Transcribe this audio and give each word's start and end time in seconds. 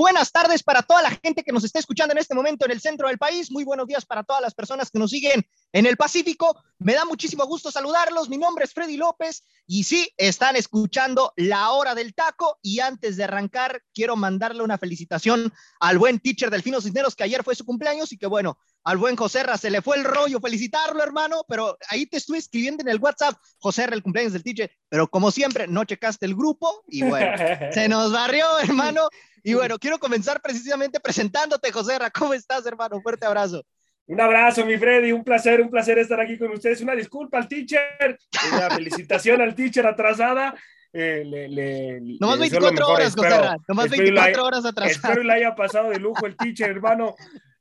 Buenas 0.00 0.32
tardes 0.32 0.62
para 0.62 0.80
toda 0.80 1.02
la 1.02 1.10
gente 1.10 1.44
que 1.44 1.52
nos 1.52 1.62
está 1.62 1.78
escuchando 1.78 2.12
en 2.12 2.18
este 2.18 2.34
momento 2.34 2.64
en 2.64 2.72
el 2.72 2.80
centro 2.80 3.08
del 3.08 3.18
país. 3.18 3.50
Muy 3.50 3.64
buenos 3.64 3.86
días 3.86 4.06
para 4.06 4.22
todas 4.22 4.40
las 4.40 4.54
personas 4.54 4.90
que 4.90 4.98
nos 4.98 5.10
siguen 5.10 5.46
en 5.74 5.84
el 5.84 5.98
Pacífico. 5.98 6.56
Me 6.78 6.94
da 6.94 7.04
muchísimo 7.04 7.44
gusto 7.44 7.70
saludarlos. 7.70 8.30
Mi 8.30 8.38
nombre 8.38 8.64
es 8.64 8.72
Freddy 8.72 8.96
López 8.96 9.44
y 9.66 9.84
sí, 9.84 10.10
están 10.16 10.56
escuchando 10.56 11.34
La 11.36 11.72
Hora 11.72 11.94
del 11.94 12.14
Taco. 12.14 12.58
Y 12.62 12.80
antes 12.80 13.18
de 13.18 13.24
arrancar, 13.24 13.82
quiero 13.92 14.16
mandarle 14.16 14.62
una 14.62 14.78
felicitación 14.78 15.52
al 15.80 15.98
buen 15.98 16.18
teacher 16.18 16.48
Delfino 16.48 16.80
Cisneros, 16.80 17.14
que 17.14 17.24
ayer 17.24 17.44
fue 17.44 17.54
su 17.54 17.66
cumpleaños 17.66 18.10
y 18.12 18.16
que 18.16 18.26
bueno, 18.26 18.56
al 18.84 18.96
buen 18.96 19.16
José 19.16 19.42
se 19.58 19.70
le 19.70 19.82
fue 19.82 19.96
el 19.98 20.04
rollo 20.04 20.40
felicitarlo, 20.40 21.02
hermano, 21.02 21.42
pero 21.48 21.76
ahí 21.88 22.06
te 22.06 22.16
estuve 22.16 22.38
escribiendo 22.38 22.82
en 22.82 22.88
el 22.88 22.98
WhatsApp, 22.98 23.36
José 23.58 23.84
el 23.84 24.02
cumpleaños 24.02 24.32
del 24.32 24.42
teacher, 24.42 24.70
pero 24.88 25.08
como 25.08 25.30
siempre, 25.30 25.66
no 25.66 25.84
checaste 25.84 26.26
el 26.26 26.34
grupo 26.34 26.82
y 26.88 27.02
bueno, 27.02 27.32
se 27.72 27.88
nos 27.88 28.12
barrió, 28.12 28.46
hermano. 28.62 29.08
Y 29.42 29.54
bueno, 29.54 29.78
quiero 29.78 29.98
comenzar 29.98 30.40
precisamente 30.42 31.00
presentándote, 31.00 31.72
José 31.72 31.98
¿Cómo 32.14 32.34
estás, 32.34 32.66
hermano? 32.66 33.00
Fuerte 33.00 33.26
abrazo. 33.26 33.64
Un 34.06 34.20
abrazo, 34.20 34.66
mi 34.66 34.76
Freddy, 34.76 35.12
un 35.12 35.22
placer, 35.22 35.60
un 35.60 35.70
placer 35.70 35.98
estar 35.98 36.20
aquí 36.20 36.36
con 36.36 36.50
ustedes. 36.50 36.80
Una 36.80 36.94
disculpa 36.94 37.38
al 37.38 37.48
teacher, 37.48 38.18
una 38.52 38.70
felicitación 38.76 39.40
al 39.40 39.54
teacher 39.54 39.86
atrasada. 39.86 40.54
Eh, 40.92 41.22
le, 41.24 41.48
le, 41.48 42.00
nomás 42.18 42.40
24 42.40 42.88
horas, 42.88 43.14
José 43.14 43.36
Nomás 43.68 43.88
24 43.88 44.44
horas 44.44 44.64
atrasada. 44.64 44.90
Espero 44.90 45.22
le 45.22 45.32
haya 45.32 45.54
pasado 45.54 45.90
de 45.90 46.00
lujo 46.00 46.26
el 46.26 46.36
teacher, 46.36 46.70
hermano. 46.70 47.14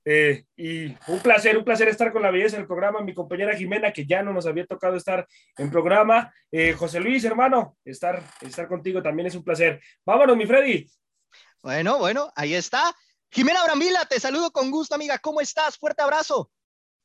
Eh, 0.06 0.44
y 0.56 0.88
un 1.08 1.20
placer, 1.22 1.58
un 1.58 1.64
placer 1.64 1.88
estar 1.88 2.12
con 2.12 2.22
la 2.22 2.32
belleza 2.32 2.58
del 2.58 2.68
programa. 2.68 3.02
Mi 3.02 3.14
compañera 3.14 3.56
Jimena, 3.56 3.92
que 3.92 4.06
ya 4.06 4.24
no 4.24 4.34
nos 4.34 4.46
había 4.46 4.66
tocado 4.66 4.96
estar 4.96 5.28
en 5.58 5.70
programa. 5.70 6.34
Eh, 6.52 6.74
José 6.74 7.00
Luis, 7.00 7.24
hermano, 7.26 7.78
estar, 7.84 8.24
estar 8.42 8.68
contigo 8.68 9.02
también 9.02 9.28
es 9.28 9.36
un 9.36 9.44
placer. 9.44 9.82
Vámonos, 10.06 10.38
mi 10.38 10.46
Freddy. 10.46 10.90
Bueno, 11.62 11.98
bueno, 11.98 12.32
ahí 12.36 12.54
está. 12.54 12.96
Jimena 13.32 13.64
Brambila, 13.64 14.06
te 14.06 14.20
saludo 14.20 14.52
con 14.52 14.72
gusto, 14.72 14.96
amiga. 14.96 15.20
¿Cómo 15.20 15.42
estás? 15.42 15.78
Fuerte 15.78 16.02
abrazo. 16.02 16.50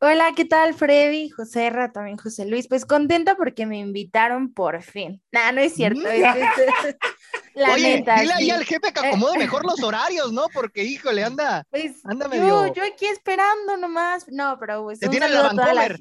Hola, 0.06 0.34
¿qué 0.36 0.44
tal, 0.44 0.74
Freddy? 0.74 1.30
José 1.30 1.70
Ra, 1.70 1.90
también 1.90 2.18
José 2.18 2.44
Luis. 2.44 2.68
Pues 2.68 2.84
contenta 2.84 3.36
porque 3.36 3.64
me 3.64 3.78
invitaron 3.78 4.52
por 4.52 4.82
fin. 4.82 5.22
Nah, 5.32 5.50
no 5.50 5.62
es 5.62 5.72
cierto. 5.72 6.02
La 7.54 7.72
Oye, 7.72 8.00
neta, 8.00 8.20
dile 8.20 8.34
ahí 8.34 8.50
al 8.50 8.66
jefe 8.66 8.92
que 8.92 9.00
acomode 9.00 9.38
mejor 9.38 9.64
los 9.64 9.82
horarios, 9.82 10.30
¿no? 10.30 10.44
Porque, 10.52 10.84
híjole, 10.84 11.24
anda, 11.24 11.64
pues, 11.70 12.04
anda 12.04 12.28
medio... 12.28 12.66
Yo, 12.66 12.74
yo 12.74 12.82
aquí 12.84 13.06
esperando 13.06 13.78
nomás. 13.78 14.26
No, 14.28 14.58
pero 14.60 14.82
pues... 14.82 14.98
Te 14.98 15.08
tiene 15.08 15.26
la 15.26 15.40
Vancomer. 15.40 15.98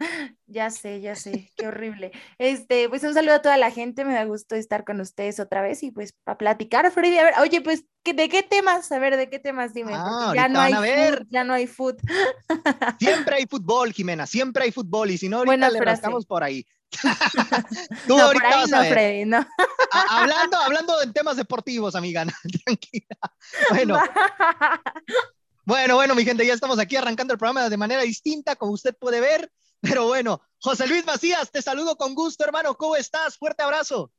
Ya 0.52 0.68
sé, 0.70 1.00
ya 1.00 1.14
sé, 1.14 1.52
qué 1.56 1.68
horrible. 1.68 2.10
Este, 2.38 2.88
pues 2.88 3.04
un 3.04 3.14
saludo 3.14 3.34
a 3.34 3.42
toda 3.42 3.56
la 3.56 3.70
gente, 3.70 4.04
me 4.04 4.14
da 4.14 4.24
gusto 4.24 4.56
estar 4.56 4.84
con 4.84 5.00
ustedes 5.00 5.38
otra 5.38 5.62
vez 5.62 5.80
y 5.84 5.92
pues 5.92 6.12
para 6.24 6.38
platicar, 6.38 6.90
Freddy, 6.90 7.18
a 7.18 7.24
ver, 7.24 7.34
oye, 7.40 7.60
pues, 7.60 7.84
¿de 8.04 8.28
qué 8.28 8.42
temas? 8.42 8.90
A 8.90 8.98
ver, 8.98 9.16
¿de 9.16 9.30
qué 9.30 9.38
temas? 9.38 9.74
Dime, 9.74 9.92
ah, 9.94 10.32
ya 10.34 10.48
no 10.48 10.60
hay 10.60 10.72
a 10.72 10.80
ver. 10.80 11.24
ya 11.30 11.44
no 11.44 11.52
hay 11.52 11.68
food. 11.68 11.98
Siempre 12.98 13.36
hay 13.36 13.46
fútbol, 13.46 13.92
Jimena, 13.92 14.26
siempre 14.26 14.64
hay 14.64 14.72
fútbol 14.72 15.12
y 15.12 15.18
si 15.18 15.28
no, 15.28 15.38
ahorita 15.38 15.70
le 15.70 15.80
rascamos 15.80 16.26
por 16.26 16.42
ahí. 16.42 16.66
Tú 18.08 18.16
no, 18.16 18.24
ahorita 18.24 18.48
por 18.48 18.52
ahí 18.52 18.64
no, 18.68 18.84
Freddy, 18.84 19.24
no. 19.26 19.46
hablando, 20.08 20.56
hablando 20.56 20.98
de 20.98 21.12
temas 21.12 21.36
deportivos, 21.36 21.94
amiga, 21.94 22.26
tranquila. 22.64 23.16
Bueno. 23.70 24.00
Bueno, 25.64 25.94
bueno, 25.94 26.16
mi 26.16 26.24
gente, 26.24 26.44
ya 26.44 26.54
estamos 26.54 26.80
aquí 26.80 26.96
arrancando 26.96 27.32
el 27.32 27.38
programa 27.38 27.68
de 27.68 27.76
manera 27.76 28.02
distinta, 28.02 28.56
como 28.56 28.72
usted 28.72 28.96
puede 28.98 29.20
ver. 29.20 29.52
Pero 29.80 30.06
bueno, 30.06 30.42
José 30.60 30.86
Luis 30.86 31.06
Macías, 31.06 31.50
te 31.50 31.62
saludo 31.62 31.96
con 31.96 32.14
gusto, 32.14 32.44
hermano. 32.44 32.74
¿Cómo 32.74 32.96
estás? 32.96 33.38
Fuerte 33.38 33.62
abrazo. 33.62 34.10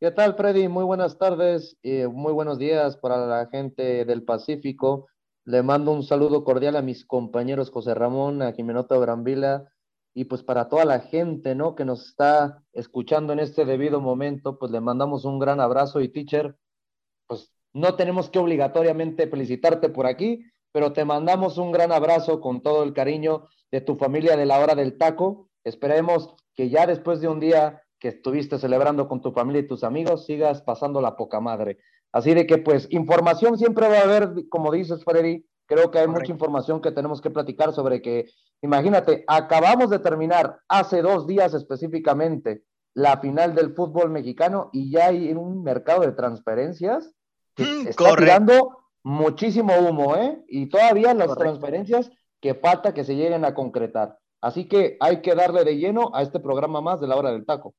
¿Qué 0.00 0.10
tal, 0.10 0.34
Freddy? 0.34 0.66
Muy 0.66 0.82
buenas 0.82 1.16
tardes 1.16 1.76
y 1.82 2.02
muy 2.08 2.32
buenos 2.32 2.58
días 2.58 2.96
para 2.96 3.24
la 3.24 3.46
gente 3.46 4.04
del 4.04 4.24
Pacífico. 4.24 5.06
Le 5.44 5.62
mando 5.62 5.92
un 5.92 6.02
saludo 6.02 6.42
cordial 6.42 6.74
a 6.74 6.82
mis 6.82 7.04
compañeros 7.04 7.70
José 7.70 7.94
Ramón, 7.94 8.42
a 8.42 8.52
Jimenota 8.52 8.96
Brambila 8.96 9.72
y 10.14 10.24
pues 10.24 10.42
para 10.42 10.68
toda 10.68 10.84
la 10.84 11.00
gente, 11.00 11.54
¿no? 11.54 11.76
Que 11.76 11.84
nos 11.84 12.06
está 12.06 12.64
escuchando 12.72 13.32
en 13.32 13.38
este 13.38 13.64
debido 13.64 14.00
momento, 14.00 14.58
pues 14.58 14.72
le 14.72 14.80
mandamos 14.80 15.24
un 15.24 15.38
gran 15.38 15.60
abrazo 15.60 16.00
y 16.00 16.08
teacher, 16.08 16.56
pues 17.28 17.52
no 17.72 17.94
tenemos 17.94 18.28
que 18.28 18.40
obligatoriamente 18.40 19.28
felicitarte 19.28 19.88
por 19.88 20.06
aquí, 20.06 20.44
pero 20.72 20.92
te 20.92 21.04
mandamos 21.04 21.58
un 21.58 21.70
gran 21.70 21.92
abrazo 21.92 22.40
con 22.40 22.62
todo 22.62 22.82
el 22.82 22.92
cariño 22.92 23.48
de 23.72 23.80
tu 23.80 23.96
familia 23.96 24.36
de 24.36 24.46
la 24.46 24.60
hora 24.60 24.74
del 24.74 24.98
taco. 24.98 25.48
Esperemos 25.64 26.34
que 26.54 26.68
ya 26.68 26.86
después 26.86 27.20
de 27.20 27.28
un 27.28 27.40
día 27.40 27.82
que 27.98 28.08
estuviste 28.08 28.58
celebrando 28.58 29.08
con 29.08 29.22
tu 29.22 29.32
familia 29.32 29.62
y 29.62 29.66
tus 29.66 29.82
amigos, 29.82 30.26
sigas 30.26 30.60
pasando 30.62 31.00
la 31.00 31.16
poca 31.16 31.40
madre. 31.40 31.78
Así 32.12 32.34
de 32.34 32.46
que 32.46 32.58
pues 32.58 32.86
información 32.90 33.56
siempre 33.56 33.88
va 33.88 33.98
a 33.98 34.02
haber, 34.02 34.48
como 34.50 34.70
dices 34.70 35.02
Freddy, 35.04 35.46
creo 35.66 35.90
que 35.90 36.00
hay 36.00 36.08
mucha 36.08 36.30
información 36.30 36.82
que 36.82 36.92
tenemos 36.92 37.22
que 37.22 37.30
platicar 37.30 37.72
sobre 37.72 38.02
que, 38.02 38.26
imagínate, 38.60 39.24
acabamos 39.26 39.88
de 39.88 40.00
terminar 40.00 40.58
hace 40.68 41.00
dos 41.00 41.26
días 41.26 41.54
específicamente 41.54 42.64
la 42.94 43.18
final 43.18 43.54
del 43.54 43.74
fútbol 43.74 44.10
mexicano 44.10 44.68
y 44.72 44.90
ya 44.90 45.06
hay 45.06 45.32
un 45.32 45.62
mercado 45.62 46.02
de 46.02 46.12
transferencias 46.12 47.14
que 47.54 47.64
mm, 47.64 47.86
está 47.88 48.16
tirando 48.16 48.78
muchísimo 49.02 49.74
humo, 49.76 50.16
¿eh? 50.16 50.44
Y 50.48 50.66
todavía 50.66 51.14
las 51.14 51.34
transferencias 51.36 52.10
que 52.42 52.54
falta 52.56 52.92
que 52.92 53.04
se 53.04 53.14
lleguen 53.14 53.44
a 53.46 53.54
concretar. 53.54 54.18
Así 54.42 54.66
que 54.66 54.96
hay 55.00 55.22
que 55.22 55.34
darle 55.34 55.64
de 55.64 55.76
lleno 55.76 56.10
a 56.14 56.22
este 56.22 56.40
programa 56.40 56.80
más 56.80 57.00
de 57.00 57.06
la 57.06 57.16
hora 57.16 57.30
del 57.30 57.46
taco. 57.46 57.74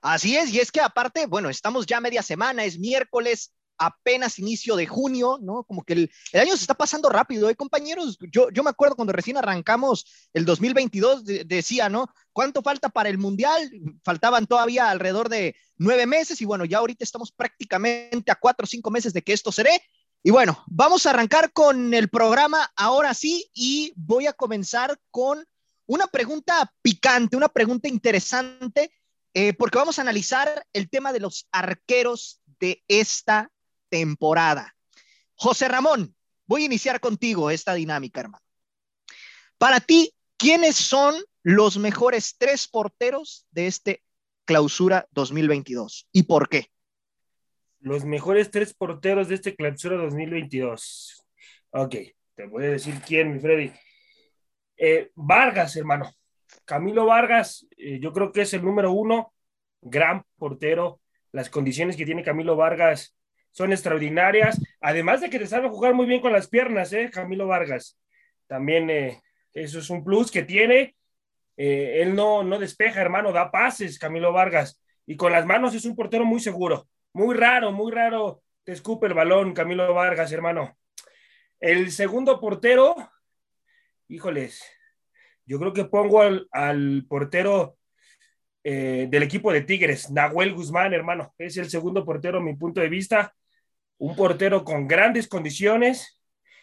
Así 0.00 0.36
es, 0.36 0.54
y 0.54 0.60
es 0.60 0.70
que 0.72 0.80
aparte, 0.80 1.26
bueno, 1.26 1.50
estamos 1.50 1.84
ya 1.84 2.00
media 2.00 2.22
semana, 2.22 2.64
es 2.64 2.78
miércoles, 2.78 3.52
apenas 3.76 4.38
inicio 4.38 4.76
de 4.76 4.86
junio, 4.86 5.38
¿no? 5.42 5.64
Como 5.64 5.82
que 5.82 5.94
el, 5.94 6.10
año 6.34 6.56
se 6.56 6.62
está 6.62 6.74
pasando 6.74 7.08
rápido, 7.08 7.50
¿eh, 7.50 7.56
compañeros? 7.56 8.18
Yo, 8.30 8.50
yo 8.50 8.62
me 8.62 8.70
acuerdo 8.70 8.94
cuando 8.94 9.12
recién 9.12 9.36
arrancamos 9.36 10.06
el 10.32 10.44
2022, 10.44 11.24
decía, 11.24 11.88
¿no? 11.88 12.06
¿Cuánto 12.32 12.62
falta 12.62 12.90
para 12.90 13.08
el 13.08 13.18
Mundial? 13.18 13.70
Faltaban 14.04 14.46
todavía 14.46 14.90
alrededor 14.90 15.28
de 15.28 15.56
nueve 15.78 16.06
meses 16.06 16.40
y 16.40 16.44
bueno, 16.44 16.66
ya 16.66 16.78
ahorita 16.78 17.04
estamos 17.04 17.32
prácticamente 17.32 18.30
a 18.30 18.36
cuatro 18.36 18.64
o 18.64 18.66
cinco 18.66 18.90
meses 18.90 19.12
de 19.12 19.22
que 19.22 19.32
esto 19.32 19.50
seré. 19.50 19.82
Y 20.22 20.30
bueno, 20.30 20.62
vamos 20.66 21.06
a 21.06 21.10
arrancar 21.10 21.50
con 21.52 21.94
el 21.94 22.10
programa 22.10 22.70
ahora 22.76 23.14
sí 23.14 23.50
y 23.54 23.92
voy 23.96 24.26
a 24.26 24.34
comenzar 24.34 24.98
con 25.10 25.46
una 25.86 26.06
pregunta 26.08 26.70
picante, 26.82 27.38
una 27.38 27.48
pregunta 27.48 27.88
interesante, 27.88 28.92
eh, 29.32 29.54
porque 29.54 29.78
vamos 29.78 29.98
a 29.98 30.02
analizar 30.02 30.66
el 30.74 30.90
tema 30.90 31.14
de 31.14 31.20
los 31.20 31.48
arqueros 31.52 32.40
de 32.60 32.84
esta 32.86 33.50
temporada. 33.88 34.76
José 35.36 35.68
Ramón, 35.68 36.14
voy 36.46 36.62
a 36.62 36.66
iniciar 36.66 37.00
contigo 37.00 37.50
esta 37.50 37.72
dinámica, 37.72 38.20
hermano. 38.20 38.44
Para 39.56 39.80
ti, 39.80 40.12
¿quiénes 40.36 40.76
son 40.76 41.14
los 41.42 41.78
mejores 41.78 42.34
tres 42.36 42.68
porteros 42.68 43.46
de 43.52 43.68
este 43.68 44.02
clausura 44.44 45.08
2022 45.12 46.08
y 46.12 46.24
por 46.24 46.50
qué? 46.50 46.70
Los 47.80 48.04
mejores 48.04 48.50
tres 48.50 48.74
porteros 48.74 49.28
de 49.28 49.36
este 49.36 49.54
clausura 49.54 49.96
2022. 49.96 51.26
Ok, 51.70 51.96
te 52.34 52.46
voy 52.46 52.64
a 52.64 52.70
decir 52.70 52.94
quién, 53.06 53.32
mi 53.32 53.40
Freddy. 53.40 53.72
Eh, 54.76 55.10
Vargas, 55.14 55.76
hermano. 55.76 56.10
Camilo 56.64 57.06
Vargas, 57.06 57.66
eh, 57.76 57.98
yo 58.00 58.12
creo 58.12 58.32
que 58.32 58.42
es 58.42 58.54
el 58.54 58.64
número 58.64 58.92
uno, 58.92 59.32
gran 59.80 60.24
portero. 60.36 61.00
Las 61.32 61.48
condiciones 61.48 61.96
que 61.96 62.04
tiene 62.04 62.22
Camilo 62.22 62.56
Vargas 62.56 63.16
son 63.50 63.72
extraordinarias. 63.72 64.60
Además 64.80 65.20
de 65.20 65.30
que 65.30 65.38
te 65.38 65.46
sabe 65.46 65.68
jugar 65.68 65.94
muy 65.94 66.06
bien 66.06 66.20
con 66.20 66.32
las 66.32 66.48
piernas, 66.48 66.92
¿eh? 66.92 67.10
Camilo 67.12 67.46
Vargas. 67.46 67.98
También 68.46 68.90
eh, 68.90 69.22
eso 69.54 69.78
es 69.78 69.90
un 69.90 70.04
plus 70.04 70.30
que 70.30 70.42
tiene. 70.42 70.96
él 71.56 72.14
no, 72.14 72.42
no 72.42 72.58
despeja, 72.58 73.00
hermano, 73.00 73.32
da 73.32 73.50
pases, 73.50 73.98
Camilo 73.98 74.32
Vargas. 74.32 74.80
Y 75.06 75.16
con 75.16 75.32
las 75.32 75.46
manos 75.46 75.74
es 75.74 75.84
un 75.84 75.96
portero 75.96 76.24
muy 76.24 76.40
seguro. 76.40 76.88
Muy 77.12 77.34
raro, 77.34 77.72
muy 77.72 77.90
raro. 77.92 78.42
Te 78.64 78.72
escupe 78.72 79.06
el 79.06 79.14
balón, 79.14 79.52
Camilo 79.52 79.92
Vargas, 79.94 80.30
hermano. 80.32 80.76
El 81.58 81.90
segundo 81.90 82.40
portero, 82.40 82.94
híjoles, 84.08 84.64
yo 85.44 85.58
creo 85.58 85.72
que 85.72 85.84
pongo 85.84 86.22
al, 86.22 87.06
portero 87.08 87.76
eh, 88.62 89.08
del 89.10 89.22
equipo 89.22 89.52
de 89.52 89.62
Tigres, 89.62 90.10
Nahuel 90.10 90.54
Guzmán, 90.54 90.94
hermano. 90.94 91.34
Es 91.36 91.56
el 91.56 91.68
segundo 91.68 92.04
portero, 92.04 92.40
mi 92.40 92.54
punto 92.54 92.80
de 92.80 92.88
vista. 92.88 93.34
Un 93.98 94.16
portero 94.16 94.64
con 94.64 94.86
grandes 94.86 95.26
condiciones, 95.28 96.20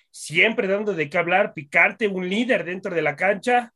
siempre 0.10 0.68
dando 0.68 0.94
de 0.94 1.10
qué 1.10 1.18
hablar, 1.18 1.54
picante, 1.54 2.08
un 2.08 2.28
líder 2.30 2.64
dentro 2.64 2.96
de 2.96 3.02
la 3.02 3.16
cancha 3.16 3.74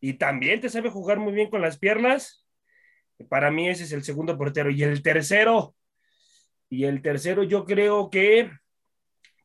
y 0.00 0.14
también 0.14 0.60
te 0.60 0.68
sabe 0.68 0.90
jugar 0.90 1.18
muy 1.18 1.32
bien 1.32 1.50
con 1.50 1.60
las 1.62 1.78
piernas. 1.78 2.46
Para 3.28 3.50
mí 3.50 3.68
ese 3.68 3.84
es 3.84 3.92
el 3.92 4.04
segundo 4.04 4.36
portero. 4.38 4.70
Y 4.70 4.82
el 4.82 5.02
tercero, 5.02 5.74
y 6.70 6.84
el 6.84 7.02
tercero 7.02 7.42
yo 7.42 7.64
creo 7.66 8.08
que 8.08 8.50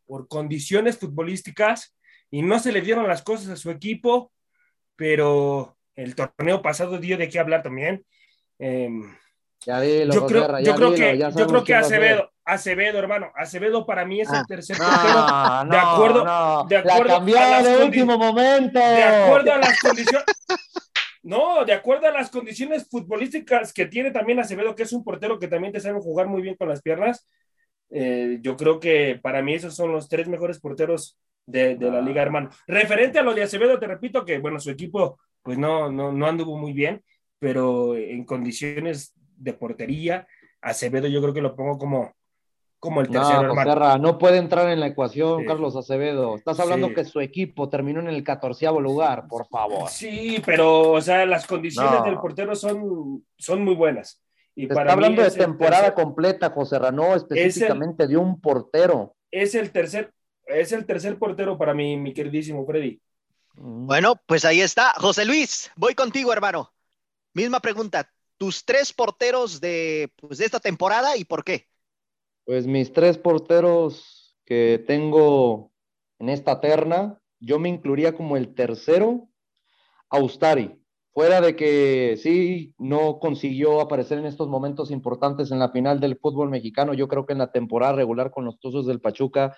por 0.06 0.28
condiciones 0.28 0.98
futbolísticas 0.98 1.96
y 2.32 2.42
no 2.44 2.60
se 2.60 2.72
le 2.72 2.82
dieron 2.82 3.08
las 3.08 3.24
cosas 3.24 3.50
a 3.50 3.56
su 3.58 3.72
equipo, 3.72 4.32
pero 4.96 5.76
el 5.96 6.16
torneo 6.16 6.62
pasado 6.62 6.98
dio 7.00 7.18
de 7.18 7.28
qué 7.28 7.40
hablar 7.40 7.64
también. 7.64 8.06
Ya 9.66 9.82
dilo, 9.82 10.14
yo 10.14 10.26
creo, 10.28 10.60
yo 10.60 10.76
creo 10.76 10.92
dilo, 10.92 10.94
que, 10.94 11.18
ya 11.18 11.30
yo 11.32 11.48
creo 11.48 11.64
que. 11.64 11.74
Acevedo, 11.74 12.32
Acevedo, 12.44 13.00
hermano, 13.00 13.32
Acevedo 13.36 13.86
para 13.86 14.06
mí 14.06 14.22
es 14.22 14.30
Ah. 14.32 14.40
el 14.42 14.46
tercer 14.46 14.78
portero. 14.78 15.66
No, 15.66 15.72
de 15.72 15.78
acuerdo, 15.78 16.24
no, 16.26 16.66
de 16.68 16.78
acuerdo 16.78 17.04
la 17.06 17.14
cambió 17.16 17.40
a 17.40 17.62
las 17.62 17.82
último 17.82 18.18
momento. 18.18 18.80
de 18.80 19.04
acuerdo 19.04 19.54
a 19.54 19.58
las 19.58 19.80
condiciones. 19.80 20.26
No, 21.26 21.66
de 21.66 21.74
acuerdo 21.74 22.08
a 22.08 22.12
las 22.12 22.30
condiciones 22.30 22.88
futbolísticas 22.90 23.74
que 23.74 23.88
tiene 23.88 24.12
también 24.12 24.40
Acevedo, 24.40 24.76
que 24.76 24.84
es 24.84 24.94
un 24.94 25.04
portero 25.04 25.40
que 25.40 25.48
también 25.48 25.74
te 25.74 25.80
sabe 25.80 26.00
jugar 26.00 26.28
muy 26.28 26.42
bien 26.44 26.56
con 26.56 26.70
las 26.70 26.82
piernas. 26.82 27.28
eh, 27.92 28.40
yo 28.42 28.58
creo 28.58 28.80
que 28.80 29.20
para 29.22 29.42
mí 29.44 29.54
esos 29.54 29.76
son 29.76 29.92
los 29.92 30.10
tres 30.10 30.28
mejores 30.28 30.60
porteros 30.60 31.18
de, 31.46 31.76
de 31.78 31.92
la 31.92 32.00
Ah. 32.00 32.02
liga, 32.02 32.22
hermano. 32.24 32.50
Referente 32.68 33.20
a 33.20 33.24
lo 33.24 33.34
de 33.34 33.44
Acevedo, 33.44 33.80
te 33.80 33.88
repito 33.88 34.26
que, 34.26 34.40
bueno, 34.40 34.60
su 34.60 34.72
equipo 34.72 35.20
pues 35.44 35.58
no, 35.60 35.92
no, 35.92 36.12
no 36.12 36.26
anduvo 36.28 36.58
muy 36.58 36.74
bien, 36.74 37.04
pero 37.40 37.96
en 37.96 38.26
condiciones 38.26 39.14
de 39.38 39.54
portería, 39.54 40.28
Acevedo 40.62 41.08
yo 41.08 41.22
creo 41.22 41.34
que 41.34 41.42
lo 41.44 41.56
pongo 41.56 41.78
como, 41.78 42.14
como 42.86 43.02
el 43.02 43.10
tercero, 43.10 43.42
No, 43.42 43.50
hermano. 43.50 43.70
Joserra, 43.72 43.98
no 43.98 44.18
puede 44.18 44.38
entrar 44.38 44.70
en 44.70 44.80
la 44.80 44.88
ecuación, 44.88 45.42
Sí. 45.42 45.46
Carlos 45.48 45.76
Acevedo. 45.76 46.36
Estás 46.38 46.60
hablando 46.60 46.88
Sí. 46.90 46.94
que 46.96 47.04
su 47.06 47.20
equipo 47.20 47.68
terminó 47.70 48.00
en 48.00 48.08
el 48.08 48.24
catorceavo 48.24 48.80
lugar, 48.80 49.28
por 49.28 49.48
favor. 49.48 49.90
Sí, 49.90 50.42
pero, 50.46 50.92
o 50.94 51.02
sea, 51.02 51.26
las 51.26 51.46
condiciones 51.46 51.92
No. 52.00 52.04
del 52.06 52.16
portero 52.18 52.56
son, 52.56 53.26
son 53.38 53.64
muy 53.64 53.76
buenas. 53.76 54.22
Y 54.56 54.68
Te 54.68 54.74
para 54.74 54.86
está 54.92 54.94
hablando 54.94 55.22
de 55.22 55.32
temporada 55.32 55.94
tercer- 55.94 55.94
completa, 56.04 56.50
Joserra, 56.52 56.92
no 56.92 57.14
específicamente 57.16 58.08
de 58.08 58.16
un 58.16 58.40
portero. 58.40 59.16
es 59.32 59.54
el 59.54 59.72
tercer, 59.72 60.14
es 60.46 60.72
el 60.72 60.86
tercer 60.86 61.18
portero 61.20 61.58
para 61.58 61.74
mí, 61.74 61.98
mi 61.98 62.14
queridísimo 62.14 62.66
Freddy. 62.66 63.02
Mm. 63.56 63.86
Bueno, 63.88 64.16
pues 64.26 64.46
ahí 64.46 64.62
está. 64.62 64.94
José 64.98 65.26
Luis, 65.26 65.70
voy 65.76 65.94
contigo, 65.94 66.32
hermano. 66.32 66.72
Misma 67.34 67.60
pregunta. 67.60 68.10
Tus 68.38 68.64
tres 68.66 68.92
porteros 68.94 69.60
de, 69.62 70.12
pues, 70.18 70.38
de 70.40 70.46
esta 70.46 70.60
temporada 70.60 71.16
y 71.18 71.24
por 71.26 71.44
qué. 71.44 71.68
Pues 72.46 72.68
mis 72.68 72.94
tres 72.94 73.18
porteros 73.18 74.38
que 74.46 74.84
tengo 74.86 75.72
en 76.20 76.30
esta 76.30 76.62
terna, 76.62 77.20
yo 77.40 77.60
me 77.60 77.70
incluiría 77.70 78.16
como 78.16 78.38
el 78.38 78.54
tercero, 78.54 79.28
Austari. 80.10 80.80
Fuera 81.12 81.42
de 81.42 81.56
que 81.56 82.18
sí, 82.22 82.76
no 82.78 83.20
consiguió 83.20 83.82
aparecer 83.82 84.20
en 84.20 84.26
estos 84.26 84.48
momentos 84.48 84.92
importantes 84.92 85.50
en 85.50 85.60
la 85.60 85.70
final 85.70 86.00
del 86.00 86.18
fútbol 86.18 86.50
mexicano, 86.50 86.94
yo 86.94 87.08
creo 87.08 87.26
que 87.26 87.34
en 87.34 87.40
la 87.40 87.52
temporada 87.52 87.94
regular 87.94 88.32
con 88.32 88.46
los 88.46 88.60
Tuzos 88.60 88.86
del 88.86 89.02
Pachuca 89.02 89.56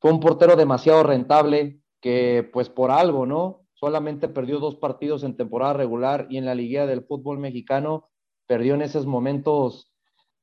fue 0.00 0.12
un 0.12 0.20
portero 0.20 0.54
demasiado 0.54 1.02
rentable 1.02 1.80
que 2.00 2.48
pues 2.52 2.68
por 2.68 2.90
algo, 2.90 3.26
¿no? 3.26 3.64
Solamente 3.74 4.28
perdió 4.28 4.60
dos 4.60 4.76
partidos 4.76 5.24
en 5.24 5.36
temporada 5.36 5.72
regular 5.72 6.26
y 6.30 6.36
en 6.36 6.44
la 6.44 6.54
liguilla 6.54 6.86
del 6.86 7.04
fútbol 7.04 7.38
mexicano 7.38 8.10
perdió 8.46 8.74
en 8.74 8.82
esos 8.82 9.06
momentos 9.06 9.92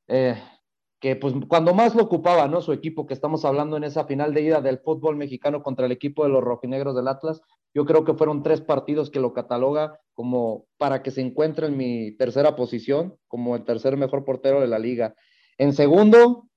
eh, 0.08 0.36
que 1.00 1.16
pues 1.16 1.34
cuando 1.48 1.74
más 1.74 1.96
lo 1.96 2.04
ocupaba, 2.04 2.48
¿no? 2.48 2.62
Su 2.62 2.72
equipo, 2.72 3.06
que 3.06 3.14
estamos 3.14 3.46
hablando 3.46 3.78
en 3.78 3.84
esa 3.84 4.06
final 4.06 4.34
de 4.34 4.42
ida 4.42 4.62
del 4.62 4.80
fútbol 4.80 5.16
mexicano 5.16 5.62
contra 5.62 5.86
el 5.86 5.92
equipo 5.92 6.24
de 6.24 6.30
los 6.30 6.44
rojinegros 6.44 6.96
del 6.96 7.08
Atlas, 7.08 7.42
yo 7.74 7.86
creo 7.86 8.06
que 8.06 8.14
fueron 8.14 8.42
tres 8.42 8.62
partidos 8.62 9.10
que 9.10 9.20
lo 9.20 9.34
cataloga 9.34 10.00
como 10.14 10.66
para 10.78 11.04
que 11.04 11.12
se 11.12 11.22
encuentre 11.22 11.68
en 11.68 11.78
mi 11.78 12.16
tercera 12.16 12.56
posición, 12.56 13.18
como 13.28 13.56
el 13.56 13.66
tercer 13.66 13.98
mejor 13.98 14.24
portero 14.24 14.62
de 14.62 14.68
la 14.68 14.80
liga. 14.80 15.14
En 15.58 15.74
segundo, 15.74 16.48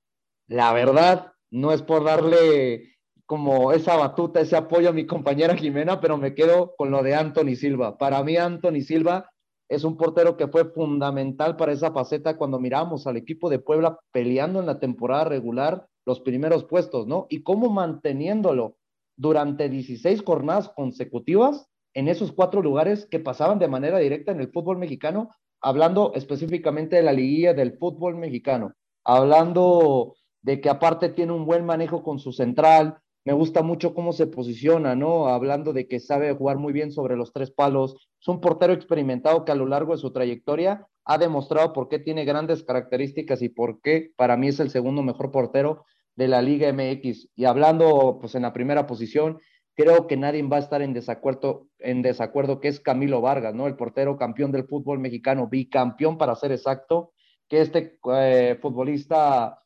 la 0.47 0.73
verdad, 0.73 1.33
no 1.51 1.73
es 1.73 1.83
por 1.83 2.05
darle 2.05 2.99
como 3.27 3.73
esa 3.73 3.97
batuta, 3.97 4.41
ese 4.41 4.57
apoyo 4.57 4.89
a 4.89 4.93
mi 4.93 5.07
compañera 5.07 5.57
Jimena, 5.57 6.01
pero 6.01 6.17
me 6.17 6.35
quedo 6.35 6.75
con 6.77 6.91
lo 6.91 7.03
de 7.03 7.15
Anthony 7.15 7.57
Silva. 7.57 7.99
Para 7.99 8.23
mí, 8.23 8.37
Anthony 8.37 8.81
Silva 8.81 9.31
es 9.69 9.85
un 9.85 9.97
portero 9.97 10.37
que 10.37 10.49
fue 10.49 10.65
fundamental 10.65 11.57
para 11.57 11.73
esa 11.73 11.93
faceta 11.93 12.37
cuando 12.37 12.59
miramos 12.59 13.07
al 13.07 13.17
equipo 13.17 13.51
de 13.51 13.59
Puebla 13.59 13.99
peleando 14.13 14.61
en 14.61 14.67
la 14.67 14.81
temporada 14.81 15.25
regular 15.25 15.87
los 16.07 16.21
primeros 16.21 16.65
puestos, 16.65 17.07
¿no? 17.07 17.27
Y 17.29 17.43
cómo 17.43 17.69
manteniéndolo 17.69 18.77
durante 19.17 19.69
16 19.69 20.23
jornadas 20.25 20.71
consecutivas 20.71 21.69
en 21.93 22.09
esos 22.09 22.33
cuatro 22.33 22.63
lugares 22.63 23.07
que 23.11 23.19
pasaban 23.19 23.59
de 23.59 23.69
manera 23.69 23.99
directa 23.99 24.33
en 24.33 24.41
el 24.41 24.51
fútbol 24.51 24.79
mexicano, 24.79 25.31
hablando 25.61 26.13
específicamente 26.15 26.97
de 26.97 27.03
la 27.03 27.13
liguilla 27.13 27.53
del 27.53 27.77
fútbol 27.77 28.17
mexicano, 28.17 28.73
hablando 29.05 30.15
de 30.43 30.61
que 30.61 30.71
aparte 30.71 31.11
tiene 31.11 31.33
un 31.33 31.45
buen 31.45 31.67
manejo 31.67 32.03
con 32.03 32.19
su 32.19 32.33
central, 32.33 32.99
me 33.29 33.35
gusta 33.35 33.63
mucho 33.63 33.93
cómo 33.93 34.15
se 34.15 34.27
posiciona, 34.27 34.95
¿no? 34.95 35.29
Hablando 35.29 35.75
de 35.75 35.87
que 35.87 36.01
sabe 36.01 36.33
jugar 36.33 36.57
muy 36.57 36.73
bien 36.73 36.91
sobre 36.93 37.15
los 37.15 37.31
tres 37.31 37.51
palos. 37.51 38.09
Es 38.19 38.27
un 38.27 38.41
portero 38.41 38.73
experimentado 38.73 39.45
que 39.45 39.53
a 39.53 39.55
lo 39.55 39.67
largo 39.67 39.93
de 39.93 40.01
su 40.01 40.15
trayectoria 40.15 40.87
ha 41.05 41.19
demostrado 41.19 41.75
por 41.75 41.91
qué 41.91 41.99
tiene 41.99 42.25
grandes 42.25 42.65
características 42.65 43.43
y 43.43 43.51
por 43.51 43.83
qué 43.83 44.13
para 44.17 44.39
mí 44.39 44.49
es 44.49 44.61
el 44.61 44.71
segundo 44.71 45.03
mejor 45.03 45.31
portero 45.31 45.85
de 46.17 46.27
la 46.27 46.41
Liga 46.41 46.73
MX. 46.73 47.29
Y 47.37 47.45
hablando, 47.45 48.17
pues 48.19 48.35
en 48.35 48.41
la 48.41 48.55
primera 48.55 48.87
posición, 48.87 49.39
creo 49.75 50.07
que 50.07 50.17
nadie 50.17 50.43
va 50.45 50.57
a 50.57 50.61
estar 50.61 50.81
en 50.81 50.95
desacuerdo, 50.95 51.67
en 51.81 52.01
desacuerdo 52.01 52.61
que 52.61 52.69
es 52.69 52.81
Camilo 52.81 53.21
Vargas, 53.21 53.55
¿no? 53.55 53.67
El 53.67 53.77
portero 53.77 54.17
campeón 54.17 54.53
del 54.53 54.65
fútbol 54.65 55.01
mexicano, 55.01 55.49
bicampeón 55.49 56.17
para 56.17 56.35
ser 56.35 56.53
exacto, 56.53 57.13
que 57.47 57.61
este 57.61 57.99
eh, 58.11 58.59
futbolista 58.63 59.59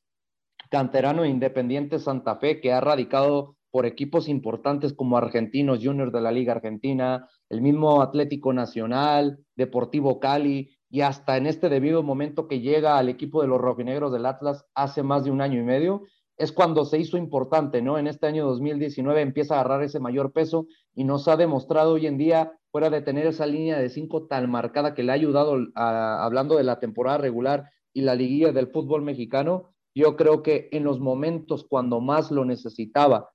canterano 0.72 1.26
independiente 1.26 1.98
Santa 1.98 2.36
Fe, 2.36 2.62
que 2.62 2.72
ha 2.72 2.80
radicado 2.80 3.56
por 3.70 3.84
equipos 3.84 4.26
importantes 4.26 4.94
como 4.94 5.18
Argentinos 5.18 5.80
Juniors 5.82 6.14
de 6.14 6.22
la 6.22 6.32
Liga 6.32 6.54
Argentina, 6.54 7.28
el 7.50 7.60
mismo 7.60 8.00
Atlético 8.00 8.54
Nacional, 8.54 9.38
Deportivo 9.54 10.18
Cali, 10.18 10.70
y 10.88 11.02
hasta 11.02 11.36
en 11.36 11.46
este 11.46 11.68
debido 11.68 12.02
momento 12.02 12.48
que 12.48 12.60
llega 12.60 12.96
al 12.96 13.10
equipo 13.10 13.42
de 13.42 13.48
los 13.48 13.60
rojinegros 13.60 14.12
del 14.12 14.24
Atlas 14.24 14.64
hace 14.74 15.02
más 15.02 15.24
de 15.24 15.30
un 15.30 15.42
año 15.42 15.60
y 15.60 15.64
medio, 15.64 16.04
es 16.38 16.52
cuando 16.52 16.86
se 16.86 16.98
hizo 16.98 17.18
importante, 17.18 17.82
¿no? 17.82 17.98
En 17.98 18.06
este 18.06 18.26
año 18.26 18.46
2019 18.46 19.20
empieza 19.20 19.56
a 19.56 19.60
agarrar 19.60 19.82
ese 19.82 20.00
mayor 20.00 20.32
peso 20.32 20.66
y 20.94 21.04
nos 21.04 21.28
ha 21.28 21.36
demostrado 21.36 21.92
hoy 21.92 22.06
en 22.06 22.16
día, 22.16 22.52
fuera 22.70 22.88
de 22.88 23.02
tener 23.02 23.26
esa 23.26 23.44
línea 23.44 23.78
de 23.78 23.90
cinco 23.90 24.26
tan 24.26 24.50
marcada 24.50 24.94
que 24.94 25.02
le 25.02 25.12
ha 25.12 25.16
ayudado, 25.16 25.58
a, 25.74 26.24
hablando 26.24 26.56
de 26.56 26.64
la 26.64 26.80
temporada 26.80 27.18
regular 27.18 27.68
y 27.92 28.00
la 28.00 28.14
liguilla 28.14 28.52
del 28.52 28.68
fútbol 28.68 29.02
mexicano, 29.02 29.71
yo 29.94 30.16
creo 30.16 30.42
que 30.42 30.68
en 30.72 30.84
los 30.84 31.00
momentos 31.00 31.66
cuando 31.68 32.00
más 32.00 32.30
lo 32.30 32.44
necesitaba 32.44 33.30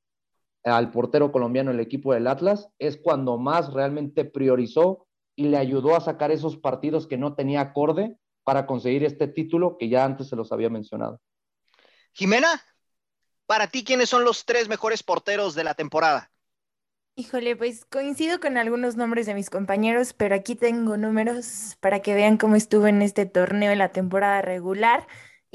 al 0.63 0.91
portero 0.91 1.31
colombiano 1.31 1.71
el 1.71 1.79
equipo 1.79 2.13
del 2.13 2.27
Atlas, 2.27 2.69
es 2.79 2.97
cuando 2.97 3.37
más 3.37 3.73
realmente 3.73 4.25
priorizó 4.25 5.07
y 5.35 5.47
le 5.47 5.57
ayudó 5.57 5.95
a 5.95 6.01
sacar 6.01 6.31
esos 6.31 6.57
partidos 6.57 7.07
que 7.07 7.17
no 7.17 7.35
tenía 7.35 7.61
acorde 7.61 8.17
para 8.43 8.65
conseguir 8.65 9.03
este 9.03 9.27
título 9.27 9.77
que 9.77 9.89
ya 9.89 10.03
antes 10.03 10.29
se 10.29 10.35
los 10.35 10.51
había 10.51 10.69
mencionado. 10.69 11.21
Jimena, 12.13 12.63
para 13.45 13.67
ti, 13.67 13.83
¿quiénes 13.83 14.09
son 14.09 14.23
los 14.23 14.45
tres 14.45 14.67
mejores 14.67 15.03
porteros 15.03 15.53
de 15.55 15.63
la 15.63 15.75
temporada? 15.75 16.31
Híjole, 17.15 17.55
pues 17.55 17.85
coincido 17.85 18.39
con 18.39 18.57
algunos 18.57 18.95
nombres 18.95 19.25
de 19.25 19.33
mis 19.33 19.49
compañeros, 19.49 20.13
pero 20.13 20.35
aquí 20.35 20.55
tengo 20.55 20.97
números 20.97 21.75
para 21.79 22.01
que 22.01 22.13
vean 22.13 22.37
cómo 22.37 22.55
estuvo 22.55 22.87
en 22.87 23.01
este 23.01 23.25
torneo 23.25 23.71
en 23.71 23.79
la 23.79 23.91
temporada 23.91 24.41
regular. 24.41 25.07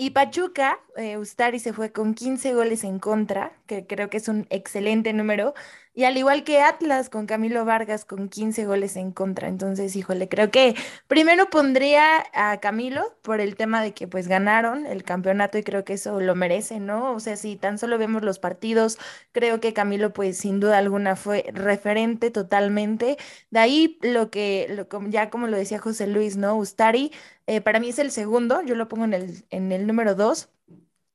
Y 0.02 0.10
Pachuca, 0.10 0.80
eh, 0.96 1.16
Ustari 1.16 1.60
se 1.60 1.72
fue 1.72 1.92
con 1.92 2.14
15 2.14 2.54
goles 2.54 2.82
en 2.82 2.98
contra, 2.98 3.52
creo 3.88 4.10
que 4.10 4.18
es 4.18 4.28
un 4.28 4.46
excelente 4.50 5.12
número. 5.12 5.54
Y 5.94 6.04
al 6.04 6.16
igual 6.16 6.42
que 6.44 6.60
Atlas 6.62 7.10
con 7.10 7.26
Camilo 7.26 7.64
Vargas 7.66 8.04
con 8.06 8.28
15 8.30 8.64
goles 8.64 8.96
en 8.96 9.12
contra. 9.12 9.48
Entonces, 9.48 9.94
híjole, 9.94 10.28
creo 10.28 10.50
que 10.50 10.74
primero 11.06 11.50
pondría 11.50 12.24
a 12.32 12.60
Camilo 12.60 13.18
por 13.22 13.40
el 13.40 13.56
tema 13.56 13.82
de 13.82 13.92
que 13.92 14.08
pues 14.08 14.26
ganaron 14.28 14.86
el 14.86 15.02
campeonato 15.04 15.58
y 15.58 15.62
creo 15.62 15.84
que 15.84 15.94
eso 15.94 16.18
lo 16.20 16.34
merece, 16.34 16.80
¿no? 16.80 17.12
O 17.14 17.20
sea, 17.20 17.36
si 17.36 17.56
tan 17.56 17.78
solo 17.78 17.98
vemos 17.98 18.22
los 18.22 18.38
partidos, 18.38 18.98
creo 19.32 19.60
que 19.60 19.74
Camilo 19.74 20.12
pues 20.14 20.38
sin 20.38 20.60
duda 20.60 20.78
alguna 20.78 21.14
fue 21.16 21.44
referente 21.52 22.30
totalmente. 22.30 23.18
De 23.50 23.58
ahí 23.60 23.98
lo 24.02 24.30
que, 24.30 24.66
lo, 24.70 24.88
ya 25.08 25.30
como 25.30 25.46
lo 25.46 25.56
decía 25.58 25.78
José 25.78 26.06
Luis, 26.06 26.36
¿no? 26.36 26.56
Ustari, 26.56 27.12
eh, 27.46 27.60
para 27.60 27.80
mí 27.80 27.88
es 27.90 27.98
el 27.98 28.10
segundo, 28.10 28.62
yo 28.62 28.74
lo 28.74 28.88
pongo 28.88 29.04
en 29.04 29.14
el, 29.14 29.44
en 29.50 29.72
el 29.72 29.86
número 29.86 30.14
dos. 30.14 30.48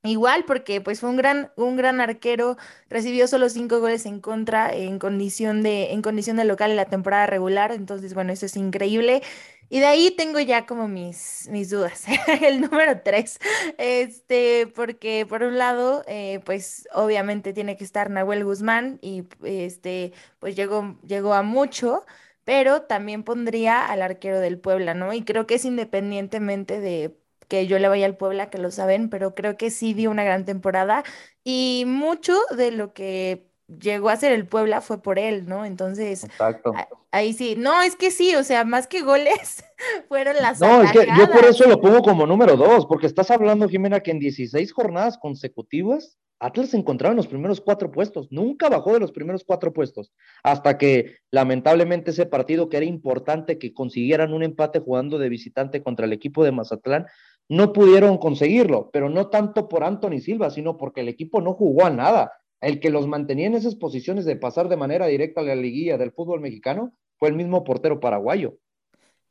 Igual 0.08 0.46
porque 0.46 0.82
pues 0.82 1.00
fue 1.00 1.10
un 1.10 1.18
gran, 1.18 1.52
un 1.56 1.76
gran 1.78 2.02
arquero, 2.02 2.58
recibió 2.90 3.28
solo 3.28 3.50
cinco 3.50 3.80
goles 3.80 4.06
en 4.06 4.20
contra 4.22 4.74
en 4.74 5.00
condición 5.00 5.64
de, 5.64 5.92
en 5.94 6.02
condición 6.02 6.38
de 6.38 6.46
local 6.46 6.72
en 6.72 6.78
la 6.78 6.86
temporada 6.86 7.28
regular, 7.28 7.72
entonces 7.72 8.14
bueno, 8.14 8.34
eso 8.34 8.46
es 8.46 8.56
increíble. 8.58 9.22
Y 9.70 9.80
de 9.82 9.86
ahí 9.88 10.12
tengo 10.12 10.40
ya 10.40 10.66
como 10.66 10.88
mis, 10.88 11.48
mis 11.52 11.70
dudas. 11.70 12.06
El 12.42 12.62
número 12.62 13.02
tres, 13.04 13.38
este, 13.78 14.68
porque 14.68 15.26
por 15.28 15.44
un 15.44 15.58
lado, 15.58 16.04
eh, 16.08 16.40
pues 16.46 16.88
obviamente 16.94 17.54
tiene 17.54 17.76
que 17.78 17.84
estar 17.84 18.10
Nahuel 18.10 18.46
Guzmán 18.46 19.00
y 19.02 19.26
este, 19.44 20.14
pues 20.40 20.56
llegó, 20.56 20.98
llegó 21.06 21.34
a 21.34 21.44
mucho, 21.44 22.06
pero 22.46 22.84
también 22.84 23.24
pondría 23.24 23.86
al 23.86 24.02
arquero 24.02 24.40
del 24.40 24.60
Puebla, 24.60 24.94
¿no? 24.94 25.12
Y 25.14 25.24
creo 25.24 25.46
que 25.48 25.56
es 25.56 25.66
independientemente 25.66 26.80
de 26.80 27.18
que 27.48 27.68
yo 27.68 27.80
le 27.80 27.88
vaya 27.88 28.06
al 28.06 28.18
Puebla, 28.18 28.50
que 28.50 28.58
lo 28.58 28.72
saben, 28.72 29.10
pero 29.10 29.36
creo 29.36 29.58
que 29.58 29.72
sí 29.72 29.94
dio 29.94 30.12
una 30.12 30.24
gran 30.24 30.46
temporada 30.46 31.04
y 31.44 31.86
mucho 31.88 32.38
de 32.56 32.72
lo 32.72 32.94
que 32.94 33.48
llegó 33.68 34.10
a 34.10 34.16
ser 34.16 34.32
el 34.32 34.48
Puebla 34.48 34.82
fue 34.82 35.02
por 35.02 35.20
él, 35.20 35.46
¿no? 35.48 35.66
Entonces, 35.66 36.24
Exacto. 36.24 36.74
ahí 37.12 37.34
sí, 37.34 37.56
no, 37.58 37.82
es 37.82 37.96
que 37.96 38.12
sí, 38.12 38.36
o 38.36 38.44
sea, 38.44 38.64
más 38.64 38.88
que 38.88 39.02
goles 39.02 39.64
fueron 40.08 40.36
las 40.38 40.60
No, 40.60 40.82
es 40.84 40.92
que 40.92 41.08
yo 41.18 41.30
por 41.32 41.46
eso 41.46 41.68
lo 41.68 41.80
pongo 41.80 42.02
como 42.02 42.26
número 42.26 42.56
dos, 42.56 42.86
porque 42.86 43.08
estás 43.08 43.30
hablando, 43.32 43.68
Jimena, 43.68 44.00
que 44.00 44.12
en 44.12 44.20
16 44.20 44.72
jornadas 44.72 45.18
consecutivas, 45.18 46.18
Atlas 46.40 46.70
se 46.70 46.78
encontraba 46.78 47.14
en 47.14 47.18
los 47.18 47.28
primeros 47.28 47.62
cuatro 47.62 47.92
puestos, 47.92 48.28
nunca 48.32 48.70
bajó 48.70 48.94
de 48.94 49.00
los 49.00 49.12
primeros 49.12 49.44
cuatro 49.44 49.74
puestos, 49.74 50.14
hasta 50.44 50.78
que 50.78 51.16
lamentablemente 51.32 52.12
ese 52.12 52.28
partido 52.28 52.70
que 52.70 52.78
era 52.78 52.86
importante 52.86 53.58
que 53.58 53.74
consiguieran 53.74 54.34
un 54.34 54.44
empate 54.44 54.80
jugando 54.80 55.18
de 55.18 55.30
visitante 55.30 55.82
contra 55.82 56.06
el 56.06 56.14
equipo 56.14 56.44
de 56.44 56.52
Mazatlán, 56.52 57.08
no 57.50 57.74
pudieron 57.74 58.18
conseguirlo, 58.18 58.90
pero 58.92 59.10
no 59.10 59.30
tanto 59.30 59.70
por 59.70 59.84
Anthony 59.84 60.20
Silva, 60.20 60.50
sino 60.50 60.78
porque 60.78 61.02
el 61.02 61.10
equipo 61.10 61.42
no 61.42 61.54
jugó 61.54 61.86
a 61.86 61.90
nada. 61.90 62.34
El 62.62 62.80
que 62.80 62.90
los 62.90 63.08
mantenía 63.08 63.48
en 63.48 63.54
esas 63.56 63.76
posiciones 63.76 64.26
de 64.26 64.36
pasar 64.36 64.68
de 64.70 64.78
manera 64.78 65.06
directa 65.08 65.42
a 65.42 65.44
la 65.44 65.56
liguilla 65.56 65.98
del 65.98 66.12
fútbol 66.12 66.42
mexicano 66.42 66.94
fue 67.18 67.30
el 67.30 67.36
mismo 67.36 67.64
portero 67.64 68.00
paraguayo. 68.00 68.58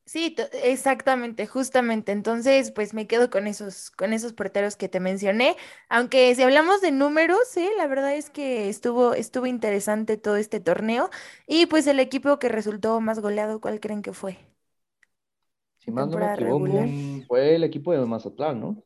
Sí, 0.05 0.37
exactamente, 0.63 1.47
justamente. 1.49 2.13
Entonces, 2.13 2.71
pues 2.71 2.95
me 2.95 3.09
quedo 3.09 3.29
con 3.29 3.49
esos, 3.49 3.91
con 3.91 4.13
esos 4.13 4.33
porteros 4.33 4.77
que 4.77 4.89
te 4.89 5.01
mencioné. 5.01 5.57
Aunque 5.89 6.33
si 6.37 6.43
hablamos 6.43 6.81
de 6.81 6.93
números, 6.93 7.41
sí, 7.51 7.69
la 7.77 7.89
verdad 7.89 8.15
es 8.15 8.31
que 8.31 8.69
estuvo, 8.69 9.15
estuvo 9.15 9.47
interesante 9.47 10.17
todo 10.17 10.37
este 10.37 10.61
torneo. 10.61 11.11
Y 11.49 11.67
pues 11.67 11.89
el 11.89 11.99
equipo 11.99 12.39
que 12.39 12.49
resultó 12.49 13.01
más 13.01 13.19
goleado, 13.21 13.61
¿cuál 13.61 13.81
creen 13.81 14.03
que 14.03 14.13
fue? 14.13 14.39
Si 15.87 15.91
más 15.91 16.09
no 16.09 16.19
me 16.19 16.27
Temporada 16.27 16.35
equivoco, 16.35 16.67
regular. 16.67 16.89
Mm, 16.89 17.23
fue 17.27 17.55
el 17.55 17.65
equipo 17.65 17.93
de 17.93 18.05
Mazatlán, 18.05 18.61
¿no? 18.61 18.85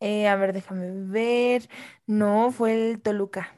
Eh, 0.00 0.26
a 0.28 0.36
ver, 0.36 0.52
déjame 0.52 0.90
ver. 0.92 1.68
No, 2.06 2.50
fue 2.52 2.74
el 2.90 3.00
Toluca. 3.02 3.54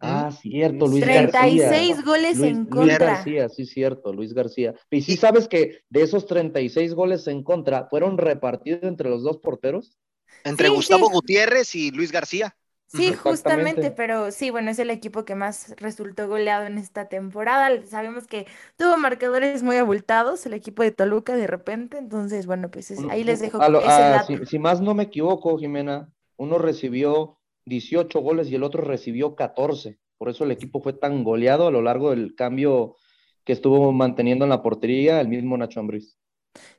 Ah, 0.00 0.30
cierto, 0.32 0.86
Sí, 0.86 0.92
Luis 0.92 1.04
cierto. 1.04 1.38
García. 1.38 1.68
36 1.72 2.04
goles 2.04 2.38
Luis, 2.38 2.42
en 2.42 2.64
Luis 2.66 2.98
contra. 2.98 2.98
García, 2.98 3.48
sí, 3.48 3.66
cierto, 3.66 4.12
Luis 4.12 4.32
García. 4.32 4.74
Y 4.90 5.02
sí 5.02 5.16
sabes 5.16 5.48
que 5.48 5.80
de 5.88 6.02
esos 6.02 6.26
36 6.26 6.94
goles 6.94 7.26
en 7.26 7.42
contra, 7.42 7.88
fueron 7.88 8.16
repartidos 8.18 8.84
entre 8.84 9.10
los 9.10 9.22
dos 9.24 9.38
porteros. 9.38 9.98
Entre 10.44 10.68
Sí, 10.68 10.74
Gustavo 10.74 11.06
sí. 11.06 11.12
Gutiérrez 11.12 11.74
y 11.74 11.90
Luis 11.90 12.12
García. 12.12 12.56
Sí, 12.90 13.12
justamente, 13.12 13.30
Exactamente. 13.88 13.90
pero 13.90 14.30
sí, 14.30 14.50
bueno, 14.50 14.70
es 14.70 14.78
el 14.78 14.88
equipo 14.90 15.24
que 15.26 15.34
más 15.34 15.74
resultó 15.76 16.26
goleado 16.26 16.64
en 16.66 16.78
esta 16.78 17.06
temporada. 17.08 17.70
Sabemos 17.86 18.26
que 18.26 18.46
tuvo 18.78 18.96
marcadores 18.96 19.62
muy 19.62 19.76
abultados 19.76 20.46
el 20.46 20.54
equipo 20.54 20.82
de 20.82 20.90
Toluca 20.90 21.36
de 21.36 21.46
repente, 21.46 21.98
entonces, 21.98 22.46
bueno, 22.46 22.70
pues 22.70 22.90
es- 22.90 22.98
ahí 23.10 23.24
les 23.24 23.40
dejo 23.40 23.60
a 23.60 23.68
lo- 23.68 23.80
ese 23.80 23.88
ah, 23.90 24.10
dato. 24.12 24.26
si, 24.38 24.46
si 24.46 24.58
más 24.58 24.80
no 24.80 24.94
me 24.94 25.02
equivoco, 25.04 25.58
Jimena, 25.58 26.10
uno 26.38 26.56
recibió 26.58 27.38
18 27.66 28.20
goles 28.20 28.48
y 28.50 28.54
el 28.54 28.62
otro 28.62 28.82
recibió 28.82 29.34
14. 29.36 29.98
Por 30.16 30.30
eso 30.30 30.44
el 30.44 30.50
equipo 30.50 30.80
fue 30.80 30.94
tan 30.94 31.24
goleado 31.24 31.66
a 31.68 31.70
lo 31.70 31.82
largo 31.82 32.10
del 32.10 32.34
cambio 32.34 32.96
que 33.44 33.52
estuvo 33.52 33.92
manteniendo 33.92 34.44
en 34.46 34.50
la 34.50 34.62
portería 34.62 35.20
el 35.20 35.28
mismo 35.28 35.56
Nacho 35.58 35.80
Ambriz. 35.80 36.16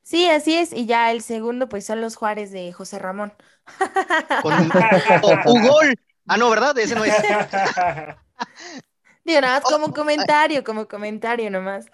Sí, 0.02 0.28
así 0.30 0.56
es, 0.56 0.74
y 0.74 0.86
ya 0.86 1.12
el 1.12 1.22
segundo, 1.22 1.70
pues 1.70 1.86
son 1.86 2.02
los 2.02 2.16
Juárez 2.16 2.52
de 2.52 2.74
José 2.74 3.00
Ramón. 3.00 3.34
Con 4.42 4.54
un, 4.54 4.70
gol. 5.68 5.96
Ah, 6.28 6.38
no, 6.38 6.50
¿verdad? 6.50 6.78
Ese 6.78 6.96
no 6.96 7.04
es. 7.06 7.14
Digo, 9.24 9.42
nada 9.42 9.60
más 9.60 9.64
Oh, 9.66 9.72
como 9.72 9.94
comentario, 9.94 10.64
como 10.64 10.88
comentario 10.88 11.52
nomás. 11.52 11.86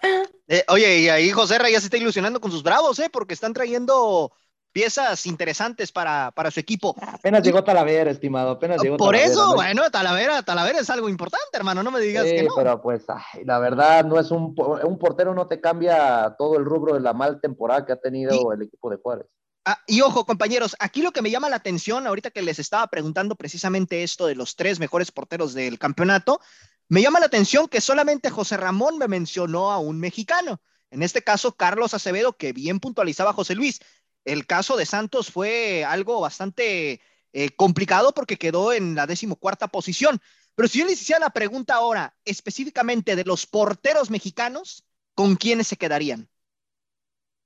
Eh, 0.48 0.64
oye, 0.68 1.00
y 1.00 1.08
ahí 1.08 1.30
José 1.30 1.58
Ra 1.58 1.68
ya 1.68 1.80
se 1.80 1.86
está 1.86 1.96
ilusionando 1.96 2.40
con 2.40 2.50
sus 2.50 2.62
bravos, 2.62 2.98
¿eh? 2.98 3.10
Porque 3.10 3.34
están 3.34 3.52
trayendo 3.52 4.32
piezas 4.76 5.24
interesantes 5.24 5.90
para, 5.90 6.30
para 6.32 6.50
su 6.50 6.60
equipo. 6.60 6.94
Apenas 7.00 7.42
llegó 7.42 7.64
Talavera, 7.64 8.10
estimado, 8.10 8.50
apenas 8.50 8.82
llegó 8.82 8.98
Por 8.98 9.14
Talavera, 9.14 9.32
eso, 9.32 9.46
¿no? 9.46 9.54
bueno, 9.54 9.90
Talavera, 9.90 10.42
Talavera 10.42 10.80
es 10.80 10.90
algo 10.90 11.08
importante, 11.08 11.46
hermano. 11.54 11.82
No 11.82 11.90
me 11.90 11.98
digas 11.98 12.24
que 12.24 12.42
no. 12.42 12.52
pero 12.54 12.82
pues 12.82 13.02
ay, 13.08 13.42
la 13.46 13.58
verdad 13.58 14.04
no 14.04 14.20
es 14.20 14.30
un, 14.30 14.54
un 14.84 14.98
portero 14.98 15.34
no 15.34 15.48
te 15.48 15.62
cambia 15.62 16.34
todo 16.36 16.58
el 16.58 16.66
rubro 16.66 16.92
de 16.92 17.00
la 17.00 17.14
mal 17.14 17.40
temporada 17.40 17.86
que 17.86 17.92
ha 17.94 17.96
tenido 17.96 18.52
el 18.52 18.60
equipo 18.60 18.90
de 18.90 18.98
Juárez. 18.98 19.26
Ah, 19.64 19.78
y 19.86 20.02
ojo, 20.02 20.26
compañeros, 20.26 20.76
aquí 20.78 21.00
lo 21.00 21.10
que 21.10 21.22
me 21.22 21.30
llama 21.30 21.48
la 21.48 21.56
atención, 21.56 22.06
ahorita 22.06 22.30
que 22.30 22.42
les 22.42 22.58
estaba 22.58 22.86
preguntando 22.88 23.34
precisamente 23.34 24.02
esto 24.02 24.26
de 24.26 24.34
los 24.34 24.56
tres 24.56 24.78
mejores 24.78 25.10
porteros 25.10 25.54
del 25.54 25.78
campeonato, 25.78 26.38
me 26.90 27.00
llama 27.00 27.18
la 27.18 27.26
atención 27.26 27.66
que 27.66 27.80
solamente 27.80 28.28
José 28.28 28.58
Ramón 28.58 28.98
me 28.98 29.08
mencionó 29.08 29.72
a 29.72 29.78
un 29.78 29.98
mexicano. 29.98 30.60
En 30.90 31.02
este 31.02 31.22
caso, 31.22 31.56
Carlos 31.56 31.94
Acevedo, 31.94 32.36
que 32.36 32.52
bien 32.52 32.78
puntualizaba 32.78 33.30
a 33.30 33.34
José 33.34 33.54
Luis. 33.54 33.80
El 34.26 34.44
caso 34.44 34.76
de 34.76 34.86
Santos 34.86 35.30
fue 35.30 35.84
algo 35.84 36.20
bastante 36.20 37.00
eh, 37.32 37.50
complicado 37.54 38.12
porque 38.12 38.36
quedó 38.36 38.72
en 38.72 38.96
la 38.96 39.06
decimocuarta 39.06 39.68
posición. 39.68 40.20
Pero 40.56 40.68
si 40.68 40.80
yo 40.80 40.84
les 40.84 41.00
hiciera 41.00 41.20
la 41.20 41.30
pregunta 41.30 41.76
ahora, 41.76 42.12
específicamente 42.24 43.14
de 43.14 43.22
los 43.24 43.46
porteros 43.46 44.10
mexicanos, 44.10 44.84
¿con 45.14 45.36
quiénes 45.36 45.68
se 45.68 45.76
quedarían? 45.76 46.28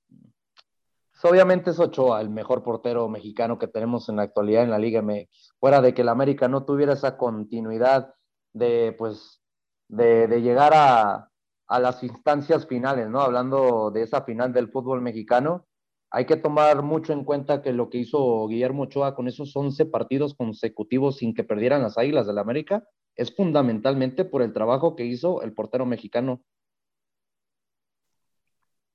Pues, 0.09 1.31
obviamente 1.31 1.69
es 1.69 1.79
Ochoa, 1.79 2.19
el 2.19 2.31
mejor 2.31 2.63
portero 2.63 3.07
mexicano 3.09 3.59
que 3.59 3.67
tenemos 3.67 4.09
en 4.09 4.15
la 4.15 4.23
actualidad 4.23 4.63
en 4.63 4.71
la 4.71 4.79
Liga 4.79 5.03
MX. 5.03 5.53
Fuera 5.59 5.81
de 5.81 5.93
que 5.93 6.01
el 6.01 6.09
América 6.09 6.47
no 6.47 6.65
tuviera 6.65 6.93
esa 6.93 7.15
continuidad 7.15 8.15
de, 8.53 8.95
pues, 8.97 9.39
de, 9.87 10.41
llegar 10.41 10.73
a, 10.73 11.29
a 11.67 11.79
las 11.79 12.01
instancias 12.01 12.65
finales, 12.65 13.07
¿no? 13.07 13.21
Hablando 13.21 13.91
de 13.91 14.01
esa 14.01 14.23
final 14.23 14.51
del 14.51 14.71
fútbol 14.71 15.01
mexicano, 15.01 15.67
hay 16.11 16.25
que 16.25 16.35
tomar 16.35 16.83
mucho 16.83 17.13
en 17.13 17.23
cuenta 17.23 17.61
que 17.61 17.71
lo 17.71 17.89
que 17.89 17.99
hizo 17.99 18.45
Guillermo 18.47 18.83
Ochoa 18.83 19.15
con 19.15 19.29
esos 19.29 19.55
11 19.55 19.85
partidos 19.85 20.35
consecutivos 20.35 21.17
sin 21.17 21.33
que 21.33 21.45
perdieran 21.45 21.81
las 21.81 21.97
Águilas 21.97 22.27
del 22.27 22.37
América 22.37 22.83
es 23.15 23.33
fundamentalmente 23.33 24.25
por 24.25 24.41
el 24.41 24.51
trabajo 24.51 24.97
que 24.97 25.05
hizo 25.05 25.41
el 25.41 25.53
portero 25.53 25.85
mexicano. 25.85 26.43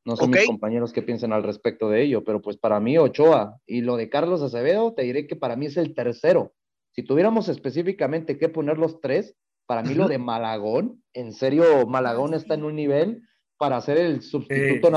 No 0.04 0.14
sé 0.14 0.28
mis 0.28 0.46
compañeros 0.46 0.92
qué 0.92 1.02
piensan 1.02 1.32
al 1.32 1.42
respecto 1.42 1.88
de 1.88 2.02
ello, 2.02 2.22
pero 2.22 2.42
pues 2.42 2.58
para 2.58 2.78
mí 2.80 2.98
Ochoa 2.98 3.60
y 3.66 3.80
lo 3.80 3.96
de 3.96 4.10
Carlos 4.10 4.42
Acevedo, 4.42 4.92
te 4.92 5.02
diré 5.02 5.26
que 5.26 5.36
para 5.36 5.56
mí 5.56 5.66
es 5.66 5.78
el 5.78 5.94
tercero. 5.94 6.52
Si 6.92 7.02
tuviéramos 7.02 7.48
específicamente 7.48 8.38
que 8.38 8.48
poner 8.50 8.78
los 8.78 9.00
tres, 9.00 9.34
para 9.66 9.82
mí 9.82 9.94
lo 9.94 10.06
de 10.06 10.18
Malagón, 10.18 11.02
en 11.12 11.32
serio, 11.32 11.86
Malagón 11.86 12.34
Ah, 12.34 12.36
está 12.36 12.54
en 12.54 12.64
un 12.64 12.76
nivel 12.76 13.22
para 13.56 13.80
ser 13.80 13.96
el 13.96 14.22
sustituto 14.22 14.88
sí. 14.88 14.92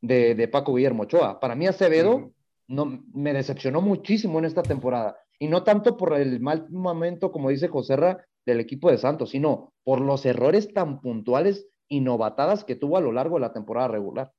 De, 0.00 0.34
de 0.34 0.48
Paco 0.48 0.74
Guillermo 0.74 1.04
Ochoa. 1.04 1.40
Para 1.40 1.54
mí 1.54 1.66
Acevedo 1.66 2.32
no, 2.66 3.02
me 3.12 3.32
decepcionó 3.32 3.80
muchísimo 3.80 4.38
en 4.38 4.44
esta 4.44 4.62
temporada. 4.62 5.16
Y 5.38 5.48
no 5.48 5.62
tanto 5.62 5.96
por 5.96 6.14
el 6.14 6.40
mal 6.40 6.68
momento, 6.70 7.30
como 7.32 7.50
dice 7.50 7.68
Joserra, 7.68 8.24
del 8.44 8.60
equipo 8.60 8.90
de 8.90 8.98
Santos, 8.98 9.30
sino 9.30 9.72
por 9.84 10.00
los 10.00 10.24
errores 10.26 10.72
tan 10.72 11.00
puntuales 11.00 11.68
y 11.88 12.00
novatadas 12.00 12.64
que 12.64 12.76
tuvo 12.76 12.96
a 12.96 13.00
lo 13.00 13.12
largo 13.12 13.36
de 13.36 13.42
la 13.42 13.52
temporada 13.52 13.88
regular. 13.88 14.32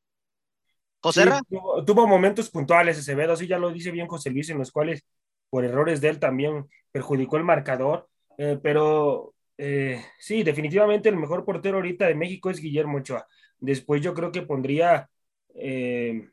José 1.02 1.24
Sí, 1.24 1.30
tuvo, 1.50 1.86
tuvo 1.86 2.08
momentos 2.08 2.50
puntuales 2.50 2.98
Acevedo, 2.98 3.36
sí, 3.36 3.48
ya 3.48 3.58
lo 3.58 3.72
dice 3.72 3.92
bien 3.92 4.08
José 4.08 4.32
Luis, 4.32 4.50
en 4.50 4.58
los 4.58 4.72
cuales 4.72 5.06
por 5.50 5.64
errores 5.64 6.02
de 6.02 6.10
él 6.10 6.20
también 6.20 6.66
perjudicó 6.92 7.38
el 7.38 7.44
marcador, 7.44 8.08
eh, 8.38 8.60
pero 8.62 9.34
eh, 9.58 10.02
sí, 10.20 10.44
definitivamente 10.44 11.10
el 11.10 11.18
mejor 11.18 11.46
portero 11.46 11.78
ahorita 11.78 12.08
de 12.08 12.16
México 12.16 12.50
es 12.50 12.60
Guillermo 12.62 13.00
Ochoa. 13.00 13.28
Después 13.60 14.02
yo 14.02 14.14
creo 14.14 14.32
que 14.32 14.42
pondría 14.42 15.10
eh, 15.56 16.30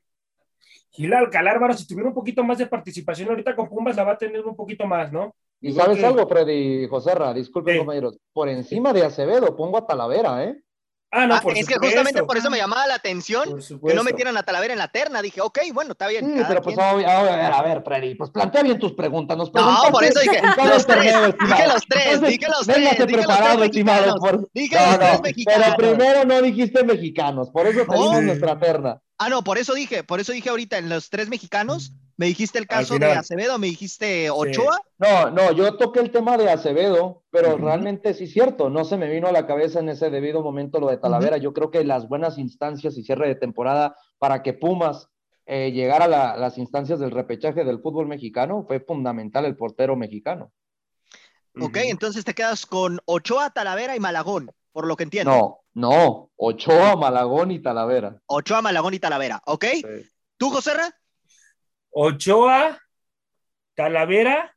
Gil 0.90 1.12
Alcalá, 1.12 1.52
Álvaro, 1.52 1.74
si 1.74 1.86
tuviera 1.86 2.08
un 2.08 2.14
poquito 2.14 2.42
más 2.42 2.58
de 2.58 2.66
participación 2.66 3.28
ahorita 3.28 3.54
con 3.54 3.68
Pumas 3.68 3.96
la 3.96 4.04
va 4.04 4.12
a 4.12 4.18
tener 4.18 4.44
un 4.44 4.56
poquito 4.56 4.86
más, 4.86 5.12
¿no? 5.12 5.34
Y 5.60 5.72
sabes 5.72 5.98
que- 5.98 6.06
algo, 6.06 6.26
Freddy 6.28 6.86
Joserra, 6.88 7.32
disculpen 7.34 7.74
Sí. 7.74 7.78
compañeros, 7.78 8.18
por 8.32 8.48
encima 8.48 8.92
de 8.92 9.04
Acevedo 9.04 9.56
pongo 9.56 9.78
a 9.78 9.86
Talavera, 9.86 10.44
¿eh? 10.44 10.56
Ah, 11.12 11.26
no, 11.26 11.36
Ah, 11.36 11.40
por 11.40 11.56
es 11.56 11.66
que 11.66 11.76
justamente 11.76 12.22
por 12.24 12.36
eso 12.36 12.50
me 12.50 12.58
llamaba 12.58 12.86
la 12.88 12.96
atención 12.96 13.58
que 13.86 13.94
no 13.94 14.02
metieran 14.02 14.36
a 14.36 14.42
Talavera 14.42 14.72
en 14.74 14.78
la 14.78 14.88
terna. 14.88 15.22
Dije, 15.22 15.40
ok, 15.40 15.60
bueno, 15.72 15.92
está 15.92 16.08
bien. 16.08 16.26
Sí, 16.36 16.42
pero 16.48 16.60
pues 16.60 16.76
a 16.78 16.94
ver, 16.94 17.06
a 17.06 17.62
ver, 17.62 17.82
Freddy, 17.84 18.16
pues 18.16 18.30
plantea 18.30 18.62
bien 18.64 18.78
tus 18.78 18.92
preguntas. 18.92 19.36
Nos 19.36 19.54
No, 19.54 19.76
por 19.92 20.02
eso 20.04 20.18
dije, 20.20 20.40
los 20.74 20.84
tres, 20.86 21.04
dije 21.38 21.66
los 21.68 21.86
tres, 21.86 22.06
Entonces, 22.06 22.28
dije 22.28 22.46
los 22.50 22.66
véngase 22.66 22.96
tres, 22.96 23.16
los 23.16 23.24
preparado, 23.26 23.64
estimado. 23.64 24.48
Dije 24.52 24.76
No, 24.76 24.86
los 24.86 24.98
tres 24.98 25.12
no, 25.14 25.20
mexicanos. 25.22 25.66
Pero 25.76 25.76
primero 25.96 26.24
no 26.24 26.42
dijiste 26.42 26.84
mexicanos, 26.84 27.50
por 27.50 27.66
eso 27.66 27.86
tenemos 27.86 28.12
No. 28.12 28.20
nuestra 28.22 28.58
terna. 28.58 29.00
Ah, 29.18 29.28
no, 29.28 29.42
por 29.42 29.58
eso 29.58 29.74
dije, 29.74 30.04
por 30.04 30.20
eso 30.20 30.32
dije 30.32 30.50
ahorita 30.50 30.78
en 30.78 30.88
los 30.88 31.08
tres 31.08 31.28
mexicanos, 31.28 31.92
me 32.18 32.26
dijiste 32.26 32.58
el 32.58 32.66
caso 32.66 32.98
de. 32.98 33.06
Acevedo, 33.06 33.58
me 33.58 33.66
dijiste 33.66 34.30
Ochoa. 34.30 34.80
No, 34.98 35.30
no, 35.30 35.52
yo 35.52 35.76
toqué 35.76 36.00
el 36.00 36.10
tema 36.10 36.36
de 36.36 36.50
Acevedo, 36.50 37.22
pero 37.30 37.56
realmente 37.56 38.14
sí 38.14 38.24
es 38.24 38.32
cierto, 38.32 38.70
no 38.70 38.84
se 38.84 38.96
me 38.96 39.08
vino 39.08 39.28
a 39.28 39.32
la 39.32 39.46
cabeza 39.46 39.80
en 39.80 39.88
ese 39.88 40.10
debido 40.10 40.42
momento 40.42 40.80
lo 40.80 40.88
de 40.88 40.98
Talavera. 40.98 41.36
Yo 41.38 41.52
creo 41.52 41.70
que 41.70 41.84
las 41.84 42.08
buenas 42.08 42.38
instancias 42.38 42.96
y 42.96 43.04
cierre 43.04 43.28
de 43.28 43.34
temporada 43.34 43.96
para 44.18 44.42
que 44.42 44.52
Pumas 44.52 45.08
eh, 45.46 45.72
llegara 45.72 46.06
a 46.06 46.36
las 46.36 46.58
instancias 46.58 46.98
del 46.98 47.10
repechaje 47.10 47.64
del 47.64 47.80
fútbol 47.80 48.06
mexicano, 48.06 48.64
fue 48.66 48.80
fundamental 48.80 49.44
el 49.44 49.56
portero 49.56 49.94
mexicano. 49.96 50.52
Ok, 51.58 51.76
entonces 51.84 52.24
te 52.24 52.34
quedas 52.34 52.66
con 52.66 53.00
Ochoa, 53.06 53.50
Talavera 53.50 53.96
y 53.96 54.00
Malagón, 54.00 54.50
por 54.72 54.86
lo 54.86 54.96
que 54.96 55.04
entiendo. 55.04 55.30
No, 55.30 55.60
no, 55.76 56.30
Ochoa, 56.36 56.96
Malagón 56.96 57.50
y 57.50 57.60
Talavera. 57.60 58.18
Ochoa, 58.24 58.62
Malagón 58.62 58.94
y 58.94 58.98
Talavera, 58.98 59.42
¿ok? 59.44 59.66
¿Tú, 60.38 60.48
José 60.48 60.72
Ochoa, 61.90 62.78
Talavera, 63.74 64.56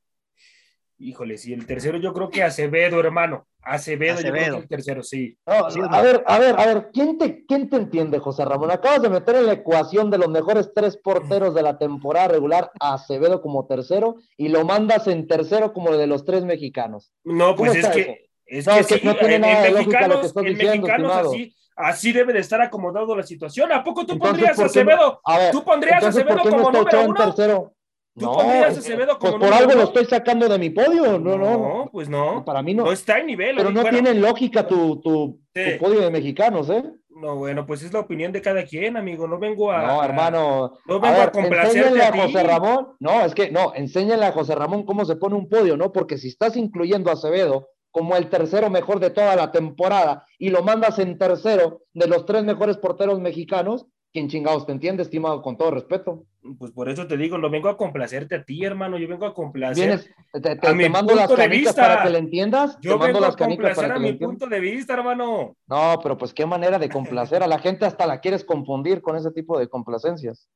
híjole, 0.97 1.37
sí, 1.37 1.51
el 1.51 1.65
tercero 1.65 1.97
yo 1.97 2.13
creo 2.13 2.29
que 2.29 2.41
Acevedo, 2.41 3.01
hermano. 3.01 3.45
Acevedo, 3.61 4.21
yo 4.21 4.31
creo 4.31 4.53
que 4.53 4.59
el 4.59 4.67
tercero, 4.69 5.03
sí. 5.03 5.37
a 5.45 6.01
ver, 6.01 6.23
a 6.25 6.39
ver, 6.39 6.57
a 6.57 6.65
ver, 6.65 6.89
¿quién 6.93 7.17
te, 7.17 7.45
¿quién 7.45 7.69
te 7.69 7.75
entiende, 7.75 8.19
José 8.19 8.45
Ramón? 8.45 8.71
Acabas 8.71 9.01
de 9.01 9.09
meter 9.09 9.35
en 9.35 9.47
la 9.47 9.53
ecuación 9.53 10.09
de 10.09 10.19
los 10.19 10.29
mejores 10.29 10.71
tres 10.73 10.95
porteros 10.95 11.53
de 11.53 11.63
la 11.63 11.77
temporada 11.77 12.29
regular 12.29 12.71
a 12.79 12.93
Acevedo 12.93 13.41
como 13.41 13.67
tercero 13.67 14.15
y 14.37 14.47
lo 14.47 14.63
mandas 14.63 15.07
en 15.07 15.27
tercero 15.27 15.73
como 15.73 15.91
de 15.97 16.07
los 16.07 16.23
tres 16.23 16.45
mexicanos. 16.45 17.11
No, 17.25 17.57
pues 17.57 17.75
es 17.75 17.89
que, 17.89 18.28
es 18.49 18.87
que, 18.87 18.99
sí, 18.99 19.01
no 19.03 19.15
tiene 19.15 19.39
nada 19.39 19.61
de 19.61 19.71
lógica 19.71 20.07
lo 20.07 20.21
que 20.21 20.27
estás 20.27 20.43
diciendo, 20.43 20.87
así, 21.11 21.55
así 21.75 22.11
debe 22.11 22.33
de 22.33 22.39
estar 22.39 22.61
acomodado 22.61 23.15
la 23.15 23.23
situación. 23.23 23.71
¿A 23.71 23.83
poco 23.83 24.05
tú 24.05 24.17
pondrías 24.17 24.59
a 24.59 24.65
Acevedo? 24.65 25.21
tú 25.51 25.63
pondrías 25.63 26.03
a 26.03 26.07
Acevedo 26.09 26.39
como 26.39 26.71
número 26.71 27.05
uno? 27.05 27.13
Tercero? 27.13 27.73
¿Tú 28.17 28.25
no, 28.25 28.33
pondrías 28.33 28.75
a 28.75 28.79
Acevedo 28.79 29.19
pues 29.19 29.31
como 29.31 29.39
pues 29.39 29.51
por 29.51 29.59
algo 29.59 29.75
lo 29.75 29.83
estoy 29.83 30.05
sacando 30.05 30.49
de 30.49 30.57
mi 30.57 30.71
podio. 30.71 31.19
No, 31.19 31.37
no. 31.37 31.57
No, 31.57 31.89
pues 31.91 32.09
no. 32.09 32.43
Para 32.43 32.61
mí 32.61 32.73
no. 32.73 32.85
No 32.85 32.91
está 32.91 33.19
en 33.19 33.27
nivel. 33.27 33.55
Pero 33.55 33.71
no 33.71 33.83
tiene 33.83 34.13
lógica 34.15 34.67
tu, 34.67 34.99
tu, 35.01 35.39
podio 35.79 36.01
de 36.01 36.09
mexicanos, 36.09 36.69
¿eh? 36.69 36.83
No, 37.09 37.35
bueno, 37.35 37.65
pues 37.65 37.83
es 37.83 37.91
la 37.91 37.99
opinión 37.99 38.31
de 38.31 38.41
cada 38.41 38.63
quien, 38.63 38.95
amigo. 38.95 39.27
No 39.27 39.37
vengo 39.39 39.71
a. 39.71 39.85
No, 39.85 40.03
hermano. 40.03 40.79
No 40.85 40.99
vengo 40.99 41.15
a, 41.15 41.19
ver, 41.19 41.31
complacerte 41.31 42.01
a, 42.01 42.13
José 42.13 42.43
Ramón. 42.43 42.95
No, 42.99 43.25
es 43.25 43.35
que 43.35 43.51
no, 43.51 43.73
enséñale 43.75 44.25
a 44.25 44.31
José 44.31 44.55
Ramón 44.55 44.85
cómo 44.85 45.03
se 45.05 45.17
pone 45.17 45.35
un 45.35 45.49
podio, 45.49 45.75
¿no? 45.75 45.91
Porque 45.91 46.17
si 46.17 46.29
estás 46.29 46.55
incluyendo 46.55 47.09
a 47.09 47.13
Acevedo 47.13 47.67
como 47.99 48.15
el 48.15 48.29
tercero 48.29 48.69
mejor 48.69 49.01
de 49.01 49.09
toda 49.09 49.35
la 49.35 49.51
temporada 49.51 50.25
y 50.37 50.51
lo 50.51 50.63
mandas 50.63 50.99
en 50.99 51.17
tercero 51.17 51.81
de 51.91 52.07
los 52.07 52.25
tres 52.25 52.45
mejores 52.45 52.77
porteros 52.77 53.19
mexicanos, 53.19 53.87
¿quién 54.13 54.29
chingados 54.29 54.65
te 54.65 54.71
entiende, 54.71 55.03
estimado? 55.03 55.41
Con 55.41 55.57
todo 55.57 55.71
respeto. 55.71 56.23
Pues 56.57 56.71
por 56.71 56.87
eso 56.87 57.07
te 57.07 57.17
digo, 57.17 57.37
no 57.37 57.49
vengo 57.49 57.67
a 57.67 57.75
complacerte 57.75 58.35
a 58.35 58.45
ti, 58.45 58.63
hermano, 58.63 58.97
yo 58.97 59.09
vengo 59.09 59.25
a 59.25 59.33
complacer 59.33 59.99
te, 60.31 60.65
a 60.65 60.73
mi 60.73 60.87
mando 60.87 61.13
las 61.13 61.29
canitas 61.29 61.75
para 61.75 62.03
que 62.03 62.09
le 62.09 62.19
entiendas. 62.19 62.77
Yo 62.79 62.97
te 62.97 63.07
vengo 63.07 63.19
las 63.19 63.33
a 63.33 63.37
complacer 63.37 63.91
a 63.91 63.99
mi 63.99 64.13
punto 64.13 64.47
de 64.47 64.61
vista, 64.61 64.93
hermano. 64.93 65.57
No, 65.67 65.99
pero 66.01 66.17
pues 66.17 66.33
qué 66.33 66.45
manera 66.45 66.79
de 66.79 66.87
complacer 66.87 67.43
a 67.43 67.47
la 67.47 67.59
gente, 67.59 67.85
hasta 67.85 68.07
la 68.07 68.21
quieres 68.21 68.45
confundir 68.45 69.01
con 69.01 69.17
ese 69.17 69.31
tipo 69.31 69.59
de 69.59 69.67
complacencias. 69.67 70.47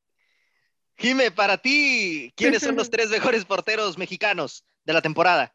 Jime, 0.96 1.30
para 1.30 1.58
ti, 1.58 2.32
¿quiénes 2.36 2.62
son 2.62 2.74
los 2.74 2.88
tres 2.90 3.10
mejores 3.10 3.44
porteros 3.44 3.98
mexicanos 3.98 4.64
de 4.86 4.94
la 4.94 5.02
temporada? 5.02 5.52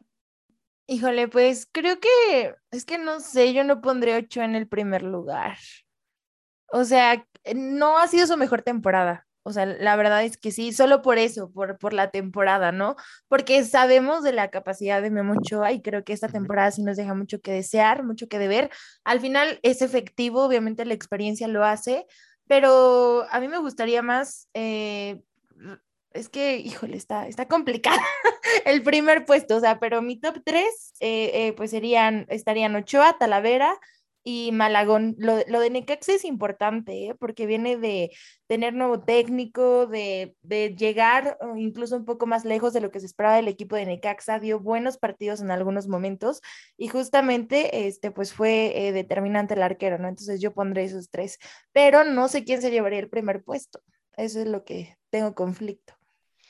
Híjole, 0.92 1.28
pues 1.28 1.68
creo 1.70 2.00
que 2.00 2.56
es 2.72 2.84
que 2.84 2.98
no 2.98 3.20
sé, 3.20 3.54
yo 3.54 3.62
no 3.62 3.80
pondré 3.80 4.16
ocho 4.16 4.42
en 4.42 4.56
el 4.56 4.66
primer 4.66 5.04
lugar. 5.04 5.56
O 6.66 6.84
sea, 6.84 7.24
no 7.54 7.98
ha 7.98 8.08
sido 8.08 8.26
su 8.26 8.36
mejor 8.36 8.62
temporada. 8.62 9.24
O 9.44 9.52
sea, 9.52 9.66
la 9.66 9.94
verdad 9.94 10.24
es 10.24 10.36
que 10.36 10.50
sí, 10.50 10.72
solo 10.72 11.00
por 11.00 11.18
eso, 11.18 11.52
por, 11.52 11.78
por 11.78 11.92
la 11.92 12.10
temporada, 12.10 12.72
¿no? 12.72 12.96
Porque 13.28 13.64
sabemos 13.64 14.24
de 14.24 14.32
la 14.32 14.50
capacidad 14.50 15.00
de 15.00 15.10
Memo 15.12 15.34
Ochoa 15.34 15.70
y 15.70 15.80
creo 15.80 16.02
que 16.02 16.12
esta 16.12 16.26
temporada 16.28 16.72
sí 16.72 16.82
nos 16.82 16.96
deja 16.96 17.14
mucho 17.14 17.40
que 17.40 17.52
desear, 17.52 18.02
mucho 18.02 18.26
que 18.26 18.40
deber. 18.40 18.68
Al 19.04 19.20
final 19.20 19.60
es 19.62 19.82
efectivo, 19.82 20.44
obviamente 20.44 20.84
la 20.84 20.94
experiencia 20.94 21.46
lo 21.46 21.64
hace, 21.64 22.04
pero 22.48 23.26
a 23.30 23.38
mí 23.38 23.46
me 23.46 23.58
gustaría 23.58 24.02
más 24.02 24.48
eh, 24.54 25.22
es 26.12 26.28
que, 26.28 26.58
híjole, 26.58 26.96
está, 26.96 27.28
está 27.28 27.46
complicada 27.46 28.02
el 28.64 28.82
primer 28.82 29.24
puesto, 29.24 29.56
o 29.56 29.60
sea, 29.60 29.78
pero 29.78 30.02
mi 30.02 30.18
top 30.18 30.38
tres, 30.44 30.92
eh, 31.00 31.30
eh, 31.34 31.52
pues 31.52 31.70
serían, 31.70 32.26
estarían 32.28 32.74
Ochoa, 32.74 33.16
Talavera 33.18 33.78
y 34.22 34.52
Malagón. 34.52 35.16
Lo, 35.18 35.36
de 35.36 35.70
Necaxa 35.70 36.12
es 36.12 36.24
importante, 36.24 37.06
¿eh? 37.06 37.14
porque 37.14 37.46
viene 37.46 37.76
de 37.76 38.10
tener 38.48 38.74
nuevo 38.74 39.00
técnico, 39.00 39.86
de, 39.86 40.36
llegar 40.76 41.38
incluso 41.56 41.96
un 41.96 42.04
poco 42.04 42.26
más 42.26 42.44
lejos 42.44 42.72
de 42.72 42.80
lo 42.80 42.90
que 42.90 43.00
se 43.00 43.06
esperaba 43.06 43.36
del 43.36 43.48
equipo 43.48 43.76
de 43.76 43.86
Necaxa, 43.86 44.40
dio 44.40 44.60
buenos 44.60 44.98
partidos 44.98 45.40
en 45.40 45.50
algunos 45.50 45.88
momentos 45.88 46.42
y 46.76 46.88
justamente, 46.88 47.86
este, 47.86 48.10
pues 48.10 48.32
fue 48.32 48.90
determinante 48.92 49.54
el 49.54 49.62
arquero, 49.62 49.98
¿no? 49.98 50.08
Entonces 50.08 50.40
yo 50.40 50.52
pondré 50.52 50.84
esos 50.84 51.08
tres, 51.08 51.38
pero 51.72 52.04
no 52.04 52.28
sé 52.28 52.44
quién 52.44 52.60
se 52.60 52.70
llevaría 52.70 52.98
el 52.98 53.08
primer 53.08 53.42
puesto. 53.42 53.80
Eso 54.16 54.40
es 54.40 54.46
lo 54.48 54.64
que 54.64 54.98
tengo 55.10 55.34
conflicto. 55.34 55.99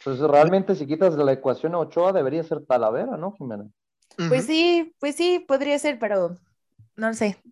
Pues 0.03 0.19
realmente 0.19 0.75
si 0.75 0.87
quitas 0.87 1.17
de 1.17 1.25
la 1.25 1.33
ecuación 1.33 1.75
a 1.75 1.79
Ochoa 1.79 2.13
debería 2.13 2.43
ser 2.43 2.65
Talavera, 2.65 3.17
¿no, 3.17 3.33
Jimena? 3.33 3.67
Pues 4.29 4.47
sí, 4.47 4.95
pues 4.99 5.17
sí, 5.17 5.45
podría 5.47 5.79
ser, 5.79 5.99
pero 5.99 6.37
no 6.97 7.09
lo 7.09 7.15
sé. 7.15 7.43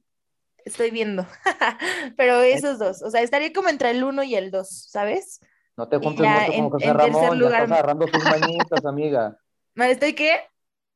Estoy 0.65 0.91
viendo. 0.91 1.27
pero 2.17 2.41
esos 2.41 2.79
dos, 2.79 3.03
o 3.03 3.11
sea, 3.11 3.23
estaría 3.23 3.53
como 3.53 3.69
entre 3.69 3.91
el 3.91 4.05
uno 4.05 4.23
y 4.23 4.35
el 4.35 4.51
dos, 4.51 4.89
¿sabes? 4.91 5.41
No 5.77 5.89
te 5.89 5.99
juntes 5.99 6.27
mucho 6.27 6.53
con 6.53 6.71
José 6.71 6.93
Ramón, 6.93 7.41
ya 7.41 7.47
estás 7.47 7.71
agarrando 7.71 8.07
tus 8.07 8.25
mañitas, 8.25 8.85
amiga. 8.85 9.39
¿Estoy 9.77 10.15
qué? 10.15 10.41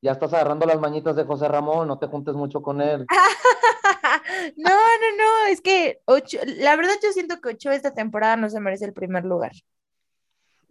Ya 0.02 0.12
estás 0.12 0.32
agarrando 0.32 0.66
las 0.66 0.80
mañitas 0.80 1.14
de 1.14 1.24
José 1.24 1.46
Ramón, 1.46 1.86
no 1.86 1.98
te 1.98 2.08
juntes 2.08 2.34
mucho 2.34 2.60
con 2.60 2.80
él. 2.80 3.06
no, 4.56 4.70
no, 4.70 5.16
no, 5.16 5.46
es 5.48 5.60
que 5.60 6.00
ocho, 6.06 6.38
la 6.44 6.74
verdad 6.74 6.94
yo 7.02 7.12
siento 7.12 7.40
que 7.40 7.50
Ochoa 7.50 7.74
esta 7.74 7.94
temporada 7.94 8.36
no 8.36 8.50
se 8.50 8.58
merece 8.58 8.86
el 8.86 8.92
primer 8.92 9.24
lugar. 9.24 9.52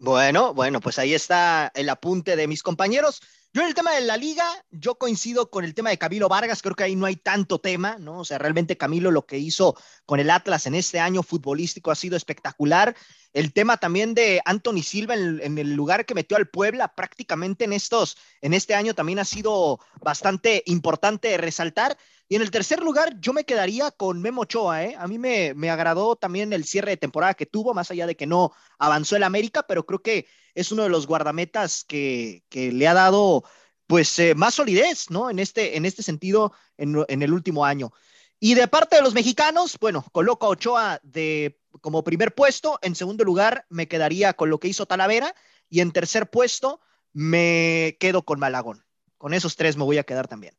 Bueno, 0.03 0.55
bueno, 0.55 0.79
pues 0.81 0.97
ahí 0.97 1.13
está 1.13 1.71
el 1.75 1.87
apunte 1.87 2.35
de 2.35 2.47
mis 2.47 2.63
compañeros. 2.63 3.21
Yo 3.53 3.61
en 3.61 3.67
el 3.67 3.75
tema 3.75 3.91
de 3.91 4.01
la 4.01 4.17
liga, 4.17 4.43
yo 4.71 4.95
coincido 4.95 5.51
con 5.51 5.63
el 5.63 5.75
tema 5.75 5.91
de 5.91 5.99
Camilo 5.99 6.27
Vargas, 6.27 6.63
creo 6.63 6.73
que 6.73 6.85
ahí 6.85 6.95
no 6.95 7.05
hay 7.05 7.17
tanto 7.17 7.59
tema, 7.59 7.97
¿no? 7.99 8.21
O 8.21 8.25
sea, 8.25 8.39
realmente 8.39 8.77
Camilo 8.77 9.11
lo 9.11 9.27
que 9.27 9.37
hizo 9.37 9.75
con 10.07 10.19
el 10.19 10.31
Atlas 10.31 10.65
en 10.65 10.73
este 10.73 10.99
año 10.99 11.21
futbolístico 11.21 11.91
ha 11.91 11.95
sido 11.95 12.17
espectacular. 12.17 12.95
El 13.31 13.53
tema 13.53 13.77
también 13.77 14.15
de 14.15 14.41
Anthony 14.43 14.81
Silva 14.81 15.13
en, 15.13 15.59
el 15.59 15.75
lugar 15.75 16.07
que 16.07 16.15
metió 16.15 16.35
al 16.35 16.49
Puebla 16.49 16.95
prácticamente 16.95 17.65
en 17.65 17.73
estos, 17.73 18.17
en 18.41 18.55
este 18.55 18.73
año 18.73 18.95
también 18.95 19.19
ha 19.19 19.25
sido 19.25 19.79
bastante 20.01 20.63
importante 20.65 21.37
resaltar. 21.37 21.95
Y 22.31 22.37
en 22.37 22.43
el 22.43 22.49
tercer 22.49 22.81
lugar, 22.81 23.19
yo 23.19 23.33
me 23.33 23.43
quedaría 23.43 23.91
con 23.91 24.21
Memo 24.21 24.43
Ochoa, 24.43 24.85
¿eh? 24.85 24.95
A 24.97 25.05
mí 25.05 25.19
me, 25.19 25.53
me, 25.53 25.69
agradó 25.69 26.15
también 26.15 26.53
el 26.53 26.63
cierre 26.63 26.91
de 26.91 26.95
temporada 26.95 27.33
que 27.33 27.45
tuvo, 27.45 27.73
más 27.73 27.91
allá 27.91 28.07
de 28.07 28.15
que 28.15 28.25
no 28.25 28.53
avanzó 28.79 29.17
el 29.17 29.23
América, 29.23 29.63
pero 29.67 29.85
creo 29.85 30.01
que 30.01 30.27
es 30.55 30.71
uno 30.71 30.83
de 30.83 30.87
los 30.87 31.07
guardametas 31.07 31.83
que, 31.83 32.45
que 32.47 32.71
le 32.71 32.87
ha 32.87 32.93
dado, 32.93 33.43
pues, 33.85 34.17
eh, 34.17 34.33
más 34.33 34.53
solidez, 34.53 35.09
¿no? 35.09 35.29
En 35.29 35.39
este, 35.39 35.75
en 35.75 35.85
este 35.85 36.03
sentido, 36.03 36.53
en, 36.77 37.03
en, 37.09 37.21
el 37.21 37.33
último 37.33 37.65
año. 37.65 37.91
Y 38.39 38.53
de 38.53 38.69
parte 38.69 38.95
de 38.95 39.01
los 39.01 39.13
mexicanos, 39.13 39.77
bueno, 39.81 40.05
coloco 40.13 40.45
a 40.45 40.51
Ochoa 40.51 41.01
de, 41.03 41.59
como 41.81 42.05
primer 42.05 42.33
puesto. 42.33 42.79
En 42.81 42.95
segundo 42.95 43.25
lugar, 43.25 43.65
me 43.67 43.89
quedaría 43.89 44.35
con 44.35 44.49
lo 44.49 44.57
que 44.57 44.69
hizo 44.69 44.85
Talavera. 44.85 45.35
Y 45.69 45.81
en 45.81 45.91
tercer 45.91 46.29
puesto, 46.29 46.79
me 47.11 47.97
quedo 47.99 48.23
con 48.23 48.39
Malagón. 48.39 48.85
Con 49.17 49.33
esos 49.33 49.57
tres 49.57 49.75
me 49.75 49.83
voy 49.83 49.97
a 49.97 50.05
quedar 50.05 50.29
también. 50.29 50.55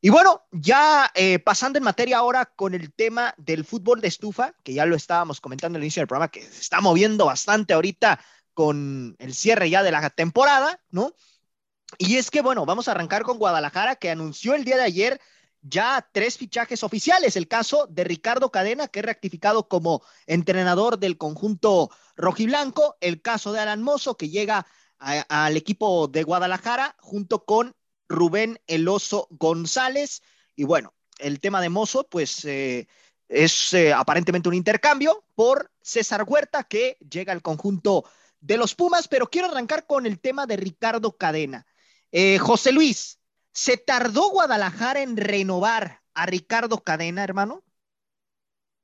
Y 0.00 0.10
bueno, 0.10 0.42
ya 0.52 1.10
eh, 1.14 1.38
pasando 1.38 1.78
en 1.78 1.84
materia 1.84 2.18
ahora 2.18 2.46
con 2.46 2.74
el 2.74 2.92
tema 2.92 3.34
del 3.38 3.64
fútbol 3.64 4.00
de 4.00 4.08
estufa, 4.08 4.54
que 4.62 4.74
ya 4.74 4.86
lo 4.86 4.94
estábamos 4.94 5.40
comentando 5.40 5.76
al 5.76 5.82
inicio 5.82 6.00
del 6.00 6.08
programa, 6.08 6.30
que 6.30 6.42
se 6.42 6.60
está 6.60 6.80
moviendo 6.80 7.26
bastante 7.26 7.74
ahorita 7.74 8.20
con 8.52 9.16
el 9.18 9.34
cierre 9.34 9.70
ya 9.70 9.82
de 9.82 9.90
la 9.90 10.10
temporada, 10.10 10.80
¿no? 10.90 11.12
Y 11.98 12.16
es 12.16 12.30
que, 12.30 12.42
bueno, 12.42 12.66
vamos 12.66 12.88
a 12.88 12.92
arrancar 12.92 13.22
con 13.22 13.38
Guadalajara, 13.38 13.96
que 13.96 14.10
anunció 14.10 14.54
el 14.54 14.64
día 14.64 14.76
de 14.76 14.82
ayer 14.82 15.20
ya 15.62 16.08
tres 16.12 16.36
fichajes 16.36 16.82
oficiales. 16.82 17.36
El 17.36 17.48
caso 17.48 17.86
de 17.86 18.04
Ricardo 18.04 18.50
Cadena, 18.50 18.88
que 18.88 19.00
es 19.00 19.04
rectificado 19.04 19.68
como 19.68 20.02
entrenador 20.26 20.98
del 20.98 21.18
conjunto 21.18 21.90
rojiblanco. 22.16 22.96
El 23.00 23.22
caso 23.22 23.52
de 23.52 23.60
Alan 23.60 23.82
Mozo, 23.82 24.16
que 24.16 24.28
llega 24.28 24.66
al 24.98 25.56
equipo 25.56 26.08
de 26.08 26.22
Guadalajara 26.22 26.96
junto 26.98 27.44
con 27.44 27.75
Rubén 28.08 28.58
Eloso 28.66 29.28
González. 29.30 30.22
Y 30.54 30.64
bueno, 30.64 30.94
el 31.18 31.40
tema 31.40 31.60
de 31.60 31.68
Mozo, 31.68 32.06
pues 32.08 32.44
eh, 32.44 32.88
es 33.28 33.72
eh, 33.74 33.92
aparentemente 33.92 34.48
un 34.48 34.54
intercambio 34.54 35.24
por 35.34 35.70
César 35.80 36.24
Huerta, 36.26 36.64
que 36.64 36.96
llega 37.08 37.32
al 37.32 37.42
conjunto 37.42 38.04
de 38.40 38.56
los 38.56 38.74
Pumas, 38.74 39.08
pero 39.08 39.28
quiero 39.28 39.48
arrancar 39.48 39.86
con 39.86 40.06
el 40.06 40.20
tema 40.20 40.46
de 40.46 40.56
Ricardo 40.56 41.16
Cadena. 41.16 41.66
Eh, 42.12 42.38
José 42.38 42.72
Luis, 42.72 43.20
¿se 43.52 43.76
tardó 43.76 44.30
Guadalajara 44.30 45.02
en 45.02 45.16
renovar 45.16 46.02
a 46.14 46.26
Ricardo 46.26 46.82
Cadena, 46.82 47.24
hermano? 47.24 47.64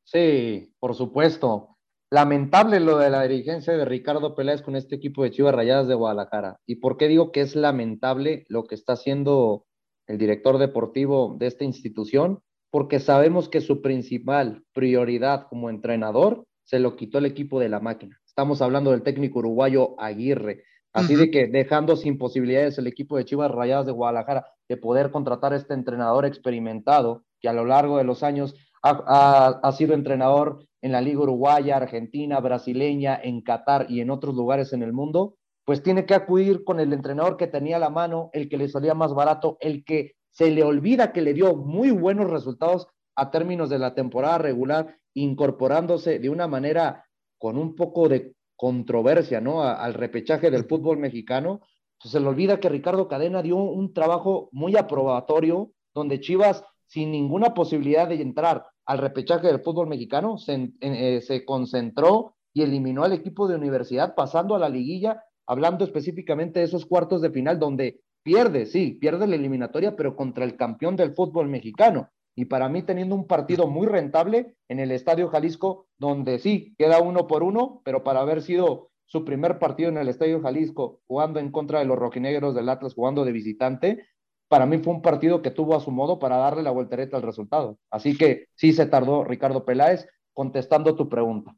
Sí, 0.04 0.74
por 0.78 0.94
supuesto. 0.94 1.71
Lamentable 2.12 2.79
lo 2.79 2.98
de 2.98 3.09
la 3.09 3.22
dirigencia 3.22 3.72
de 3.72 3.87
Ricardo 3.87 4.35
Peláez 4.35 4.61
con 4.61 4.77
este 4.77 4.96
equipo 4.96 5.22
de 5.22 5.31
Chivas 5.31 5.55
Rayadas 5.55 5.88
de 5.88 5.94
Guadalajara. 5.94 6.61
¿Y 6.66 6.75
por 6.75 6.98
qué 6.98 7.09
digo 7.09 7.33
que 7.33 7.40
es 7.40 7.57
lamentable 7.57 8.44
lo 8.51 8.64
que 8.64 8.75
está 8.75 8.92
haciendo 8.92 9.64
el 10.07 10.18
director 10.18 10.59
deportivo 10.59 11.37
de 11.38 11.46
esta 11.46 11.64
institución? 11.64 12.42
Porque 12.70 13.01
sabemos 13.01 13.48
que 13.48 13.62
su 13.62 13.81
principal 13.81 14.62
prioridad 14.75 15.46
como 15.48 15.70
entrenador 15.70 16.44
se 16.64 16.81
lo 16.81 16.96
quitó 16.96 17.16
el 17.16 17.25
equipo 17.25 17.59
de 17.59 17.70
la 17.70 17.81
máquina. 17.81 18.20
Estamos 18.27 18.61
hablando 18.61 18.90
del 18.90 19.03
técnico 19.03 19.38
uruguayo 19.38 19.98
Aguirre. 19.98 20.64
Así 20.92 21.16
de 21.16 21.31
que 21.31 21.46
dejando 21.46 21.96
sin 21.96 22.18
posibilidades 22.18 22.77
el 22.77 22.88
equipo 22.88 23.16
de 23.16 23.25
Chivas 23.25 23.51
Rayadas 23.51 23.87
de 23.87 23.92
Guadalajara 23.92 24.48
de 24.68 24.77
poder 24.77 25.12
contratar 25.12 25.55
a 25.55 25.57
este 25.57 25.72
entrenador 25.72 26.27
experimentado 26.27 27.25
que 27.40 27.48
a 27.48 27.55
lo 27.55 27.64
largo 27.64 27.96
de 27.96 28.05
los 28.05 28.22
años 28.22 28.55
ha, 28.83 29.72
sido 29.79 29.94
entrenador 29.94 30.66
en 30.83 30.92
la 30.92 31.01
Liga 31.01 31.21
Uruguaya, 31.21 31.77
Argentina, 31.77 32.40
brasileña, 32.40 33.18
en 33.23 33.40
Qatar 33.40 33.87
y 33.88 34.01
en 34.01 34.11
otros 34.11 34.35
lugares 34.35 34.73
en 34.73 34.83
el 34.83 34.92
mundo, 34.92 35.37
pues 35.64 35.83
tiene 35.83 36.05
que 36.05 36.14
acudir 36.14 36.64
con 36.64 36.81
el 36.81 36.92
entrenador 36.92 37.37
que 37.37 37.47
tenía 37.47 37.77
a 37.77 37.81
la 37.81 37.88
mano, 37.88 38.31
el 38.33 38.49
que 38.49 38.57
le 38.57 38.68
salía 38.68 38.95
más 38.95 39.14
barato, 39.14 39.57
el 39.61 39.85
que 39.85 40.16
se 40.31 40.51
le 40.51 40.64
olvida 40.64 41.12
que 41.12 41.23
le 41.23 41.35
dio 41.35 41.55
muy 41.55 41.92
buenos 41.92 42.31
resultados 42.31 42.88
a 43.14 43.31
términos 43.31 43.71
de 43.71 43.79
la 43.79 43.95
temporada 43.95 44.38
regular, 44.38 44.97
incorporándose 45.14 46.18
de 46.18 46.31
una 46.31 46.49
manera 46.49 47.07
con 47.38 47.57
un 47.57 47.77
poco 47.77 48.09
de 48.09 48.35
controversia, 48.57 49.40
¿no? 49.40 49.62
al 49.62 49.95
repechaje 49.95 50.51
del 50.51 50.64
fútbol 50.64 50.99
mexicano. 50.99 51.61
Pues 52.01 52.12
se 52.12 52.21
le 52.21 52.27
olvida 52.27 52.59
que 52.59 52.68
Ricardo 52.68 53.07
Cadena 53.07 53.42
dio 53.42 53.57
un 53.57 53.92
trabajo 53.92 54.49
muy 54.51 54.77
aprobatorio, 54.77 55.71
donde 55.95 56.21
Chivas, 56.21 56.64
sin 56.87 57.12
ninguna 57.12 57.55
posibilidad 57.55 58.09
de 58.09 58.21
entrar 58.21 58.64
al 58.87 58.99
repechaje 58.99 59.47
del 59.47 59.61
fútbol 59.61 59.88
mexicano, 59.88 60.38
se, 60.38 60.73
eh, 60.81 61.21
se 61.23 61.45
concentró 61.45 62.37
y 62.53 62.62
eliminó 62.62 63.05
al 63.05 63.12
equipo 63.12 63.49
de 63.49 63.57
universidad, 63.57 64.14
pasando 64.14 64.55
a 64.55 64.59
la 64.59 64.68
liguilla, 64.68 65.25
hablando 65.47 65.85
específicamente 65.85 66.61
de 66.61 66.66
esos 66.66 66.87
cuartos 66.87 67.23
de 67.23 67.31
final, 67.31 67.59
donde 67.59 68.01
pierde, 68.23 68.66
sí, 68.66 68.99
pierde 69.01 69.27
la 69.27 69.37
eliminatoria, 69.37 69.97
pero 69.97 70.16
contra 70.16 70.45
el 70.45 70.57
campeón 70.57 70.97
del 70.97 71.14
fútbol 71.14 71.49
mexicano. 71.49 72.11
Y 72.35 72.47
para 72.47 72.68
mí 72.68 72.83
teniendo 72.83 73.14
un 73.14 73.27
partido 73.27 73.66
muy 73.66 73.87
rentable 73.87 74.55
en 74.68 74.79
el 74.79 74.90
Estadio 74.90 75.29
Jalisco, 75.29 75.87
donde 75.99 76.38
sí, 76.38 76.75
queda 76.79 77.01
uno 77.01 77.27
por 77.27 77.42
uno, 77.42 77.83
pero 77.85 78.03
para 78.05 78.21
haber 78.21 78.42
sido 78.42 78.90
su 79.07 79.25
primer 79.25 79.59
partido 79.59 79.90
en 79.90 79.99
el 79.99 80.09
Estadio 80.09 80.40
Jalisco, 80.40 81.01
jugando 81.07 81.38
en 81.38 81.51
contra 81.51 81.81
de 81.81 81.85
los 81.85 81.99
rojinegros 81.99 82.55
del 82.55 82.71
Atlas, 82.71 82.95
jugando 82.95 83.27
de 83.27 83.33
visitante, 83.33 84.07
para 84.52 84.66
mí 84.66 84.76
fue 84.76 84.92
un 84.92 85.00
partido 85.00 85.40
que 85.40 85.50
tuvo 85.50 85.74
a 85.74 85.80
su 85.80 85.90
modo 85.90 86.18
para 86.18 86.36
darle 86.36 86.62
la 86.62 86.70
voltereta 86.70 87.16
al 87.16 87.22
resultado. 87.22 87.78
Así 87.90 88.18
que 88.18 88.48
sí 88.54 88.74
se 88.74 88.84
tardó 88.84 89.24
Ricardo 89.24 89.64
Peláez 89.64 90.06
contestando 90.34 90.94
tu 90.94 91.08
pregunta. 91.08 91.56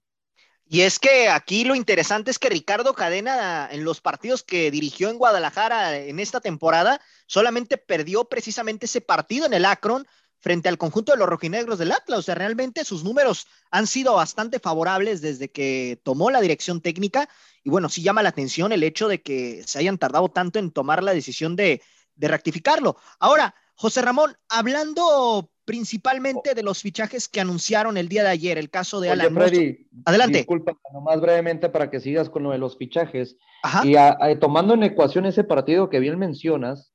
Y 0.64 0.82
es 0.82 1.00
que 1.00 1.28
aquí 1.28 1.64
lo 1.64 1.74
interesante 1.74 2.30
es 2.30 2.38
que 2.38 2.50
Ricardo 2.50 2.94
Cadena 2.94 3.68
en 3.72 3.82
los 3.82 4.00
partidos 4.00 4.44
que 4.44 4.70
dirigió 4.70 5.10
en 5.10 5.18
Guadalajara 5.18 5.98
en 5.98 6.20
esta 6.20 6.38
temporada 6.38 7.00
solamente 7.26 7.78
perdió 7.78 8.26
precisamente 8.26 8.86
ese 8.86 9.00
partido 9.00 9.46
en 9.46 9.54
el 9.54 9.64
Akron 9.64 10.06
frente 10.38 10.68
al 10.68 10.78
conjunto 10.78 11.10
de 11.10 11.18
los 11.18 11.28
rojinegros 11.28 11.80
del 11.80 11.90
Atlas. 11.90 12.20
O 12.20 12.22
sea, 12.22 12.36
realmente 12.36 12.84
sus 12.84 13.02
números 13.02 13.48
han 13.72 13.88
sido 13.88 14.14
bastante 14.14 14.60
favorables 14.60 15.20
desde 15.20 15.50
que 15.50 15.98
tomó 16.04 16.30
la 16.30 16.40
dirección 16.40 16.80
técnica. 16.80 17.28
Y 17.64 17.70
bueno, 17.70 17.88
sí 17.88 18.02
llama 18.02 18.22
la 18.22 18.28
atención 18.28 18.70
el 18.70 18.84
hecho 18.84 19.08
de 19.08 19.20
que 19.20 19.64
se 19.66 19.80
hayan 19.80 19.98
tardado 19.98 20.28
tanto 20.28 20.60
en 20.60 20.70
tomar 20.70 21.02
la 21.02 21.12
decisión 21.12 21.56
de, 21.56 21.82
de 22.14 22.28
rectificarlo. 22.28 22.96
Ahora, 23.18 23.54
José 23.74 24.02
Ramón, 24.02 24.36
hablando 24.48 25.50
principalmente 25.64 26.54
de 26.54 26.62
los 26.62 26.82
fichajes 26.82 27.26
que 27.26 27.40
anunciaron 27.40 27.96
el 27.96 28.08
día 28.08 28.22
de 28.22 28.28
ayer, 28.28 28.58
el 28.58 28.68
caso 28.70 29.00
de 29.00 29.10
Alan 29.10 29.34
Freddy, 29.34 29.88
Adelante. 30.04 30.38
Disculpa, 30.38 30.78
nomás 30.92 31.20
brevemente 31.20 31.70
para 31.70 31.90
que 31.90 32.00
sigas 32.00 32.28
con 32.28 32.42
lo 32.42 32.50
de 32.50 32.58
los 32.58 32.76
fichajes. 32.76 33.36
Y 33.82 33.94
tomando 34.40 34.74
en 34.74 34.82
ecuación 34.82 35.24
ese 35.26 35.42
partido 35.42 35.88
que 35.88 36.00
bien 36.00 36.18
mencionas, 36.18 36.92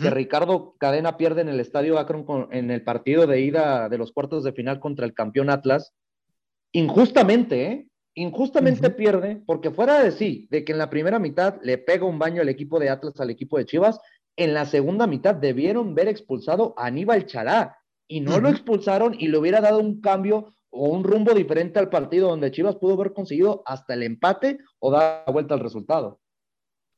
que 0.00 0.10
Ricardo 0.10 0.76
Cadena 0.78 1.16
pierde 1.16 1.42
en 1.42 1.48
el 1.48 1.60
Estadio 1.60 1.98
Akron 1.98 2.48
en 2.52 2.70
el 2.70 2.82
partido 2.82 3.26
de 3.26 3.40
ida 3.40 3.88
de 3.88 3.98
los 3.98 4.12
cuartos 4.12 4.44
de 4.44 4.52
final 4.52 4.80
contra 4.80 5.04
el 5.04 5.12
campeón 5.12 5.50
Atlas, 5.50 5.92
injustamente, 6.72 7.66
¿eh? 7.66 7.88
Injustamente 8.16 8.90
pierde, 8.90 9.42
porque 9.44 9.72
fuera 9.72 10.00
de 10.00 10.12
sí, 10.12 10.46
de 10.50 10.64
que 10.64 10.70
en 10.70 10.78
la 10.78 10.88
primera 10.88 11.18
mitad 11.18 11.56
le 11.62 11.78
pega 11.78 12.06
un 12.06 12.18
baño 12.18 12.42
el 12.42 12.48
equipo 12.48 12.78
de 12.78 12.88
Atlas 12.88 13.18
al 13.18 13.30
equipo 13.30 13.58
de 13.58 13.66
Chivas, 13.66 13.98
en 14.36 14.54
la 14.54 14.66
segunda 14.66 15.06
mitad 15.06 15.34
debieron 15.34 15.94
ver 15.94 16.08
expulsado 16.08 16.74
a 16.76 16.86
Aníbal 16.86 17.26
Chalá, 17.26 17.78
y 18.06 18.20
no 18.20 18.40
lo 18.40 18.48
expulsaron 18.48 19.16
y 19.18 19.28
le 19.28 19.38
hubiera 19.38 19.60
dado 19.60 19.78
un 19.78 20.00
cambio 20.00 20.54
o 20.70 20.88
un 20.88 21.04
rumbo 21.04 21.32
diferente 21.32 21.78
al 21.78 21.88
partido 21.88 22.28
donde 22.28 22.50
Chivas 22.50 22.76
pudo 22.76 22.94
haber 22.94 23.12
conseguido 23.12 23.62
hasta 23.66 23.94
el 23.94 24.02
empate 24.02 24.58
o 24.78 24.90
dar 24.90 25.24
vuelta 25.32 25.54
al 25.54 25.60
resultado. 25.60 26.20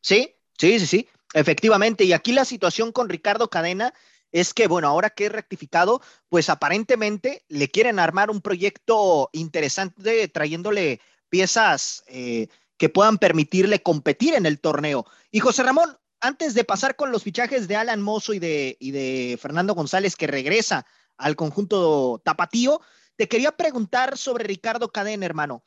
Sí, 0.00 0.34
sí, 0.58 0.78
sí, 0.80 0.86
sí, 0.86 1.08
efectivamente. 1.34 2.04
Y 2.04 2.12
aquí 2.12 2.32
la 2.32 2.44
situación 2.44 2.92
con 2.92 3.08
Ricardo 3.08 3.48
Cadena 3.48 3.92
es 4.32 4.54
que, 4.54 4.66
bueno, 4.66 4.88
ahora 4.88 5.10
que 5.10 5.26
es 5.26 5.32
rectificado, 5.32 6.00
pues 6.28 6.50
aparentemente 6.50 7.44
le 7.48 7.68
quieren 7.68 7.98
armar 7.98 8.30
un 8.30 8.40
proyecto 8.40 9.30
interesante 9.32 10.28
trayéndole 10.28 11.00
piezas 11.28 12.02
eh, 12.08 12.48
que 12.76 12.88
puedan 12.88 13.18
permitirle 13.18 13.82
competir 13.82 14.34
en 14.34 14.46
el 14.46 14.58
torneo. 14.58 15.06
Y 15.30 15.40
José 15.40 15.62
Ramón, 15.62 15.96
antes 16.20 16.54
de 16.54 16.64
pasar 16.64 16.96
con 16.96 17.12
los 17.12 17.22
fichajes 17.22 17.68
de 17.68 17.76
Alan 17.76 18.02
Mozo 18.02 18.34
y 18.34 18.38
de, 18.38 18.76
y 18.80 18.90
de 18.90 19.38
Fernando 19.40 19.74
González, 19.74 20.16
que 20.16 20.26
regresa 20.26 20.86
al 21.16 21.36
conjunto 21.36 22.20
tapatío, 22.24 22.80
te 23.16 23.28
quería 23.28 23.52
preguntar 23.52 24.18
sobre 24.18 24.44
Ricardo 24.44 24.90
Cadena, 24.90 25.26
hermano. 25.26 25.62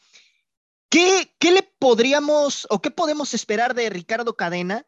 ¿Qué, 0.90 1.34
¿Qué, 1.40 1.52
le 1.52 1.64
podríamos 1.78 2.68
o 2.70 2.82
qué 2.82 2.92
podemos 2.92 3.34
esperar 3.34 3.76
de 3.76 3.90
Ricardo 3.90 4.36
Cadena 4.36 4.86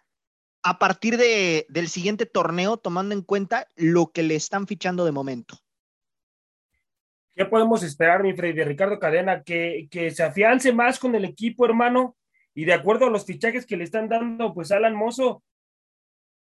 a 0.63 0.79
partir 0.79 1.17
de, 1.17 1.65
del 1.69 1.89
siguiente 1.89 2.25
torneo, 2.25 2.77
tomando 2.77 3.13
en 3.13 3.21
cuenta 3.21 3.67
lo 3.75 4.11
que 4.11 4.23
le 4.23 4.35
están 4.35 4.67
fichando 4.67 5.05
de 5.05 5.11
momento? 5.11 5.57
¿Qué 7.33 7.45
podemos 7.45 7.81
esperar, 7.83 8.23
mi 8.23 8.33
Freddy, 8.33 8.53
de 8.53 8.65
Ricardo 8.65 8.99
Cadena? 8.99 9.43
Que, 9.43 9.87
que 9.89 10.11
se 10.11 10.23
afiance 10.23 10.73
más 10.73 10.99
con 10.99 11.15
el 11.15 11.25
equipo, 11.25 11.65
hermano, 11.65 12.17
y 12.53 12.65
de 12.65 12.73
acuerdo 12.73 13.05
a 13.05 13.09
los 13.09 13.25
fichajes 13.25 13.65
que 13.65 13.77
le 13.77 13.83
están 13.83 14.09
dando, 14.09 14.53
pues 14.53 14.71
Alan 14.71 14.95
Mozo, 14.95 15.43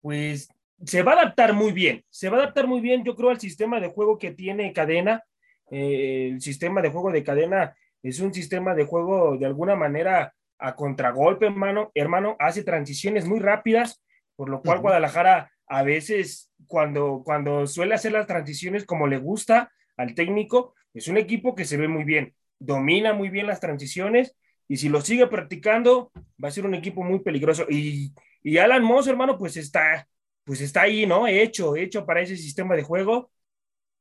pues 0.02 0.50
se 0.86 1.04
va 1.04 1.14
a 1.14 1.22
adaptar 1.22 1.54
muy 1.54 1.72
bien, 1.72 2.04
se 2.10 2.30
va 2.30 2.38
a 2.38 2.42
adaptar 2.42 2.68
muy 2.68 2.82
bien, 2.82 3.04
yo 3.04 3.16
creo, 3.16 3.30
al 3.30 3.40
sistema 3.40 3.80
de 3.80 3.90
juego 3.90 4.18
que 4.18 4.32
tiene 4.32 4.74
Cadena. 4.74 5.24
Eh, 5.70 6.30
el 6.34 6.42
sistema 6.42 6.82
de 6.82 6.90
juego 6.90 7.12
de 7.12 7.24
Cadena 7.24 7.76
es 8.04 8.20
un 8.20 8.34
sistema 8.34 8.74
de 8.74 8.86
juego 8.86 9.38
de 9.38 9.46
alguna 9.46 9.76
manera 9.76 10.34
a 10.58 10.76
contragolpe, 10.76 11.48
hermano, 11.48 11.92
hermano, 11.96 12.36
hace 12.40 12.64
transiciones 12.64 13.28
muy 13.28 13.40
rápidas, 13.40 14.04
por 14.36 14.50
lo 14.50 14.62
cual 14.62 14.80
Guadalajara 14.80 15.52
a 15.68 15.84
veces 15.84 16.52
cuando, 16.68 17.22
cuando 17.24 17.66
suele 17.68 17.96
hacer 17.96 18.12
las 18.12 18.28
transiciones 18.28 18.86
como 18.86 19.08
le 19.08 19.18
gusta 19.18 19.72
al 19.98 20.14
técnico, 20.14 20.76
es 20.94 21.08
un 21.08 21.18
equipo 21.18 21.56
que 21.56 21.66
se 21.66 21.78
ve 21.78 21.88
muy 21.88 22.04
bien, 22.04 22.34
domina 22.60 23.14
muy 23.14 23.30
bien 23.30 23.48
las 23.48 23.60
transiciones 23.60 24.36
y 24.68 24.78
si 24.78 24.90
lo 24.90 25.02
sigue 25.02 25.28
practicando 25.28 26.12
va 26.44 26.50
a 26.50 26.52
ser 26.52 26.66
un 26.66 26.76
equipo 26.76 27.04
muy 27.04 27.20
peligroso. 27.20 27.66
Y 27.70 28.14
y 28.44 28.58
Alan 28.58 28.84
Moss, 28.84 29.08
hermano, 29.08 29.38
pues 29.38 29.58
está, 29.58 30.08
pues 30.44 30.62
está 30.62 30.84
ahí, 30.84 31.06
¿no? 31.06 31.28
Hecho, 31.28 31.76
hecho 31.76 32.06
para 32.06 32.22
ese 32.22 32.38
sistema 32.38 32.76
de 32.76 32.84
juego. 32.84 33.32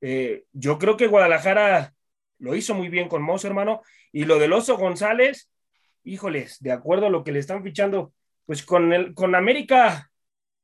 Eh, 0.00 0.44
yo 0.52 0.78
creo 0.78 0.96
que 0.96 1.06
Guadalajara 1.06 1.94
lo 2.38 2.54
hizo 2.56 2.74
muy 2.74 2.88
bien 2.88 3.08
con 3.08 3.22
Moss, 3.22 3.44
hermano. 3.44 3.82
Y 4.12 4.24
lo 4.24 4.38
del 4.38 4.52
Oso 4.52 4.78
González, 4.78 5.50
híjoles, 6.04 6.58
de 6.60 6.72
acuerdo 6.72 7.06
a 7.06 7.10
lo 7.10 7.22
que 7.22 7.32
le 7.32 7.38
están 7.38 7.62
fichando, 7.62 8.14
pues 8.46 8.64
con, 8.64 8.92
el, 8.92 9.14
con 9.14 9.34
América 9.34 10.10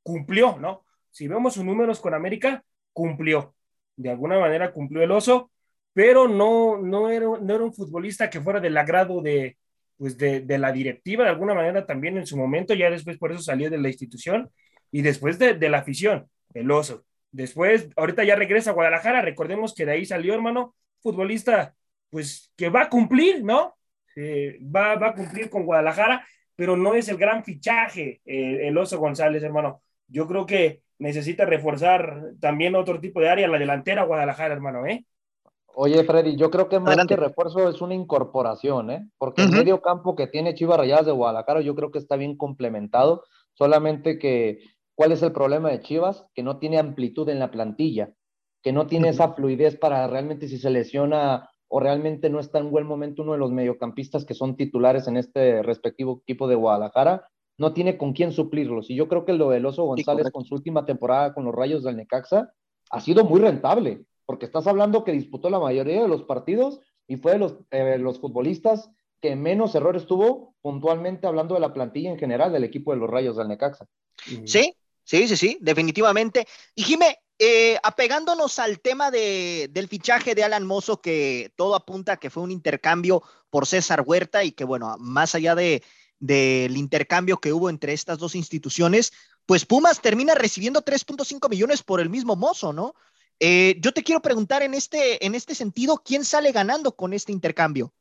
cumplió, 0.03 0.57
¿no? 0.59 0.85
Si 1.11 1.27
vemos 1.27 1.53
sus 1.53 1.63
números 1.63 1.99
con 1.99 2.13
América, 2.13 2.63
cumplió. 2.93 3.55
De 3.95 4.09
alguna 4.09 4.39
manera 4.39 4.71
cumplió 4.71 5.03
el 5.03 5.11
Oso, 5.11 5.51
pero 5.93 6.27
no, 6.27 6.77
no, 6.77 7.09
era, 7.09 7.25
no 7.25 7.55
era 7.55 7.63
un 7.63 7.73
futbolista 7.73 8.29
que 8.29 8.41
fuera 8.41 8.59
del 8.59 8.77
agrado 8.77 9.21
de, 9.21 9.57
pues 9.97 10.17
de, 10.17 10.41
de, 10.41 10.57
la 10.57 10.71
directiva 10.71 11.23
de 11.23 11.31
alguna 11.31 11.53
manera 11.53 11.85
también 11.85 12.17
en 12.17 12.25
su 12.25 12.37
momento, 12.37 12.73
ya 12.73 12.89
después 12.89 13.17
por 13.17 13.31
eso 13.31 13.41
salió 13.41 13.69
de 13.69 13.77
la 13.77 13.89
institución 13.89 14.49
y 14.91 15.01
después 15.01 15.39
de, 15.39 15.55
de 15.55 15.69
la 15.69 15.79
afición, 15.79 16.29
el 16.53 16.71
oso. 16.71 17.05
Después, 17.31 17.89
ahorita 17.95 18.23
ya 18.23 18.35
regresa 18.35 18.71
a 18.71 18.73
Guadalajara, 18.73 19.21
recordemos 19.21 19.73
que 19.75 19.85
de 19.85 19.93
ahí 19.93 20.05
salió, 20.05 20.33
hermano, 20.33 20.75
futbolista, 21.01 21.75
pues 22.09 22.51
que 22.55 22.69
va 22.69 22.83
a 22.83 22.89
cumplir, 22.89 23.43
¿no? 23.43 23.75
Eh, 24.15 24.59
va, 24.63 24.95
va, 24.95 25.09
a 25.09 25.13
cumplir 25.13 25.49
con 25.49 25.65
Guadalajara, 25.65 26.25
pero 26.55 26.75
no 26.75 26.95
es 26.95 27.09
el 27.09 27.17
gran 27.17 27.43
fichaje 27.43 28.21
eh, 28.25 28.67
el 28.67 28.77
oso 28.77 28.97
González, 28.97 29.43
hermano. 29.43 29.83
Yo 30.07 30.27
creo 30.27 30.45
que 30.45 30.81
necesita 30.99 31.45
reforzar 31.45 32.31
también 32.39 32.75
otro 32.75 32.99
tipo 32.99 33.21
de 33.21 33.29
área, 33.29 33.47
la 33.47 33.59
delantera 33.59 34.03
Guadalajara, 34.03 34.53
hermano, 34.53 34.85
¿eh? 34.87 35.05
Oye, 35.79 36.03
Freddy, 36.05 36.35
yo 36.37 36.49
creo 36.49 36.69
que 36.69 36.79
más 36.79 37.05
que 37.05 37.15
refuerzo 37.15 37.69
es 37.69 37.81
una 37.81 37.93
incorporación, 37.93 38.89
¿eh? 38.89 39.07
Porque 39.19 39.43
el 39.43 39.51
medio 39.51 39.79
campo 39.79 40.15
que 40.15 40.25
tiene 40.25 40.55
Chivas 40.55 40.79
Rayadas 40.79 41.05
de 41.05 41.11
Guadalajara, 41.11 41.61
yo 41.61 41.75
creo 41.75 41.91
que 41.91 41.99
está 41.99 42.15
bien 42.15 42.35
complementado. 42.35 43.25
Solamente 43.53 44.17
que, 44.17 44.57
¿cuál 44.95 45.11
es 45.11 45.21
el 45.21 45.33
problema 45.33 45.69
de 45.69 45.81
Chivas? 45.81 46.25
Que 46.33 46.41
no 46.41 46.57
tiene 46.57 46.79
amplitud 46.79 47.29
en 47.29 47.37
la 47.37 47.51
plantilla, 47.51 48.11
que 48.63 48.73
no 48.73 48.87
tiene 48.87 49.09
esa 49.09 49.33
fluidez 49.33 49.77
para 49.77 50.07
realmente 50.07 50.47
si 50.47 50.57
se 50.57 50.71
lesiona 50.71 51.47
o 51.67 51.79
realmente 51.79 52.31
no 52.31 52.39
está 52.39 52.57
en 52.57 52.71
buen 52.71 52.87
momento 52.87 53.21
uno 53.21 53.33
de 53.33 53.37
los 53.37 53.51
mediocampistas 53.51 54.25
que 54.25 54.33
son 54.33 54.55
titulares 54.55 55.07
en 55.07 55.15
este 55.15 55.61
respectivo 55.61 56.21
equipo 56.23 56.47
de 56.47 56.55
Guadalajara, 56.55 57.27
no 57.59 57.73
tiene 57.73 57.99
con 57.99 58.13
quién 58.13 58.31
suplirlos. 58.31 58.89
Y 58.89 58.95
yo 58.95 59.07
creo 59.07 59.25
que 59.25 59.33
lo 59.33 59.51
del 59.51 59.67
Oso 59.67 59.83
González 59.83 60.31
con 60.31 60.43
su 60.43 60.55
última 60.55 60.85
temporada 60.85 61.35
con 61.35 61.45
los 61.45 61.53
Rayos 61.53 61.83
del 61.83 61.97
Necaxa 61.97 62.51
ha 62.89 62.99
sido 62.99 63.23
muy 63.25 63.41
rentable 63.41 64.07
porque 64.27 64.45
estás 64.45 64.67
hablando 64.67 65.05
que 65.05 65.13
disputó 65.13 65.49
la 65.49 65.57
mayoría 65.57 66.01
de 66.01 66.07
los 66.07 66.23
partidos 66.23 66.81
y 67.07 67.15
fue 67.15 67.31
de 67.31 67.39
los, 67.39 67.55
eh, 67.71 67.97
los 67.97 68.19
futbolistas 68.19 68.91
que 69.21 69.35
menos 69.35 69.73
errores 69.73 70.05
tuvo 70.05 70.53
puntualmente 70.61 71.25
hablando 71.25 71.55
de 71.55 71.61
la 71.61 71.73
plantilla 71.73 72.11
en 72.11 72.19
general 72.19 72.51
del 72.51 72.65
equipo 72.65 72.91
de 72.91 72.97
los 72.97 73.09
Rayos 73.09 73.37
del 73.37 73.47
Necaxa. 73.47 73.87
Sí, 74.45 74.75
sí, 75.03 75.27
sí, 75.27 75.37
sí, 75.37 75.57
definitivamente. 75.61 76.45
Y 76.75 76.83
Jimé, 76.83 77.17
eh, 77.39 77.77
apegándonos 77.81 78.59
al 78.59 78.81
tema 78.81 79.11
de, 79.11 79.69
del 79.71 79.87
fichaje 79.87 80.35
de 80.35 80.43
Alan 80.43 80.67
Mozo, 80.67 81.01
que 81.01 81.53
todo 81.55 81.73
apunta 81.73 82.13
a 82.13 82.17
que 82.17 82.29
fue 82.29 82.43
un 82.43 82.51
intercambio 82.51 83.23
por 83.49 83.65
César 83.65 84.03
Huerta 84.05 84.43
y 84.43 84.51
que, 84.51 84.65
bueno, 84.65 84.93
más 84.99 85.35
allá 85.35 85.55
de, 85.55 85.83
del 86.19 86.75
intercambio 86.75 87.37
que 87.37 87.53
hubo 87.53 87.69
entre 87.69 87.93
estas 87.93 88.19
dos 88.19 88.35
instituciones, 88.35 89.13
pues 89.45 89.65
Pumas 89.65 90.01
termina 90.01 90.35
recibiendo 90.35 90.83
3.5 90.83 91.49
millones 91.49 91.81
por 91.81 92.01
el 92.01 92.09
mismo 92.09 92.35
mozo, 92.35 92.73
¿no? 92.73 92.93
Eh, 93.39 93.77
yo 93.79 93.93
te 93.93 94.03
quiero 94.03 94.21
preguntar 94.21 94.63
en 94.63 94.73
este, 94.73 95.25
en 95.25 95.35
este 95.35 95.55
sentido, 95.55 96.01
¿quién 96.03 96.23
sale 96.25 96.51
ganando 96.51 96.95
con 96.95 97.13
este 97.13 97.31
intercambio? 97.31 97.93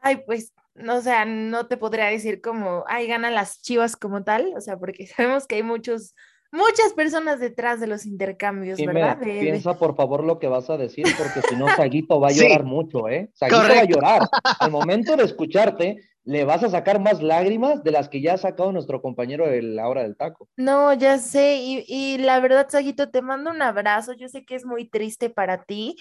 Ay, 0.00 0.22
pues, 0.26 0.52
no, 0.74 0.96
o 0.96 1.00
sea, 1.00 1.24
no 1.24 1.66
te 1.66 1.76
podría 1.76 2.06
decir 2.06 2.40
como, 2.40 2.84
ay, 2.88 3.06
ganan 3.06 3.34
las 3.34 3.62
chivas 3.62 3.96
como 3.96 4.24
tal, 4.24 4.52
o 4.56 4.60
sea, 4.60 4.76
porque 4.78 5.06
sabemos 5.16 5.46
que 5.46 5.56
hay 5.56 5.62
muchos, 5.62 6.14
muchas 6.52 6.92
personas 6.94 7.40
detrás 7.40 7.80
de 7.80 7.88
los 7.88 8.06
intercambios, 8.06 8.78
¿verdad? 8.78 9.18
piensa 9.18 9.76
por 9.76 9.96
favor 9.96 10.22
lo 10.22 10.38
que 10.38 10.46
vas 10.46 10.70
a 10.70 10.76
decir, 10.76 11.06
porque 11.18 11.40
si 11.48 11.56
no, 11.56 11.66
Saguito 11.74 12.20
va 12.20 12.28
a 12.28 12.32
llorar 12.32 12.64
mucho, 12.64 13.08
¿eh? 13.08 13.30
Saguito 13.34 13.58
va 13.58 13.80
a 13.80 13.84
llorar. 13.84 14.22
Al 14.60 14.70
momento 14.70 15.16
de 15.16 15.24
escucharte, 15.24 15.96
le 16.24 16.44
vas 16.44 16.62
a 16.62 16.70
sacar 16.70 17.00
más 17.00 17.22
lágrimas 17.22 17.82
de 17.82 17.90
las 17.90 18.08
que 18.08 18.20
ya 18.20 18.34
ha 18.34 18.38
sacado 18.38 18.70
nuestro 18.72 19.02
compañero 19.02 19.48
de 19.48 19.62
la 19.62 19.88
hora 19.88 20.02
del 20.02 20.16
taco. 20.16 20.48
No, 20.56 20.92
ya 20.94 21.18
sé, 21.18 21.56
y, 21.56 22.18
la 22.18 22.38
verdad, 22.40 22.68
Saguito, 22.68 23.10
te 23.10 23.22
mando 23.22 23.50
un 23.50 23.62
abrazo, 23.62 24.12
yo 24.12 24.28
sé 24.28 24.44
que 24.44 24.54
es 24.54 24.64
muy 24.64 24.88
triste 24.88 25.30
para 25.30 25.64
ti, 25.64 25.96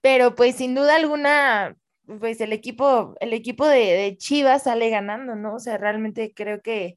pero 0.00 0.34
pues 0.34 0.56
sin 0.56 0.74
duda 0.74 0.96
alguna, 0.96 1.76
pues 2.20 2.40
el 2.40 2.52
equipo, 2.52 3.16
el 3.20 3.32
equipo 3.32 3.66
de, 3.66 4.16
Chivas 4.18 4.64
sale 4.64 4.88
ganando, 4.88 5.34
¿no? 5.34 5.54
O 5.54 5.58
sea, 5.58 5.78
realmente 5.78 6.32
creo 6.34 6.62
que, 6.62 6.96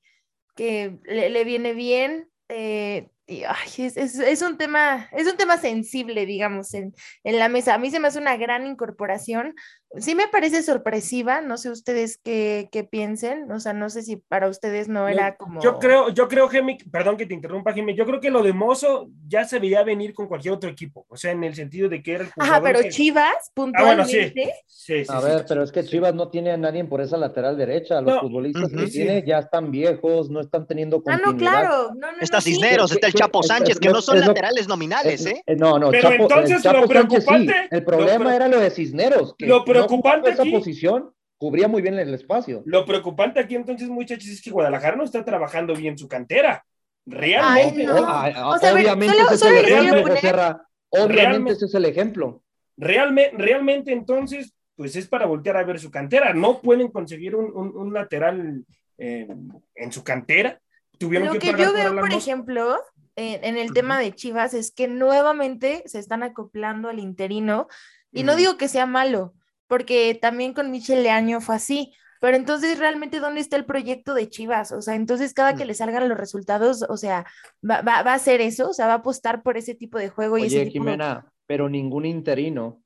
que 0.56 1.00
le, 1.06 1.43
viene 1.43 1.74
bien. 1.74 2.30
Eh, 2.49 3.10
es, 3.27 4.41
un 4.41 4.58
tema, 4.58 5.10
es 5.12 5.27
un 5.32 5.38
tema 5.38 5.58
sensible, 5.58 6.25
digamos, 6.25 6.73
en, 6.73 6.93
en, 7.23 7.39
la 7.39 7.49
mesa. 7.49 7.73
A 7.73 7.77
mí 7.77 7.89
se 7.89 7.99
me 7.99 8.08
hace 8.08 8.19
una 8.19 8.36
gran 8.38 8.67
incorporación. 8.67 9.56
Sí 9.97 10.15
me 10.15 10.27
parece 10.27 10.63
sorpresiva, 10.63 11.41
no 11.41 11.58
sé 11.58 11.69
ustedes 11.69 12.17
qué, 12.17 12.67
qué 12.71 12.84
piensen, 12.84 13.51
o 13.51 13.60
sea, 13.60 13.73
no 13.73 13.89
sé 13.89 14.01
si 14.01 14.15
para 14.15 14.47
ustedes 14.49 14.88
no 14.88 15.08
era 15.08 15.36
como... 15.36 15.62
Yo 15.62 15.77
creo, 15.77 16.10
yo 16.10 16.27
creo, 16.27 16.49
Gemi, 16.49 16.77
perdón 16.91 17.15
que 17.15 17.27
te 17.27 17.34
interrumpa, 17.34 17.73
Gemi, 17.73 17.93
yo 17.93 18.06
creo 18.06 18.19
que 18.19 18.32
lo 18.32 18.41
de 18.41 18.53
Mozo 18.53 19.10
ya 19.27 19.45
se 19.45 19.60
veía 19.60 19.84
venir 19.84 20.13
con 20.13 20.27
cualquier 20.27 20.56
otro 20.56 20.69
equipo, 20.69 21.06
o 21.10 21.15
sea, 21.15 21.32
en 21.32 21.43
el 21.43 21.53
sentido 21.53 21.89
de 21.89 22.01
que 22.01 22.13
era 22.13 22.23
el... 22.23 22.32
Ajá, 22.39 22.62
pero 22.62 22.79
Chivas, 22.89 23.51
puntualmente... 23.53 24.51
Ah, 24.51 24.63
sí. 24.67 25.03
a 25.08 25.19
ver, 25.19 25.45
pero 25.47 25.63
es 25.63 25.71
que 25.71 25.84
Chivas 25.84 26.15
no 26.15 26.29
tiene 26.29 26.51
a 26.51 26.58
nadie 26.58 26.84
por 26.86 27.01
esa 27.01 27.17
lateral 27.17 27.56
derecha, 27.56 28.01
los 28.01 28.19
futbolistas 28.19 28.71
que 28.71 28.88
tiene 28.88 29.23
ya 29.25 29.39
están 29.39 29.69
viejos, 29.69 30.29
no 30.29 30.41
están 30.41 30.65
teniendo 30.65 31.03
continuidad. 31.03 31.27
Ah, 31.27 31.32
no, 31.32 31.38
claro. 31.38 31.91
No, 31.95 32.12
no, 32.12 32.19
está 32.19 32.41
Cisneros, 32.41 32.91
está 32.91 33.08
el 33.08 33.13
Chapo 33.13 33.43
Sánchez, 33.43 33.79
que 33.79 33.89
no 33.89 34.01
son 34.01 34.19
laterales 34.19 34.67
nominales, 34.67 35.25
¿eh? 35.25 35.43
No, 35.56 35.77
no, 35.77 35.91
pero 35.91 36.12
entonces 36.12 36.63
lo 36.63 36.88
preocupante... 36.88 37.53
El 37.69 37.84
problema 37.84 38.36
era 38.36 38.47
lo 38.47 38.60
de 38.60 38.71
Cisneros. 38.71 39.36
Que 39.38 39.45
lo 39.45 39.63
preocupante 39.88 40.30
esa 40.30 40.46
posición 40.46 41.12
cubría 41.38 41.67
muy 41.67 41.82
bien 41.82 41.96
el 41.96 42.13
espacio. 42.13 42.63
Lo 42.65 42.86
preocupante 42.86 43.39
aquí 43.39 43.56
entonces, 43.56 43.89
muchachos, 43.89 44.30
es 44.30 44.41
que 44.41 44.52
Guadalajara 44.52 44.96
no 44.96 45.04
está 45.04 45.26
trabajando 45.26 45.76
bien 45.76 45.98
su 45.98 46.08
cantera. 46.08 46.65
Realmente. 47.06 47.89
obviamente 47.89 49.17
ese 49.17 49.36
es 49.36 49.41
el 49.41 49.65
ejemplo, 49.65 50.62
Obviamente 50.89 51.52
ese 51.52 51.65
es 51.65 51.74
el 51.74 51.86
ejemplo. 51.86 52.41
Realmente, 52.78 53.36
realmente 53.38 53.91
entonces, 53.91 54.54
pues 54.76 54.96
es 54.96 55.08
para 55.08 55.26
voltear 55.26 55.58
a 55.58 55.63
ver 55.63 55.80
su 55.80 55.91
cantera. 55.91 56.34
No 56.34 56.62
pueden 56.62 56.89
conseguir 56.89 57.36
un, 57.36 57.93
lateral 57.93 58.63
eh, 58.98 59.28
en 59.76 59.91
su 59.91 60.04
cantera. 60.04 60.62
Tuvieron 60.98 61.28
Lo 61.28 61.39
que, 61.39 61.54
yo 61.58 61.74
veo, 61.74 61.96
por 61.96 62.13
ejemplo, 62.13 62.80
en, 63.15 63.58
el 63.58 63.74
tema 63.74 64.00
de 64.00 64.13
Chivas 64.13 64.54
es 64.54 64.72
que 64.72 64.88
nuevamente 64.88 65.84
se 65.86 66.00
están 66.00 66.24
acoplando 66.24 66.89
al 66.89 67.00
interino 67.00 67.67
y 68.12 68.24
no 68.24 68.36
digo 68.36 68.58
que 68.58 68.67
sea 68.67 68.86
malo, 68.86 69.34
porque 69.67 70.17
también 70.21 70.54
con 70.54 70.71
Michel 70.71 71.04
Leaño 71.04 71.41
fue 71.41 71.56
así, 71.56 71.93
pero 72.19 72.38
entonces 72.38 72.80
realmente 72.80 73.19
dónde 73.19 73.41
está 73.41 73.58
el 73.58 73.65
proyecto 73.65 74.13
de 74.13 74.30
Chivas, 74.30 74.71
o 74.71 74.82
sea, 74.82 74.95
entonces 74.95 75.34
cada 75.34 75.56
que 75.56 75.65
le 75.65 75.73
salgan 75.73 76.08
los 76.08 76.17
resultados, 76.17 76.86
o 76.88 76.95
sea, 76.95 77.26
va, 77.69 77.82
va, 77.82 77.99
a 77.99 78.13
hacer 78.13 78.39
eso, 78.39 78.69
o 78.69 78.73
sea, 78.73 78.88
va 78.88 78.93
a 78.93 78.97
apostar 78.97 79.43
por 79.43 79.58
ese 79.58 79.76
tipo 79.76 79.97
de 79.97 80.10
juego. 80.10 80.36
Oye, 80.36 80.45
y 80.45 80.47
ese 80.47 80.71
Jimena, 80.71 81.30
pero 81.45 81.67
ningún 81.67 82.06
interino 82.06 82.84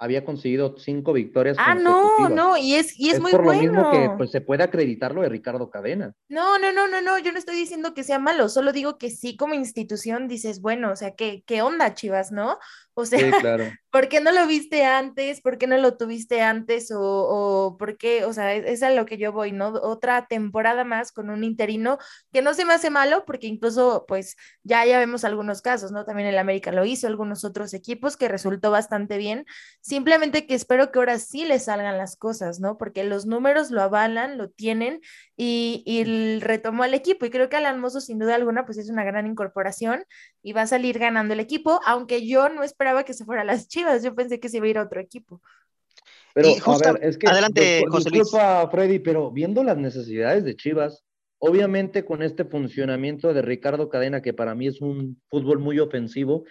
había 0.00 0.24
conseguido 0.24 0.76
cinco 0.78 1.12
victorias. 1.12 1.56
Ah, 1.58 1.74
no, 1.74 2.28
no, 2.28 2.56
y 2.56 2.74
es, 2.74 2.98
y 2.98 3.10
es, 3.10 3.20
muy 3.20 3.32
por 3.32 3.42
bueno. 3.42 3.60
lo 3.60 3.72
mismo 3.72 3.90
que 3.90 4.10
pues, 4.16 4.30
se 4.30 4.40
puede 4.40 4.62
acreditar 4.62 5.12
lo 5.12 5.22
de 5.22 5.28
Ricardo 5.28 5.70
Cadena. 5.70 6.14
No, 6.28 6.58
no, 6.58 6.72
no, 6.72 6.86
no, 6.86 7.02
no, 7.02 7.18
yo 7.18 7.32
no 7.32 7.38
estoy 7.38 7.56
diciendo 7.56 7.94
que 7.94 8.04
sea 8.04 8.20
malo, 8.20 8.48
solo 8.48 8.72
digo 8.72 8.96
que 8.96 9.10
sí 9.10 9.36
como 9.36 9.54
institución 9.54 10.28
dices, 10.28 10.60
bueno, 10.60 10.92
o 10.92 10.96
sea, 10.96 11.16
¿qué, 11.16 11.42
qué 11.46 11.62
onda, 11.62 11.94
Chivas, 11.94 12.30
no? 12.30 12.58
O 13.00 13.06
sea, 13.06 13.20
sí, 13.20 13.30
claro. 13.40 13.64
¿por 13.92 14.08
qué 14.08 14.20
no 14.20 14.32
lo 14.32 14.44
viste 14.48 14.84
antes? 14.84 15.40
¿Por 15.40 15.56
qué 15.56 15.68
no 15.68 15.78
lo 15.78 15.96
tuviste 15.96 16.42
antes? 16.42 16.90
O, 16.90 17.00
o 17.00 17.78
por 17.78 17.96
qué, 17.96 18.24
o 18.24 18.32
sea, 18.32 18.52
es, 18.52 18.82
a 18.82 18.90
lo 18.90 19.06
que 19.06 19.18
yo 19.18 19.30
voy, 19.30 19.52
¿no? 19.52 19.68
Otra 19.68 20.26
temporada 20.26 20.82
más 20.82 21.12
con 21.12 21.30
un 21.30 21.44
interino 21.44 21.98
que 22.32 22.42
no 22.42 22.54
se 22.54 22.64
me 22.64 22.74
hace 22.74 22.90
malo, 22.90 23.24
porque 23.24 23.46
incluso, 23.46 24.04
pues, 24.08 24.36
ya, 24.64 24.84
ya 24.84 24.98
vemos 24.98 25.22
algunos 25.22 25.62
casos, 25.62 25.92
¿no? 25.92 26.04
También 26.04 26.28
el 26.28 26.38
América 26.38 26.72
lo 26.72 26.84
hizo, 26.84 27.06
algunos 27.06 27.44
otros 27.44 27.72
equipos 27.72 28.16
que 28.16 28.26
resultó 28.26 28.72
bastante 28.72 29.16
bien. 29.16 29.46
Simplemente 29.80 30.48
que 30.48 30.54
espero 30.56 30.90
que 30.90 30.98
ahora 30.98 31.20
sí 31.20 31.44
le 31.44 31.60
salgan 31.60 31.98
las 31.98 32.16
cosas, 32.16 32.58
¿no? 32.58 32.78
Porque 32.78 33.04
los 33.04 33.26
números 33.26 33.70
lo 33.70 33.80
avalan, 33.80 34.38
lo 34.38 34.50
tienen 34.50 35.00
y, 35.36 35.84
y 35.86 36.40
retomó 36.40 36.82
al 36.82 36.94
equipo. 36.94 37.26
Y 37.26 37.30
creo 37.30 37.48
que 37.48 37.56
Alan 37.56 37.78
Mozo, 37.78 38.00
sin 38.00 38.18
duda 38.18 38.34
alguna, 38.34 38.66
pues 38.66 38.76
es 38.76 38.90
una 38.90 39.04
gran 39.04 39.28
incorporación 39.28 40.04
y 40.42 40.52
va 40.52 40.62
a 40.62 40.66
salir 40.66 40.98
ganando 40.98 41.34
el 41.34 41.40
equipo, 41.40 41.80
aunque 41.86 42.26
yo 42.26 42.48
no 42.48 42.64
espero 42.64 42.87
que 43.04 43.14
se 43.14 43.24
fuera 43.24 43.42
a 43.42 43.44
las 43.44 43.68
Chivas, 43.68 44.02
yo 44.02 44.14
pensé 44.14 44.40
que 44.40 44.48
se 44.48 44.58
iba 44.58 44.66
a 44.66 44.70
ir 44.70 44.78
a 44.78 44.82
otro 44.82 45.00
equipo. 45.00 45.40
Pero, 46.34 46.48
a 46.64 46.92
ver, 46.92 47.04
es 47.04 47.18
que, 47.18 47.28
adelante, 47.28 47.84
José 47.88 48.10
Disculpa, 48.10 48.68
Freddy, 48.70 48.98
pero 48.98 49.30
viendo 49.30 49.64
las 49.64 49.76
necesidades 49.76 50.44
de 50.44 50.56
Chivas, 50.56 51.04
obviamente 51.38 52.04
con 52.04 52.22
este 52.22 52.44
funcionamiento 52.44 53.32
de 53.32 53.42
Ricardo 53.42 53.88
Cadena, 53.88 54.22
que 54.22 54.34
para 54.34 54.54
mí 54.54 54.66
es 54.66 54.80
un 54.80 55.20
fútbol 55.28 55.58
muy 55.58 55.78
ofensivo, 55.78 56.44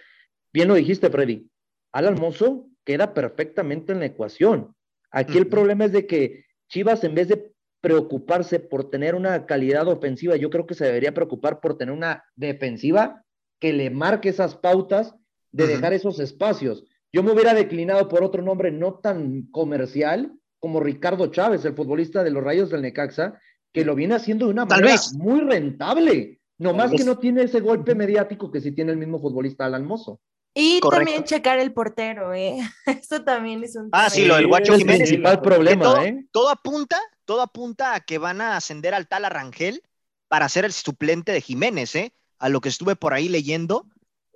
bien 0.52 0.68
lo 0.68 0.74
dijiste, 0.74 1.10
Freddy, 1.10 1.48
Alan 1.92 2.18
Mozo 2.20 2.66
queda 2.84 3.14
perfectamente 3.14 3.92
en 3.92 4.00
la 4.00 4.06
ecuación. 4.06 4.74
Aquí 5.10 5.38
el 5.38 5.46
problema 5.46 5.86
es 5.86 5.92
de 5.92 6.06
que 6.06 6.44
Chivas, 6.68 7.02
en 7.04 7.14
vez 7.14 7.28
de 7.28 7.52
preocuparse 7.80 8.60
por 8.60 8.90
tener 8.90 9.14
una 9.14 9.46
calidad 9.46 9.88
ofensiva, 9.88 10.36
yo 10.36 10.50
creo 10.50 10.66
que 10.66 10.74
se 10.74 10.84
debería 10.84 11.14
preocupar 11.14 11.60
por 11.60 11.78
tener 11.78 11.94
una 11.94 12.24
defensiva 12.34 13.24
que 13.60 13.72
le 13.72 13.90
marque 13.90 14.28
esas 14.28 14.56
pautas 14.56 15.14
de 15.58 15.74
dejar 15.74 15.92
esos 15.92 16.20
espacios. 16.20 16.84
Yo 17.12 17.22
me 17.22 17.32
hubiera 17.32 17.52
declinado 17.52 18.08
por 18.08 18.22
otro 18.22 18.42
nombre 18.42 18.70
no 18.70 18.94
tan 18.94 19.42
comercial 19.50 20.32
como 20.60 20.80
Ricardo 20.80 21.26
Chávez, 21.28 21.64
el 21.64 21.74
futbolista 21.74 22.22
de 22.22 22.30
los 22.30 22.44
Rayos 22.44 22.70
del 22.70 22.82
Necaxa, 22.82 23.40
que 23.72 23.84
lo 23.84 23.94
viene 23.94 24.14
haciendo 24.14 24.46
de 24.46 24.52
una 24.52 24.66
manera 24.66 24.96
muy 25.14 25.40
rentable. 25.40 26.40
No 26.58 26.74
más 26.74 26.90
que 26.90 27.04
no 27.04 27.18
tiene 27.18 27.42
ese 27.42 27.60
golpe 27.60 27.94
mediático 27.94 28.50
que 28.50 28.60
sí 28.60 28.72
tiene 28.72 28.92
el 28.92 28.98
mismo 28.98 29.20
futbolista 29.20 29.64
Alan 29.64 29.84
Mozo. 29.84 30.20
Y 30.54 30.80
también 30.80 31.22
checar 31.22 31.58
el 31.60 31.72
portero, 31.72 32.34
¿eh? 32.34 32.58
Esto 32.86 33.22
también 33.22 33.62
es 33.62 33.76
un... 33.76 33.90
Ah, 33.92 34.10
sí, 34.10 34.24
lo 34.24 34.36
del 34.36 34.48
Guacho 34.48 34.76
Jiménez. 34.76 35.02
Es 35.02 35.10
el 35.10 35.22
principal 35.22 35.40
problema, 35.40 35.84
todo, 35.84 36.02
¿eh? 36.02 36.26
Todo 36.32 36.48
apunta, 36.50 37.00
todo 37.24 37.42
apunta 37.42 37.94
a 37.94 38.00
que 38.00 38.18
van 38.18 38.40
a 38.40 38.56
ascender 38.56 38.94
al 38.94 39.06
tal 39.06 39.24
Arrangel 39.24 39.82
para 40.26 40.48
ser 40.48 40.64
el 40.64 40.72
suplente 40.72 41.30
de 41.32 41.40
Jiménez, 41.40 41.94
¿eh? 41.94 42.12
A 42.38 42.48
lo 42.48 42.60
que 42.60 42.68
estuve 42.68 42.96
por 42.96 43.14
ahí 43.14 43.28
leyendo. 43.28 43.86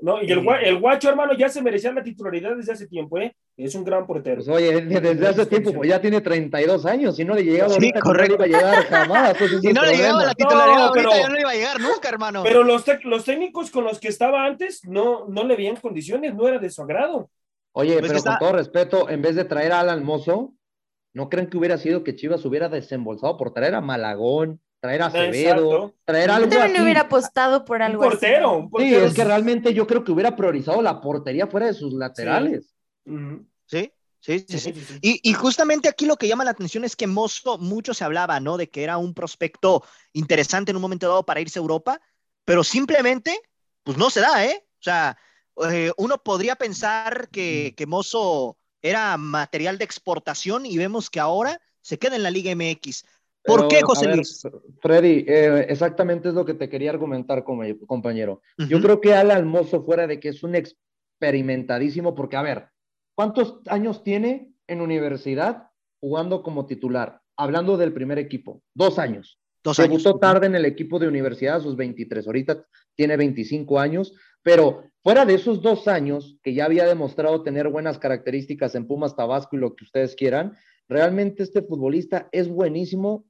No, 0.03 0.21
y 0.21 0.33
el, 0.33 0.45
el, 0.65 0.81
guacho, 0.81 1.09
hermano, 1.09 1.33
ya 1.35 1.49
se 1.49 1.62
merecía 1.62 1.93
la 1.93 2.03
titularidad 2.03 2.57
desde 2.57 2.73
hace 2.73 2.88
tiempo, 2.88 3.19
¿eh? 3.19 3.37
Es 3.57 3.77
un 3.77 3.85
gran 3.85 4.05
portero. 4.05 4.43
Pues, 4.45 4.49
oye, 4.49 4.81
desde 4.81 5.29
hace 5.29 5.47
tiempo, 5.47 5.73
pues 5.73 5.88
ya 5.88 6.01
tiene 6.01 6.21
32 6.21 6.85
años, 6.87 7.15
si 7.15 7.25
no 7.25 7.37
le 7.37 7.45
llegaba 7.45 7.73
ahorita, 7.73 8.01
correcto. 8.01 8.37
no 8.37 8.45
le 8.45 8.49
iba 8.51 8.59
a 8.59 8.62
llegar 8.62 8.85
jamás. 8.87 9.37
si 9.61 9.73
no 9.73 9.85
le 9.85 9.97
llegaba 9.97 10.25
la 10.25 10.35
titularidad 10.35 10.77
no, 10.77 10.85
ahorita, 10.87 11.17
ya 11.17 11.29
no 11.29 11.35
le 11.35 11.41
iba 11.43 11.51
a 11.51 11.55
llegar 11.55 11.81
nunca, 11.81 12.09
hermano. 12.09 12.43
Pero 12.43 12.65
los, 12.65 12.85
los 13.05 13.25
técnicos 13.25 13.71
con 13.71 13.85
los 13.85 14.01
que 14.01 14.09
estaba 14.09 14.45
antes 14.45 14.85
no, 14.88 15.29
no 15.29 15.45
le 15.45 15.55
veían 15.55 15.77
condiciones, 15.77 16.35
no 16.35 16.49
era 16.49 16.59
de 16.59 16.69
su 16.69 16.83
agrado. 16.83 17.31
Oye, 17.71 17.97
pues 18.01 18.11
pero 18.11 18.25
con 18.25 18.38
todo 18.41 18.53
respeto, 18.55 19.09
en 19.09 19.23
vez 19.23 19.37
de 19.37 19.45
traer 19.45 19.71
a 19.71 19.79
Alan 19.79 20.05
Mozo, 20.05 20.53
¿no 21.15 21.29
creen 21.29 21.47
que 21.49 21.59
hubiera 21.59 21.79
sido 21.79 22.03
que 22.03 22.17
Chivas 22.17 22.45
hubiera 22.45 22.69
desembolsado 22.69 23.37
por 23.37 23.55
traer 23.55 23.77
a 23.77 23.81
Malagón, 23.81 24.61
traer 24.83 25.01
a 25.01 25.07
Acevedo, 25.07 25.95
traer 26.05 26.29
algo 26.29 26.51
Yo 26.51 26.59
también 26.59 26.83
hubiera 26.83 27.03
apostado 27.03 27.64
por 27.64 27.83
algo 27.83 28.03
un 28.03 28.11
portero, 28.11 28.53
Un 28.57 28.68
portero. 28.68 29.01
Sí, 29.01 29.07
es 29.07 29.14
que 29.14 29.23
realmente 29.23 29.73
yo 29.73 29.87
creo 29.87 30.03
que 30.03 30.11
hubiera 30.11 30.35
priorizado 30.35 30.83
la 30.83 31.01
portería 31.01 31.47
fuera 31.47 31.66
de 31.66 31.75
sus 31.75 31.92
laterales. 31.95 32.75
Sí. 33.66 33.92
Sí, 34.18 34.45
sí, 34.49 34.59
sí. 34.61 34.73
Y, 35.01 35.21
y, 35.29 35.33
justamente 35.33 35.88
aquí 35.88 36.07
lo 36.07 36.16
que 36.16 36.29
llama 36.29 36.45
la 36.45 36.53
atención 36.53 36.85
es 36.85 36.95
que 36.95 37.09
Mozo, 37.09 37.59
mucho 37.59 37.92
se 37.92 38.05
hablaba, 38.05 38.38
¿no? 38.38 38.57
De 38.57 38.71
que 38.71 38.85
era 38.85 38.97
un 38.97 39.14
prospecto 39.14 39.83
interesante 40.12 40.71
en 40.71 40.77
un 40.77 40.83
momento 40.83 41.09
dado 41.09 41.27
para 41.27 41.40
irse 41.40 41.59
a 41.59 41.62
Europa, 41.62 42.01
pero 42.45 42.62
simplemente, 42.62 43.37
pues 43.83 43.99
no 43.99 44.11
se 44.11 44.21
da, 44.21 44.45
¿eh? 44.45 44.64
O 44.79 44.83
sea, 44.83 45.18
eh, 45.68 45.90
uno 45.97 46.23
podría 46.23 46.55
pensar 46.55 47.31
que, 47.31 47.75
que 47.77 47.87
Mozo 47.87 48.59
era 48.81 49.16
material 49.16 49.77
de 49.77 49.85
exportación 49.87 50.66
y 50.66 50.79
vemos 50.79 51.11
que 51.11 51.18
ahora 51.18 51.61
se 51.81 51.99
queda 51.99 52.14
en 52.14 52.23
la 52.23 52.31
Liga 52.31 52.55
MX. 52.55 53.05
¿Por 53.45 53.69
qué, 53.69 53.83
José 53.83 54.15
Luis? 54.15 54.43
Freddy, 54.81 55.25
eh, 55.27 55.67
exactamente 55.69 56.29
es 56.29 56.35
lo 56.35 56.45
que 56.45 56.55
te 56.55 56.69
quería 56.69 56.91
argumentar, 56.91 57.45
compañero. 57.45 58.41
Yo 58.69 58.81
creo 58.81 59.01
que 59.01 59.15
Al 59.15 59.31
Almozo, 59.31 59.85
fuera 59.85 60.07
de 60.07 60.21
que 60.21 60.29
es 60.29 60.43
un 60.43 60.55
experimentadísimo, 60.55 62.15
porque, 62.15 62.37
a 62.37 62.43
ver, 62.43 62.69
¿cuántos 63.15 63.61
años 63.67 64.05
tiene 64.05 64.53
en 64.69 64.81
universidad 64.81 65.71
jugando 66.01 66.43
como 66.43 66.67
titular? 66.67 67.21
Hablando 67.37 67.77
del 67.77 67.93
primer 67.93 68.19
equipo, 68.19 68.63
dos 68.75 68.99
años. 68.99 69.41
Dos 69.65 69.79
años. 69.79 70.03
Debutó 70.03 70.19
tarde 70.19 70.47
en 70.47 70.55
el 70.55 70.65
equipo 70.65 70.99
de 70.99 71.09
universidad 71.09 71.57
a 71.57 71.61
sus 71.61 71.77
23, 71.77 72.27
ahorita 72.27 72.65
tiene 72.95 73.17
25 73.17 73.79
años, 73.79 74.15
pero 74.43 74.85
fuera 75.03 75.25
de 75.25 75.35
esos 75.35 75.63
dos 75.63 75.89
años 75.89 76.39
que 76.43 76.55
ya 76.55 76.65
había 76.65 76.87
demostrado 76.87 77.43
tener 77.43 77.69
buenas 77.69 77.99
características 77.99 78.75
en 78.75 78.87
Pumas 78.87 79.17
Tabasco 79.17 79.57
y 79.57 79.61
lo 79.61 79.75
que 79.75 79.85
ustedes 79.85 80.15
quieran, 80.15 80.57
realmente 80.89 81.43
este 81.43 81.63
futbolista 81.63 82.29
es 82.33 82.49
buenísimo 82.49 83.25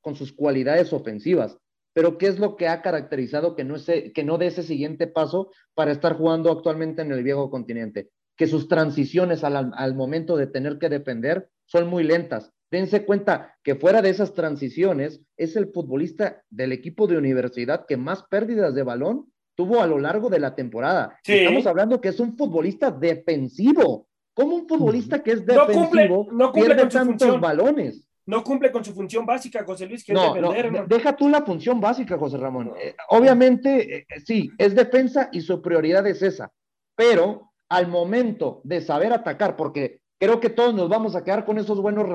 con 0.00 0.14
sus 0.14 0.32
cualidades 0.32 0.92
ofensivas. 0.92 1.58
Pero 1.92 2.18
¿qué 2.18 2.28
es 2.28 2.38
lo 2.38 2.56
que 2.56 2.68
ha 2.68 2.82
caracterizado 2.82 3.56
que 3.56 3.64
no, 3.64 3.76
que 3.76 4.24
no 4.24 4.38
dé 4.38 4.46
ese 4.46 4.62
siguiente 4.62 5.06
paso 5.06 5.50
para 5.74 5.90
estar 5.90 6.16
jugando 6.16 6.52
actualmente 6.52 7.02
en 7.02 7.10
el 7.12 7.22
viejo 7.22 7.50
continente? 7.50 8.10
Que 8.36 8.46
sus 8.46 8.68
transiciones 8.68 9.44
al, 9.44 9.72
al 9.74 9.94
momento 9.94 10.36
de 10.36 10.46
tener 10.46 10.78
que 10.78 10.88
defender 10.88 11.48
son 11.66 11.88
muy 11.88 12.04
lentas. 12.04 12.52
Dense 12.70 13.04
cuenta 13.04 13.56
que 13.64 13.74
fuera 13.74 14.00
de 14.00 14.10
esas 14.10 14.32
transiciones 14.32 15.20
es 15.36 15.56
el 15.56 15.72
futbolista 15.72 16.42
del 16.48 16.72
equipo 16.72 17.08
de 17.08 17.18
universidad 17.18 17.84
que 17.86 17.96
más 17.96 18.22
pérdidas 18.30 18.74
de 18.74 18.84
balón 18.84 19.26
tuvo 19.56 19.82
a 19.82 19.86
lo 19.86 19.98
largo 19.98 20.30
de 20.30 20.38
la 20.38 20.54
temporada. 20.54 21.18
Estamos 21.24 21.66
hablando 21.66 22.00
que 22.00 22.08
es 22.08 22.20
un 22.20 22.36
futbolista 22.36 22.90
defensivo. 22.90 24.06
¿Cómo 24.32 24.56
un 24.56 24.68
futbolista 24.68 25.22
que 25.22 25.32
es 25.32 25.44
defensivo 25.44 26.28
no 26.32 26.52
pierde 26.52 26.86
tantos 26.86 27.40
balones? 27.40 28.06
No 28.26 28.44
cumple 28.44 28.70
con 28.70 28.84
su 28.84 28.92
función 28.92 29.26
básica, 29.26 29.64
José 29.64 29.86
Luis, 29.86 30.04
que 30.04 30.12
no, 30.12 30.34
defender. 30.34 30.86
deja 30.86 31.16
tú 31.16 31.28
la 31.28 31.42
función 31.42 31.80
básica, 31.80 32.18
José 32.18 32.36
Ramón. 32.36 32.72
Eh, 32.78 32.94
obviamente, 33.08 33.98
eh, 33.98 34.06
sí, 34.24 34.50
es 34.58 34.74
defensa 34.74 35.28
y 35.32 35.40
su 35.40 35.60
prioridad 35.60 36.06
es 36.06 36.22
esa, 36.22 36.52
pero 36.94 37.52
al 37.68 37.88
momento 37.88 38.60
de 38.64 38.80
saber 38.80 39.12
atacar, 39.12 39.56
porque 39.56 40.00
creo 40.18 40.40
que 40.40 40.50
todos 40.50 40.74
nos 40.74 40.88
vamos 40.88 41.16
a 41.16 41.24
quedar 41.24 41.44
con 41.44 41.58
esos 41.58 41.80
buenos 41.80 42.06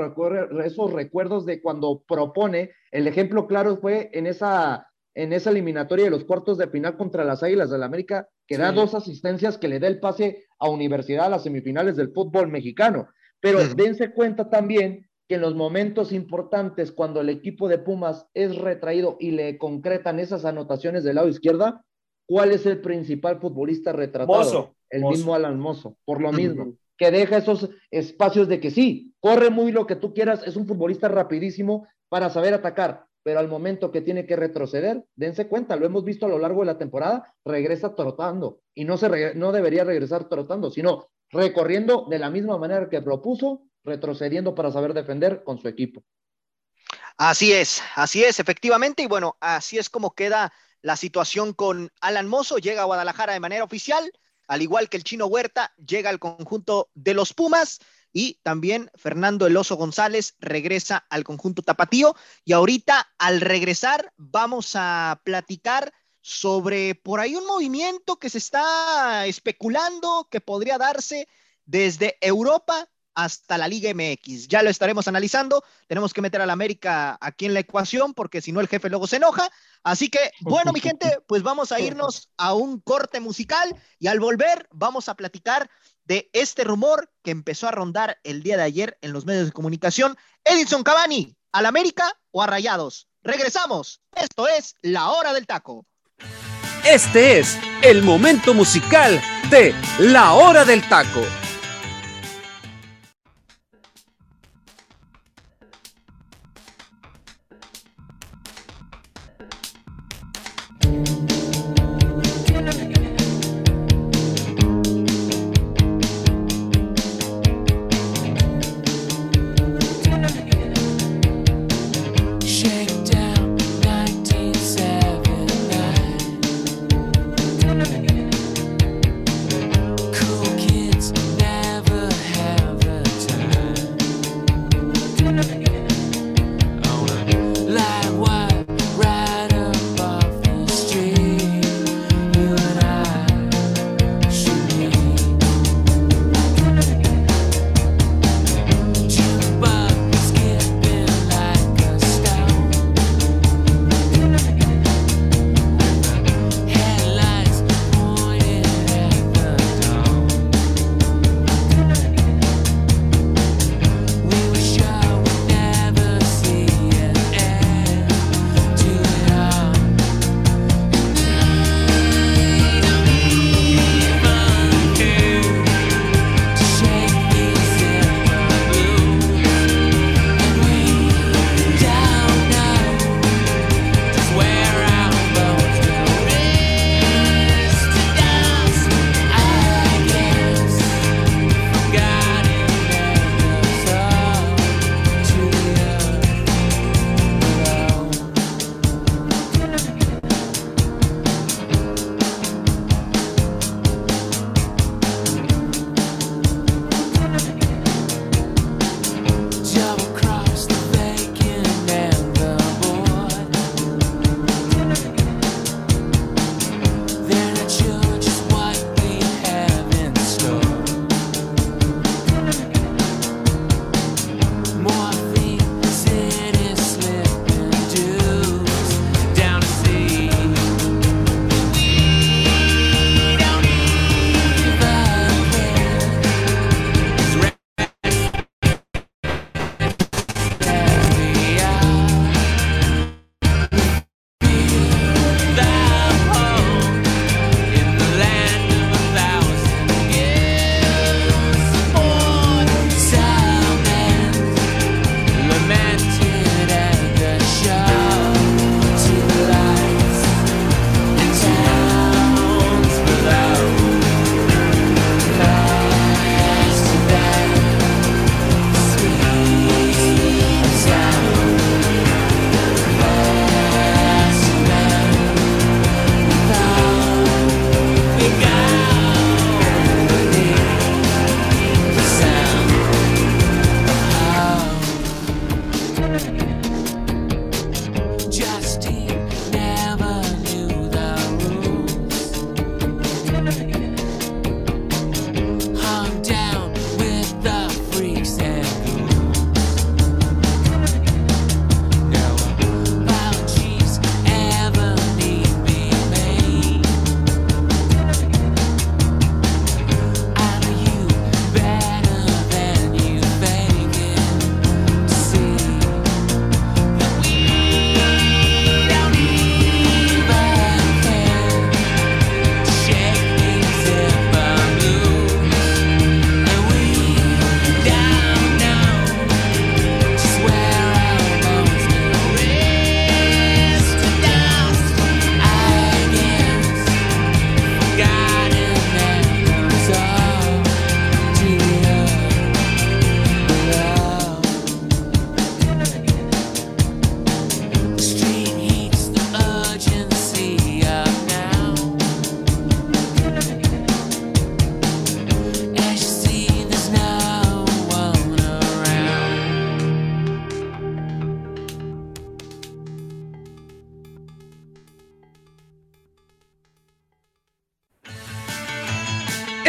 esos 0.64 0.94
recuerdos 0.94 1.46
de 1.46 1.62
cuando 1.62 2.04
propone, 2.08 2.72
el 2.92 3.08
ejemplo 3.08 3.48
claro 3.48 3.78
fue 3.78 4.10
en 4.14 4.28
esa, 4.28 4.88
en 5.16 5.34
esa 5.34 5.50
eliminatoria 5.50 6.06
de 6.06 6.12
los 6.12 6.26
cuartos 6.26 6.58
de 6.58 6.68
final 6.68 6.98
contra 6.98 7.24
las 7.24 7.42
Águilas 7.42 7.72
del 7.72 7.80
la 7.80 7.88
América, 7.88 8.28
que 8.46 8.58
da 8.58 8.72
dos 8.72 8.94
asistencias 8.94 9.58
que 9.58 9.68
le 9.68 9.80
da 9.80 9.88
el 9.88 10.00
pase 10.00 10.46
a 10.60 10.70
Universidad 10.70 11.26
a 11.26 11.30
las 11.30 11.44
semifinales 11.44 11.96
del 11.96 12.14
fútbol 12.14 12.48
mexicano. 12.50 13.08
Pero 13.40 13.60
dense 13.76 14.12
cuenta 14.12 14.50
también 14.50 15.08
que 15.28 15.36
en 15.36 15.42
los 15.42 15.56
momentos 15.56 16.12
importantes, 16.12 16.92
cuando 16.92 17.22
el 17.22 17.30
equipo 17.30 17.68
de 17.68 17.80
Pumas 17.80 18.28
es 18.34 18.58
retraído 18.58 19.18
y 19.20 19.32
le 19.32 19.58
concretan 19.58 20.20
esas 20.20 20.46
anotaciones 20.46 21.04
del 21.04 21.16
lado 21.16 21.28
izquierda, 21.28 21.84
¿cuál 22.28 22.52
es 22.52 22.66
el 22.66 22.82
principal 22.82 23.40
futbolista 23.40 23.92
retratado? 23.92 24.76
el 24.90 25.04
mismo 25.04 25.36
Alan 25.36 25.60
Mozo, 25.60 25.98
por 26.06 26.22
lo 26.22 26.32
mismo, 26.32 26.76
que 26.98 27.12
deja 27.12 27.38
esos 27.38 27.70
espacios 27.92 28.48
de 28.48 28.60
que 28.60 28.72
sí, 28.72 29.14
corre 29.20 29.50
muy 29.50 29.72
lo 29.72 29.88
que 29.88 29.96
tú 29.96 30.14
quieras, 30.14 30.44
es 30.46 30.56
un 30.56 30.68
futbolista 30.68 31.08
rapidísimo 31.08 31.88
para 32.08 32.30
saber 32.30 32.54
atacar, 32.54 33.06
pero 33.24 33.40
al 33.40 33.48
momento 33.48 33.92
que 33.92 34.02
tiene 34.02 34.26
que 34.26 34.36
retroceder, 34.36 35.04
dense 35.16 35.48
cuenta, 35.48 35.76
lo 35.76 35.86
hemos 35.86 36.06
visto 36.06 36.28
a 36.28 36.30
lo 36.30 36.40
largo 36.40 36.62
de 36.62 36.68
la 36.68 36.78
temporada, 36.78 37.34
regresa 37.44 37.96
trotando 37.96 38.60
y 38.74 38.86
no, 38.86 38.98
se 38.98 39.34
no 39.36 39.52
debería 39.52 39.84
regresar 39.84 40.30
trotando, 40.30 40.70
sino 40.70 41.08
recorriendo 41.32 42.06
de 42.10 42.20
la 42.20 42.30
misma 42.30 42.58
manera 42.58 42.88
que 42.88 43.02
propuso, 43.02 43.64
retrocediendo 43.86 44.56
para 44.56 44.72
saber 44.72 44.94
defender 44.94 45.44
con 45.44 45.60
su 45.60 45.68
equipo. 45.68 46.04
Así 47.18 47.54
es, 47.54 47.82
así 47.96 48.24
es, 48.24 48.40
efectivamente, 48.40 49.04
y 49.04 49.08
bueno, 49.08 49.38
así 49.40 49.78
es 49.78 49.90
como 49.90 50.14
queda 50.14 50.52
la 50.82 50.98
situación 50.98 51.54
con 51.54 51.92
Alan 52.02 52.28
Mozo, 52.28 52.58
llega 52.58 52.82
a 52.82 52.86
Guadalajara 52.86 53.34
de 53.34 53.40
manera 53.40 53.64
oficial, 53.64 54.12
al 54.48 54.62
igual 54.62 54.90
que 54.90 54.98
el 54.98 55.04
chino 55.04 55.26
Huerta, 55.26 55.74
llega 55.78 56.10
al 56.10 56.20
conjunto 56.20 56.90
de 56.94 57.14
los 57.14 57.34
Pumas 57.34 57.80
y 58.12 58.40
también 58.44 58.92
Fernando 58.96 59.48
Eloso 59.48 59.76
González 59.76 60.36
regresa 60.40 61.06
al 61.10 61.24
conjunto 61.24 61.62
tapatío 61.62 62.16
y 62.44 62.54
ahorita 62.54 63.14
al 63.18 63.42
regresar 63.42 64.14
vamos 64.18 64.72
a 64.76 65.22
platicar 65.24 65.94
sobre 66.22 66.96
por 66.96 67.20
ahí 67.20 67.36
un 67.36 67.46
movimiento 67.46 68.18
que 68.18 68.30
se 68.30 68.38
está 68.38 69.26
especulando 69.26 70.28
que 70.30 70.42
podría 70.42 70.78
darse 70.78 71.28
desde 71.66 72.18
Europa 72.22 72.90
hasta 73.16 73.58
la 73.58 73.68
Liga 73.68 73.92
MX. 73.94 74.48
Ya 74.48 74.62
lo 74.62 74.70
estaremos 74.70 75.08
analizando. 75.08 75.64
Tenemos 75.88 76.14
que 76.14 76.22
meter 76.22 76.42
a 76.42 76.46
la 76.46 76.54
América 76.54 77.18
aquí 77.20 77.46
en 77.46 77.54
la 77.54 77.62
ecuación 77.62 78.14
porque 78.14 78.42
si 78.42 78.52
no 78.52 78.60
el 78.60 78.68
jefe 78.68 78.90
luego 78.90 79.08
se 79.08 79.16
enoja. 79.16 79.50
Así 79.84 80.10
que, 80.10 80.32
bueno, 80.42 80.72
mi 80.74 80.82
gente, 80.82 81.18
pues 81.28 81.42
vamos 81.42 81.72
a 81.72 81.80
irnos 81.80 82.30
a 82.38 82.54
un 82.54 82.80
corte 82.82 83.20
musical 83.20 83.76
y 83.98 84.08
al 84.08 84.20
volver 84.20 84.68
vamos 84.72 85.10
a 85.10 85.16
platicar 85.16 85.70
de 86.04 86.30
este 86.34 86.64
rumor 86.64 87.10
que 87.24 87.32
empezó 87.32 87.68
a 87.68 87.72
rondar 87.72 88.20
el 88.24 88.44
día 88.44 88.58
de 88.58 88.64
ayer 88.64 88.98
en 89.02 89.14
los 89.14 89.26
medios 89.26 89.48
de 89.48 89.52
comunicación. 89.52 90.16
Edinson 90.44 90.84
Cavani, 90.84 91.36
¿al 91.52 91.66
América 91.66 92.12
o 92.32 92.44
a 92.44 92.48
Rayados? 92.48 93.08
Regresamos. 93.24 94.02
Esto 94.16 94.48
es 94.48 94.76
La 94.82 95.10
Hora 95.10 95.34
del 95.34 95.48
Taco. 95.48 95.86
Este 96.86 97.40
es 97.40 97.58
el 97.82 98.04
momento 98.04 98.54
musical 98.54 99.20
de 99.50 99.74
La 100.00 100.34
Hora 100.34 100.66
del 100.66 100.88
Taco. 100.88 101.22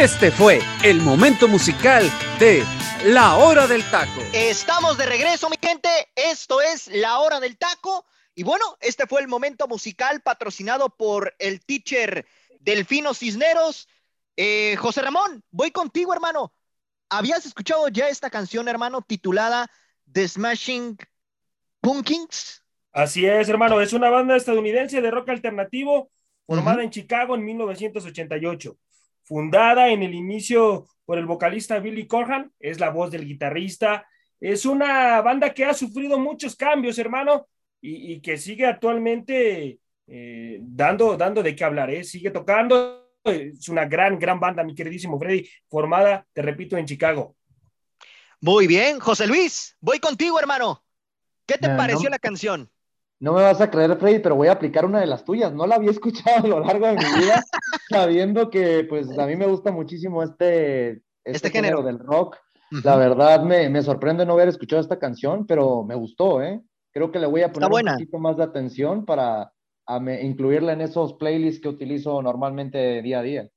Este 0.07 0.31
fue 0.31 0.61
el 0.85 1.01
momento 1.01 1.49
musical 1.49 2.09
de 2.39 2.63
La 3.07 3.35
Hora 3.35 3.67
del 3.67 3.83
Taco. 3.91 4.21
Estamos 4.31 4.97
de 4.97 5.05
regreso, 5.05 5.49
mi 5.49 5.57
gente. 5.61 5.89
Esto 6.15 6.61
es 6.61 6.87
La 6.87 7.19
Hora 7.19 7.41
del 7.41 7.57
Taco. 7.57 8.05
Y 8.33 8.43
bueno, 8.43 8.77
este 8.79 9.05
fue 9.05 9.19
el 9.19 9.27
momento 9.27 9.67
musical 9.67 10.21
patrocinado 10.21 10.87
por 10.87 11.35
el 11.39 11.59
teacher 11.59 12.25
Delfino 12.61 13.13
Cisneros. 13.13 13.89
Eh, 14.37 14.77
José 14.77 15.01
Ramón, 15.01 15.43
voy 15.51 15.71
contigo, 15.71 16.13
hermano. 16.13 16.53
¿Habías 17.09 17.45
escuchado 17.45 17.89
ya 17.89 18.07
esta 18.07 18.29
canción, 18.29 18.69
hermano, 18.69 19.01
titulada 19.01 19.69
The 20.09 20.25
Smashing 20.25 20.97
Pumpkins? 21.81 22.63
Así 22.93 23.25
es, 23.25 23.49
hermano. 23.49 23.81
Es 23.81 23.91
una 23.91 24.09
banda 24.09 24.37
estadounidense 24.37 25.01
de 25.01 25.11
rock 25.11 25.27
alternativo 25.27 26.09
formada 26.45 26.81
en 26.81 26.91
Chicago 26.91 27.35
en 27.35 27.43
1988. 27.43 28.77
Fundada 29.27 29.89
en 29.89 30.03
el 30.03 30.13
inicio 30.13 30.87
por 31.03 31.17
el 31.17 31.25
vocalista 31.25 31.79
Billy 31.79 32.07
Corgan, 32.07 32.49
es 32.61 32.79
la 32.79 32.91
voz 32.91 33.11
del 33.11 33.25
guitarrista. 33.25 34.07
Es 34.39 34.65
una 34.65 35.19
banda 35.21 35.53
que 35.53 35.65
ha 35.65 35.73
sufrido 35.73 36.17
muchos 36.17 36.55
cambios, 36.55 36.97
hermano, 36.97 37.47
y, 37.81 38.21
que 38.21 38.37
sigue 38.37 38.65
actualmente 38.65 39.79
eh, 40.07 40.59
dando, 40.61 41.17
dando 41.17 41.43
de 41.43 41.55
qué 41.55 41.63
hablar, 41.65 41.89
¿eh? 41.89 42.05
sigue 42.05 42.31
tocando. 42.31 43.11
Es 43.25 43.67
una 43.67 43.83
gran, 43.83 44.17
gran 44.17 44.39
banda, 44.39 44.63
mi 44.63 44.73
queridísimo 44.73 45.19
Freddy, 45.19 45.49
formada, 45.67 46.25
te 46.31 46.41
repito, 46.41 46.77
en 46.77 46.85
Chicago. 46.85 47.35
Muy 48.39 48.65
bien, 48.65 48.99
José 48.99 49.27
Luis, 49.27 49.75
voy 49.81 49.99
contigo, 49.99 50.39
hermano. 50.39 50.85
¿Qué 51.45 51.57
te 51.57 51.67
pareció 51.67 52.09
la 52.09 52.19
canción? 52.19 52.71
No 53.19 53.33
me 53.33 53.41
vas 53.41 53.59
a 53.61 53.69
creer, 53.71 53.97
Freddy, 53.97 54.19
pero 54.19 54.35
voy 54.35 54.47
a 54.47 54.53
aplicar 54.53 54.85
una 54.85 54.99
de 54.99 55.07
las 55.07 55.25
tuyas. 55.25 55.53
No 55.53 55.65
la 55.65 55.75
había 55.75 55.91
escuchado 55.91 56.45
a 56.45 56.47
lo 56.47 56.59
largo 56.59 56.87
de 56.87 56.93
mi 56.93 57.21
vida, 57.21 57.43
sabiendo 57.89 58.49
que 58.49 58.85
pues 58.87 59.17
a 59.17 59.25
mí 59.25 59.35
me 59.35 59.47
gusta 59.47 59.71
muchísimo 59.71 60.23
este, 60.23 60.89
este, 60.89 61.03
este 61.23 61.49
género. 61.49 61.81
del 61.81 61.99
rock. 61.99 62.37
La 62.83 62.97
verdad 62.97 63.43
me, 63.43 63.69
me, 63.69 63.81
sorprende 63.81 64.25
no 64.25 64.33
haber 64.33 64.49
escuchado 64.49 64.81
esta 64.81 64.99
canción, 64.99 65.47
pero 65.47 65.83
me 65.83 65.95
gustó, 65.95 66.41
¿eh? 66.41 66.61
Creo 66.91 67.11
que 67.11 67.19
le 67.19 67.27
voy 67.27 67.41
a 67.41 67.51
poner 67.51 67.71
un 67.71 67.93
poquito 67.93 68.19
más 68.19 68.35
de 68.35 68.43
atención 68.43 69.05
para 69.05 69.53
incluirla 70.21 70.73
en 70.73 70.81
esos 70.81 71.13
playlists 71.13 71.61
que 71.61 71.69
utilizo 71.69 72.21
normalmente 72.21 73.01
día 73.01 73.19
a 73.19 73.23
día. 73.23 73.49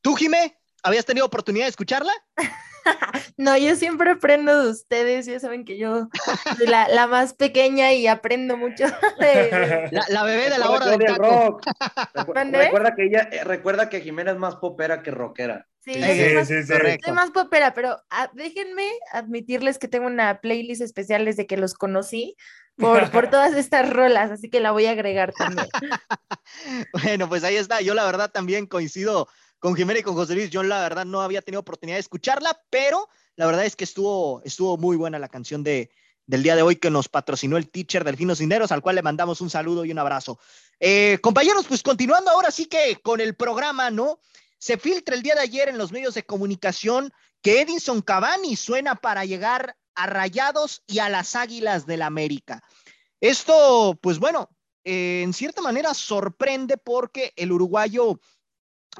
¿Tú, 0.00 0.14
Jimé, 0.14 0.56
habías 0.82 1.04
tenido 1.04 1.26
oportunidad 1.26 1.66
de 1.66 1.70
escucharla? 1.70 2.12
no, 3.36 3.56
yo 3.56 3.76
siempre 3.76 4.10
aprendo 4.10 4.62
de 4.62 4.70
ustedes, 4.70 5.26
ya 5.26 5.38
saben 5.40 5.64
que 5.64 5.78
yo 5.78 6.08
soy 6.56 6.66
la, 6.66 7.06
más 7.06 7.34
pequeña 7.34 7.92
y 7.92 8.06
aprendo 8.06 8.56
mucho. 8.56 8.84
La, 10.08 10.24
bebé 10.24 10.50
de 10.50 10.58
la 10.58 10.70
hora 10.70 10.86
del 10.86 11.14
rock. 11.16 11.64
recuerda 12.52 12.94
que 12.94 13.04
ella, 13.04 13.28
eh, 13.32 13.44
recuerda 13.44 13.88
que 13.88 14.00
Jimena 14.00 14.32
es 14.32 14.38
más 14.38 14.56
popera 14.56 15.02
que 15.02 15.10
rockera. 15.10 15.66
Sí, 15.80 15.94
sí, 15.94 16.34
más, 16.34 16.48
sí, 16.48 16.62
soy 16.64 17.12
más 17.14 17.30
popera, 17.30 17.72
pero 17.72 17.96
ah, 18.10 18.30
déjenme 18.34 18.90
admitirles 19.12 19.78
que 19.78 19.88
tengo 19.88 20.06
una 20.06 20.40
playlist 20.40 20.82
especial 20.82 21.24
desde 21.24 21.46
que 21.46 21.56
los 21.56 21.74
conocí 21.74 22.36
por, 22.76 23.10
por 23.10 23.30
todas 23.30 23.54
estas 23.54 23.88
rolas, 23.90 24.30
así 24.30 24.50
que 24.50 24.60
la 24.60 24.72
voy 24.72 24.86
a 24.86 24.92
agregar 24.92 25.32
también. 25.32 25.68
bueno, 26.92 27.28
pues 27.28 27.44
ahí 27.44 27.56
está. 27.56 27.80
Yo 27.80 27.94
la 27.94 28.04
verdad 28.04 28.30
también 28.30 28.66
coincido 28.66 29.28
con 29.60 29.76
Jimena 29.76 30.00
y 30.00 30.02
con 30.02 30.14
José 30.14 30.34
Luis. 30.34 30.50
Yo 30.50 30.62
la 30.64 30.80
verdad 30.80 31.04
no 31.04 31.20
había 31.20 31.42
tenido 31.42 31.60
oportunidad 31.60 31.96
de 31.96 32.00
escucharla, 32.00 32.60
pero 32.70 33.08
la 33.36 33.46
verdad 33.46 33.64
es 33.64 33.76
que 33.76 33.84
estuvo, 33.84 34.42
estuvo 34.44 34.76
muy 34.76 34.96
buena 34.96 35.18
la 35.18 35.28
canción 35.28 35.62
de, 35.62 35.90
del 36.26 36.42
día 36.42 36.56
de 36.56 36.62
hoy 36.62 36.76
que 36.76 36.90
nos 36.90 37.08
patrocinó 37.08 37.56
el 37.56 37.70
teacher 37.70 38.02
Delfino 38.04 38.34
Cineros, 38.34 38.72
al 38.72 38.82
cual 38.82 38.96
le 38.96 39.02
mandamos 39.02 39.40
un 39.40 39.50
saludo 39.50 39.84
y 39.84 39.92
un 39.92 39.98
abrazo. 39.98 40.38
Eh, 40.80 41.18
compañeros, 41.22 41.66
pues 41.68 41.82
continuando 41.82 42.30
ahora 42.30 42.50
sí 42.50 42.66
que 42.66 42.96
con 43.02 43.20
el 43.20 43.36
programa, 43.36 43.90
¿no? 43.90 44.18
Se 44.58 44.78
filtra 44.78 45.14
el 45.14 45.22
día 45.22 45.34
de 45.34 45.42
ayer 45.42 45.68
en 45.68 45.78
los 45.78 45.92
medios 45.92 46.14
de 46.14 46.24
comunicación 46.24 47.12
que 47.42 47.60
Edinson 47.62 48.02
Cavani 48.02 48.56
suena 48.56 48.94
para 48.96 49.24
llegar 49.24 49.76
a 49.94 50.06
Rayados 50.06 50.82
y 50.86 50.98
a 50.98 51.08
las 51.08 51.34
Águilas 51.34 51.86
del 51.86 52.02
América. 52.02 52.62
Esto, 53.20 53.98
pues 54.00 54.18
bueno, 54.18 54.48
eh, 54.84 55.22
en 55.22 55.32
cierta 55.32 55.60
manera 55.60 55.94
sorprende 55.94 56.76
porque 56.78 57.32
el 57.36 57.52
uruguayo 57.52 58.20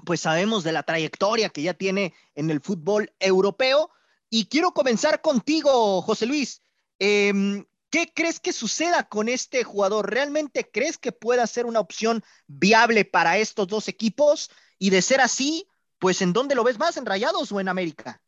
pues 0.04 0.20
sabemos 0.20 0.64
de 0.64 0.72
la 0.72 0.82
trayectoria 0.82 1.50
que 1.50 1.62
ya 1.62 1.74
tiene 1.74 2.14
en 2.34 2.50
el 2.50 2.60
fútbol 2.60 3.12
europeo. 3.18 3.90
Y 4.28 4.46
quiero 4.46 4.72
comenzar 4.72 5.20
contigo, 5.20 6.02
José 6.02 6.26
Luis. 6.26 6.62
Em, 6.98 7.64
¿Qué 7.90 8.12
crees 8.14 8.38
que 8.38 8.52
suceda 8.52 9.08
con 9.08 9.28
este 9.28 9.64
jugador? 9.64 10.08
¿Realmente 10.08 10.70
crees 10.72 10.96
que 10.96 11.10
pueda 11.10 11.44
ser 11.48 11.66
una 11.66 11.80
opción 11.80 12.22
viable 12.46 13.04
para 13.04 13.38
estos 13.38 13.66
dos 13.66 13.88
equipos? 13.88 14.48
Y 14.78 14.90
de 14.90 15.02
ser 15.02 15.20
así, 15.20 15.66
pues 15.98 16.22
¿en 16.22 16.32
dónde 16.32 16.54
lo 16.54 16.62
ves 16.62 16.78
más? 16.78 16.96
¿En 16.96 17.04
Rayados 17.04 17.50
o 17.50 17.58
en 17.58 17.68
América? 17.68 18.22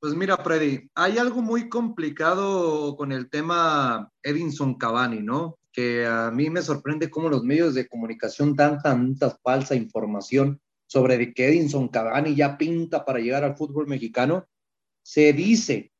Pues 0.00 0.14
mira, 0.14 0.36
Freddy, 0.38 0.90
hay 0.94 1.18
algo 1.18 1.42
muy 1.42 1.68
complicado 1.68 2.96
con 2.96 3.12
el 3.12 3.30
tema 3.30 4.10
Edinson 4.22 4.74
Cavani, 4.74 5.20
¿no? 5.20 5.59
Que 5.72 6.06
a 6.06 6.30
mí 6.30 6.50
me 6.50 6.62
sorprende 6.62 7.10
cómo 7.10 7.28
los 7.28 7.44
medios 7.44 7.74
de 7.74 7.88
comunicación 7.88 8.54
dan 8.54 8.82
tanta 8.82 9.38
falsa 9.42 9.74
información 9.74 10.60
sobre 10.86 11.32
que 11.32 11.48
Edinson 11.48 11.88
Cavani 11.88 12.34
ya 12.34 12.58
pinta 12.58 13.04
para 13.04 13.20
llegar 13.20 13.44
al 13.44 13.56
fútbol 13.56 13.86
mexicano. 13.86 14.48
Se 15.02 15.32
dice 15.32 15.92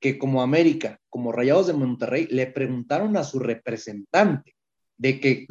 que 0.00 0.18
como 0.18 0.42
América, 0.42 1.00
como 1.08 1.32
Rayados 1.32 1.68
de 1.68 1.72
Monterrey, 1.72 2.26
le 2.30 2.46
preguntaron 2.46 3.16
a 3.16 3.24
su 3.24 3.38
representante 3.38 4.54
de 4.98 5.18
que, 5.20 5.46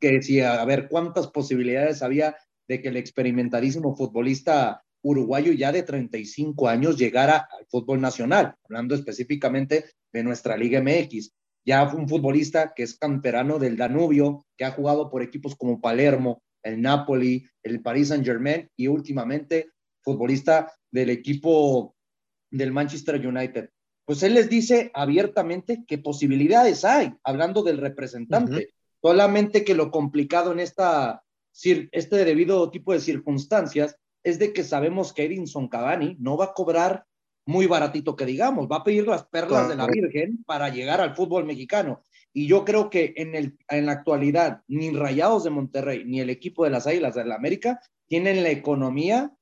que 0.00 0.12
decía, 0.12 0.62
a 0.62 0.64
ver, 0.64 0.88
cuántas 0.88 1.26
posibilidades 1.26 2.02
había 2.02 2.36
de 2.68 2.80
que 2.80 2.88
el 2.88 2.96
experimentadísimo 2.96 3.96
futbolista 3.96 4.82
uruguayo 5.02 5.52
ya 5.52 5.72
de 5.72 5.82
35 5.82 6.68
años 6.68 6.96
llegara 6.96 7.48
al 7.50 7.66
fútbol 7.68 8.00
nacional, 8.00 8.54
hablando 8.64 8.94
específicamente 8.94 9.84
de 10.12 10.22
nuestra 10.24 10.56
Liga 10.56 10.80
MX 10.80 11.32
ya 11.66 11.92
un 11.92 12.08
futbolista 12.08 12.72
que 12.74 12.84
es 12.84 12.96
canterano 12.96 13.58
del 13.58 13.76
Danubio, 13.76 14.46
que 14.56 14.64
ha 14.64 14.70
jugado 14.70 15.10
por 15.10 15.22
equipos 15.22 15.56
como 15.56 15.80
Palermo, 15.80 16.42
el 16.62 16.80
Napoli, 16.80 17.44
el 17.62 17.82
Paris 17.82 18.08
Saint 18.08 18.24
Germain 18.24 18.70
y 18.76 18.86
últimamente 18.86 19.70
futbolista 20.02 20.72
del 20.90 21.10
equipo 21.10 21.96
del 22.50 22.72
Manchester 22.72 23.24
United. 23.26 23.70
Pues 24.04 24.22
él 24.22 24.34
les 24.34 24.48
dice 24.48 24.92
abiertamente 24.94 25.84
qué 25.86 25.98
posibilidades 25.98 26.84
hay, 26.84 27.12
hablando 27.24 27.64
del 27.64 27.78
representante. 27.78 28.68
Solamente 29.02 29.64
que 29.64 29.74
lo 29.74 29.90
complicado 29.90 30.52
en 30.52 30.60
esta, 30.60 31.24
este 31.62 32.24
debido 32.24 32.70
tipo 32.70 32.92
de 32.92 33.00
circunstancias 33.00 33.96
es 34.22 34.38
de 34.38 34.52
que 34.52 34.62
sabemos 34.62 35.12
que 35.12 35.24
Edinson 35.24 35.68
Cavani 35.68 36.16
no 36.20 36.36
va 36.36 36.46
a 36.46 36.54
cobrar 36.54 37.04
muy 37.46 37.66
baratito 37.66 38.16
que 38.16 38.26
digamos, 38.26 38.68
va 38.70 38.78
a 38.78 38.84
pedir 38.84 39.06
las 39.06 39.24
perlas 39.24 39.68
de 39.68 39.76
la 39.76 39.86
Virgen 39.86 40.42
para 40.44 40.68
llegar 40.68 41.00
al 41.00 41.14
fútbol 41.14 41.44
mexicano. 41.44 42.02
Y 42.32 42.48
yo 42.48 42.64
creo 42.64 42.90
que 42.90 43.14
en, 43.16 43.34
el, 43.34 43.56
en 43.68 43.86
la 43.86 43.92
actualidad, 43.92 44.62
ni 44.66 44.90
Rayados 44.90 45.44
de 45.44 45.50
Monterrey, 45.50 46.04
ni 46.04 46.20
el 46.20 46.28
equipo 46.28 46.64
de 46.64 46.70
las 46.70 46.86
Águilas 46.86 47.14
de 47.14 47.24
la 47.24 47.36
América 47.36 47.80
tienen 48.08 48.42
la 48.42 48.50
economía 48.50 49.32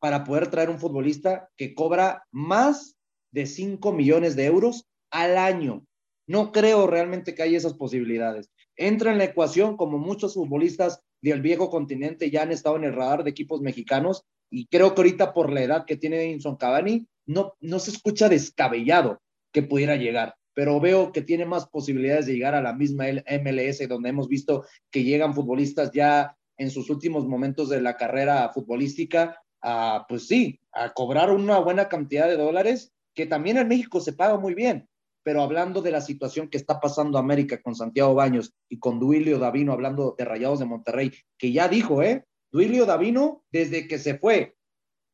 para 0.00 0.24
poder 0.24 0.48
traer 0.48 0.68
un 0.68 0.78
futbolista 0.78 1.48
que 1.56 1.74
cobra 1.74 2.26
más 2.30 2.96
de 3.32 3.46
5 3.46 3.92
millones 3.92 4.36
de 4.36 4.46
euros 4.46 4.88
al 5.10 5.38
año. 5.38 5.86
No 6.26 6.52
creo 6.52 6.86
realmente 6.86 7.34
que 7.34 7.42
haya 7.42 7.56
esas 7.56 7.74
posibilidades. 7.74 8.50
Entra 8.76 9.12
en 9.12 9.18
la 9.18 9.24
ecuación 9.24 9.76
como 9.76 9.98
muchos 9.98 10.34
futbolistas 10.34 11.00
del 11.20 11.40
viejo 11.40 11.70
continente 11.70 12.30
ya 12.30 12.42
han 12.42 12.52
estado 12.52 12.76
en 12.76 12.84
el 12.84 12.94
radar 12.94 13.24
de 13.24 13.30
equipos 13.30 13.60
mexicanos 13.60 14.24
y 14.50 14.66
creo 14.66 14.94
que 14.94 15.00
ahorita 15.00 15.32
por 15.34 15.52
la 15.52 15.62
edad 15.62 15.84
que 15.84 15.96
tiene 15.96 16.22
Edinson 16.22 16.56
Cavani, 16.56 17.06
no, 17.28 17.54
no 17.60 17.78
se 17.78 17.90
escucha 17.90 18.28
descabellado 18.28 19.20
que 19.52 19.62
pudiera 19.62 19.96
llegar, 19.96 20.34
pero 20.54 20.80
veo 20.80 21.12
que 21.12 21.22
tiene 21.22 21.44
más 21.44 21.68
posibilidades 21.68 22.26
de 22.26 22.32
llegar 22.32 22.54
a 22.54 22.62
la 22.62 22.72
misma 22.72 23.04
MLS, 23.06 23.86
donde 23.88 24.08
hemos 24.08 24.28
visto 24.28 24.64
que 24.90 25.04
llegan 25.04 25.34
futbolistas 25.34 25.92
ya 25.92 26.36
en 26.56 26.70
sus 26.70 26.90
últimos 26.90 27.26
momentos 27.26 27.68
de 27.68 27.80
la 27.80 27.96
carrera 27.96 28.50
futbolística 28.52 29.40
a, 29.62 30.06
pues 30.08 30.26
sí, 30.26 30.58
a 30.72 30.92
cobrar 30.92 31.30
una 31.30 31.58
buena 31.58 31.88
cantidad 31.88 32.26
de 32.26 32.36
dólares, 32.36 32.92
que 33.14 33.26
también 33.26 33.58
en 33.58 33.68
México 33.68 34.00
se 34.00 34.14
paga 34.14 34.38
muy 34.38 34.54
bien. 34.54 34.88
Pero 35.22 35.42
hablando 35.42 35.82
de 35.82 35.90
la 35.90 36.00
situación 36.00 36.48
que 36.48 36.56
está 36.56 36.80
pasando 36.80 37.18
América 37.18 37.60
con 37.60 37.74
Santiago 37.74 38.14
Baños 38.14 38.54
y 38.68 38.78
con 38.78 38.98
Duilio 38.98 39.38
Davino, 39.38 39.72
hablando 39.72 40.14
de 40.16 40.24
Rayados 40.24 40.60
de 40.60 40.64
Monterrey, 40.64 41.12
que 41.36 41.52
ya 41.52 41.68
dijo, 41.68 42.02
¿eh? 42.02 42.24
Duilio 42.50 42.86
Davino, 42.86 43.44
desde 43.52 43.86
que 43.86 43.98
se 43.98 44.16
fue 44.16 44.56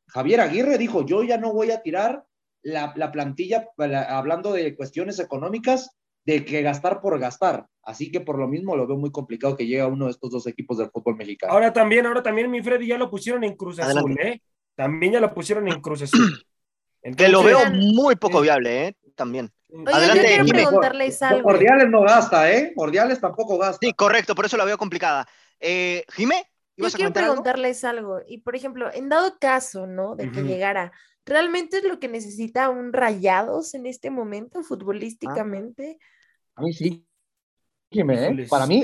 Javier 0.08 0.40
Aguirre 0.40 0.78
dijo, 0.78 1.04
yo 1.04 1.22
ya 1.22 1.38
no 1.38 1.52
voy 1.52 1.70
a 1.70 1.82
tirar 1.82 2.24
la, 2.62 3.12
plantilla, 3.12 3.68
hablando 4.08 4.52
de 4.52 4.74
cuestiones 4.74 5.18
económicas, 5.18 5.90
de 6.24 6.44
que 6.44 6.62
gastar 6.62 7.00
por 7.00 7.18
gastar. 7.18 7.66
Así 7.82 8.10
que 8.10 8.20
por 8.20 8.38
lo 8.38 8.48
mismo 8.48 8.76
lo 8.76 8.86
veo 8.86 8.96
muy 8.96 9.10
complicado 9.10 9.56
que 9.56 9.66
llegue 9.66 9.82
a 9.82 9.86
uno 9.86 10.06
de 10.06 10.12
estos 10.12 10.30
dos 10.30 10.46
equipos 10.46 10.78
del 10.78 10.90
fútbol 10.90 11.16
mexicano. 11.16 11.52
Ahora 11.52 11.72
también, 11.72 12.06
ahora 12.06 12.22
también 12.22 12.50
mi 12.50 12.62
Freddy 12.62 12.86
ya 12.86 12.96
lo 12.96 13.10
pusieron 13.10 13.44
en 13.44 13.56
Cruz 13.56 13.78
Azul, 13.78 14.18
¿eh? 14.18 14.40
También 14.74 15.12
ya 15.12 15.20
lo 15.20 15.34
pusieron 15.34 15.68
en 15.68 15.80
Cruz 15.80 16.02
Azul. 16.02 16.46
que 17.16 17.28
lo 17.28 17.42
veo 17.42 17.70
muy 17.70 18.16
poco 18.16 18.40
viable, 18.40 18.86
¿eh? 18.86 18.96
También. 19.14 19.52
Adelante, 19.86 20.36
yo 20.38 20.44
quiero 20.44 20.58
preguntarles 20.58 21.22
algo. 21.22 21.48
Ordiales 21.48 21.90
no 21.90 22.02
gasta, 22.02 22.50
¿eh? 22.50 22.72
Ordiales 22.76 23.20
tampoco 23.20 23.58
gasta. 23.58 23.78
Sí, 23.84 23.92
correcto, 23.92 24.34
por 24.34 24.46
eso 24.46 24.56
la 24.56 24.64
veo 24.64 24.78
complicada. 24.78 25.26
Eh, 25.60 26.04
Jimé, 26.12 26.46
Yo 26.76 26.90
quiero 26.90 27.12
preguntarles 27.12 27.84
algo? 27.84 28.20
Y 28.26 28.38
por 28.38 28.56
ejemplo, 28.56 28.92
en 28.92 29.08
dado 29.08 29.38
caso, 29.38 29.86
¿no? 29.86 30.16
De 30.16 30.30
que 30.30 30.42
llegara, 30.42 30.92
¿realmente 31.24 31.78
es 31.78 31.84
lo 31.84 32.00
que 32.00 32.08
necesita 32.08 32.68
un 32.68 32.92
Rayados 32.92 33.74
en 33.74 33.86
este 33.86 34.10
momento 34.10 34.62
futbolísticamente? 34.62 35.98
A 36.56 36.62
mí 36.62 36.72
sí. 36.72 37.06
¿eh? 37.90 38.46
Para 38.48 38.66
mí, 38.66 38.82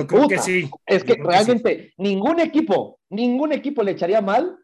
es 0.86 1.04
que 1.04 1.14
realmente 1.14 1.92
ningún 1.96 2.40
equipo, 2.40 3.00
ningún 3.08 3.52
equipo 3.52 3.82
le 3.82 3.92
echaría 3.92 4.20
mal, 4.20 4.56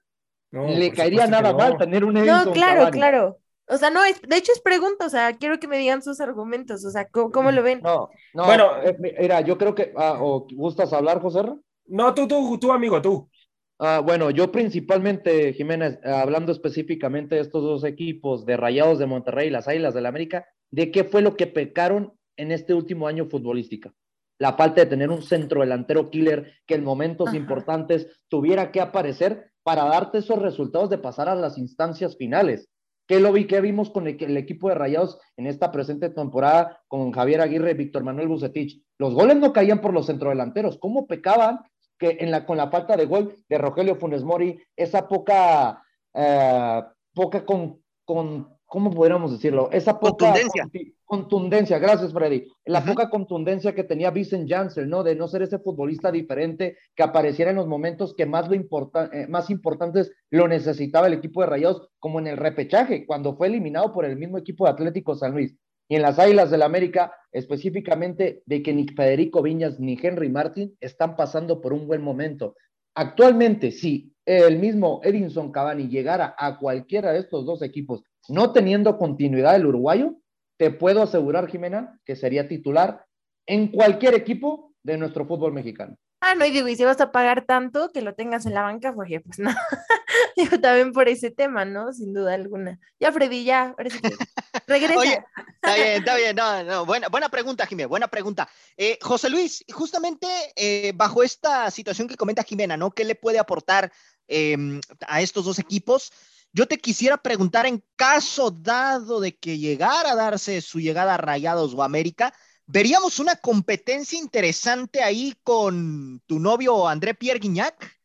le 0.51 0.93
caería 0.93 1.27
nada 1.27 1.53
mal 1.53 1.77
tener 1.77 2.05
un 2.05 2.17
Edison 2.17 2.47
No, 2.47 2.53
claro, 2.53 2.91
claro. 2.91 3.39
O 3.69 3.77
sea, 3.79 3.91
no, 3.91 4.05
es, 4.05 4.23
de 4.23 4.37
hecho 4.37 4.53
es 4.53 4.61
pregunta, 4.61 5.07
o 5.07 5.11
sea, 5.11 5.37
quiero 5.37 5.59
que 5.59 5.67
me 5.67 5.77
digan 5.77 6.01
sus 6.01 6.21
argumentos, 6.21 6.85
o 6.85 6.91
sea, 6.91 7.09
¿cómo, 7.09 7.51
lo 7.51 7.65
ven? 7.65 7.81
No, 7.83 8.09
no, 8.33 8.45
bueno, 8.45 8.81
eh, 8.81 8.97
mira, 9.01 9.41
yo 9.41 9.59
creo 9.59 9.75
que, 9.75 9.93
ah, 9.97 10.19
¿o 10.21 10.47
¿gustas 10.53 10.93
hablar, 10.93 11.21
José? 11.21 11.41
No, 11.89 12.15
tú, 12.15 12.27
tú, 12.27 12.59
tú, 12.59 12.73
amigo, 12.73 13.01
tú. 13.01 13.31
Ah, 13.79 14.01
bueno, 14.05 14.31
yo 14.31 14.51
principalmente, 14.51 15.53
Jiménez, 15.53 15.99
hablando 16.05 16.51
específicamente 16.51 17.35
de 17.35 17.43
estos 17.43 17.63
dos 17.63 17.85
equipos, 17.85 18.47
de 18.47 18.57
Rayados 18.57 18.99
de 18.99 19.07
Monterrey 19.07 19.49
y 19.49 19.51
las 19.51 19.69
Águilas 19.69 19.93
del 19.93 20.05
la 20.05 20.09
América, 20.09 20.47
¿de 20.71 20.91
qué 20.91 21.05
fue 21.05 21.21
lo 21.21 21.37
que 21.37 21.47
pecaron 21.47 22.15
en 22.37 22.53
este 22.53 22.73
último 22.73 23.07
año 23.07 23.27
futbolística? 23.27 23.93
La 24.39 24.55
falta 24.55 24.83
de 24.83 24.87
tener 24.87 25.11
un 25.11 25.23
centro 25.23 25.61
delantero 25.61 26.11
killer 26.11 26.55
que 26.67 26.75
en 26.75 26.85
momentos 26.85 27.35
importantes 27.35 28.07
tuviera 28.29 28.73
que 28.73 28.81
aparecer 28.81 29.53
para 29.63 29.85
darte 29.85 30.19
esos 30.19 30.39
resultados 30.41 30.89
de 30.89 30.99
pasar 30.99 31.29
a 31.29 31.35
las 31.35 31.59
instancias 31.59 32.17
finales. 32.17 32.69
¿Qué 33.07 33.21
lo 33.21 33.33
vi? 33.33 33.47
¿Qué 33.47 33.61
vimos 33.61 33.91
con 33.91 34.09
el, 34.09 34.37
equipo 34.37 34.69
de 34.69 34.75
Rayados 34.75 35.19
en 35.37 35.47
esta 35.47 35.71
presente 35.71 36.11
temporada 36.11 36.83
con 36.89 37.13
Javier 37.13 37.41
Aguirre 37.41 37.71
y 37.71 37.75
Víctor 37.75 38.03
Manuel 38.03 38.29
Bucetich? 38.29 38.83
Los 38.99 39.15
goles 39.15 39.37
no 39.37 39.53
caían 39.53 39.81
por 39.81 39.93
los 39.93 40.07
centrodelanteros. 40.07 40.79
¿Cómo 40.79 41.07
pecaban 41.07 41.61
que 41.99 42.19
en 42.21 42.31
la, 42.31 42.45
con 42.45 42.57
la 42.57 42.71
falta 42.71 42.97
de 42.97 43.07
gol 43.07 43.35
de 43.49 43.59
Rogelio 43.59 43.97
Funes 43.97 44.25
Mori, 44.25 44.61
esa 44.77 45.09
poca, 45.09 45.83
eh, 46.15 46.83
poca 47.15 47.45
con, 47.45 47.81
con 48.05 48.57
¿cómo 48.67 48.91
podríamos 48.91 49.33
decirlo? 49.33 49.71
Esa 49.73 49.99
poca 49.99 50.33
contundencia. 50.33 50.69
contundencia, 51.05 51.79
gracias 51.79 52.13
Freddy. 52.13 52.47
La 52.65 52.85
poca 52.85 53.09
contundencia 53.09 53.75
que 53.75 53.85
tenía 53.85 54.11
Vincent 54.11 54.49
Janssen, 54.49 54.89
¿no? 54.89 55.03
De 55.03 55.15
no 55.15 55.29
ser 55.29 55.43
ese 55.43 55.59
futbolista 55.59 56.11
diferente 56.11 56.77
que 56.95 57.03
apareciera 57.03 57.51
en 57.51 57.57
los 57.57 57.67
momentos 57.67 58.15
que 58.15 58.27
más, 58.27 58.49
lo 58.49 58.55
importa, 58.55 59.09
eh, 59.13 59.27
más 59.29 59.51
importantes 59.51 60.13
lo 60.31 60.49
necesitaba 60.49 61.07
el 61.07 61.15
equipo 61.15 61.41
de 61.41 61.47
Rayados, 61.47 61.89
como 61.99 62.19
en 62.19 62.27
el 62.27 62.37
repechaje, 62.37 63.07
cuando 63.07 63.37
fue 63.37 63.47
eliminado 63.47 63.93
por 63.93 64.05
el 64.05 64.17
mismo 64.17 64.39
equipo 64.39 64.65
de 64.65 64.73
Atlético 64.73 65.15
San 65.15 65.33
Luis. 65.33 65.57
Y 65.89 65.97
en 65.97 66.03
las 66.03 66.19
Águilas 66.19 66.51
del 66.51 66.61
la 66.61 66.67
América, 66.67 67.13
específicamente 67.31 68.43
de 68.47 68.63
que 68.63 68.75
ni 68.75 68.89
Federico 68.89 69.43
Viñas 69.43 69.79
ni 69.79 69.99
Henry 70.01 70.29
Martin 70.29 70.77
están 70.81 71.17
pasando 71.17 71.61
por 71.61 71.73
un 71.73 71.87
buen 71.87 72.03
momento. 72.03 72.57
Actualmente, 72.95 73.71
si 73.71 74.13
el 74.25 74.59
mismo 74.59 75.01
Edinson 75.05 75.53
Cavani 75.53 75.89
llegara 75.89 76.35
a 76.37 76.59
cualquiera 76.59 77.13
de 77.13 77.21
estos 77.21 77.47
dos 77.47 77.63
equipos 77.63 78.03
no 78.29 78.53
teniendo 78.53 78.99
continuidad 78.99 79.55
el 79.55 79.67
uruguayo, 79.67 80.17
te 80.59 80.71
puedo 80.71 81.03
asegurar, 81.03 81.49
Jimena, 81.49 82.01
que 82.05 82.17
sería 82.17 82.49
titular 82.49 83.05
en 83.47 83.69
cualquier 83.69 84.15
equipo 84.15 84.73
de 84.83 84.97
nuestro 84.99 85.27
fútbol 85.27 85.53
mexicano. 85.53 85.97
Ah, 86.21 86.35
no, 86.35 86.45
y 86.45 86.51
digo, 86.51 86.67
y 86.67 86.77
si 86.77 86.85
vas 86.85 87.01
a 87.01 87.13
pagar 87.13 87.45
tanto 87.45 87.91
que 87.93 88.03
lo 88.03 88.15
tengas 88.15 88.47
en 88.47 88.55
la 88.55 88.63
banca, 88.63 88.95
porque 88.95 89.21
pues 89.21 89.39
no, 89.39 89.51
también 90.63 90.93
por 90.93 91.09
ese 91.09 91.31
tema, 91.31 91.65
¿no? 91.65 91.93
Sin 91.93 92.13
duda 92.13 92.35
alguna. 92.35 92.79
Ya, 93.01 93.11
Freddy, 93.11 93.45
ya, 93.45 93.75
que 93.77 93.85
regresa. 94.67 94.99
Oye, 94.99 95.25
está 95.55 95.75
bien, 95.75 95.93
está 95.99 96.17
bien, 96.17 96.37
no, 96.37 96.65
no, 96.65 96.87
buena, 96.87 97.09
buena 97.09 97.29
pregunta, 97.29 97.67
Jimena, 97.67 97.89
buena 97.89 98.09
pregunta. 98.09 98.49
Eh, 98.77 98.99
José 99.01 99.31
Luis, 99.31 99.65
justamente 99.73 100.27
eh, 100.55 100.93
bajo 100.95 101.23
esta 101.23 101.71
situación 101.71 102.07
que 102.07 102.17
comenta 102.17 102.43
Jimena, 102.43 102.77
¿no? 102.77 102.91
¿Qué 102.91 103.05
le 103.05 103.15
puede 103.15 103.39
aportar 103.39 103.91
em, 104.29 104.81
a 105.07 105.23
estos 105.23 105.45
dos 105.47 105.59
equipos? 105.59 106.13
Yo 106.53 106.67
te 106.67 106.79
quisiera 106.79 107.17
preguntar, 107.17 107.67
en 107.67 107.83
caso 107.97 108.51
dado 108.51 109.21
de 109.21 109.37
que 109.37 109.59
llegara 109.59 110.13
a 110.13 110.17
darse 110.17 110.61
su 110.61 110.81
llegada 110.81 111.15
a 111.15 111.19
Rayados 111.19 111.75
o 111.75 111.83
América, 111.83 112.33
¿veríamos 112.67 113.19
una 113.19 113.37
competencia 113.37 114.19
interesante 114.19 115.03
ahí 115.03 115.35
con 115.43 116.23
tu 116.27 116.39
novio 116.39 116.89
André 116.89 117.15
Pierre 117.15 117.41
Guignac? 117.41 117.96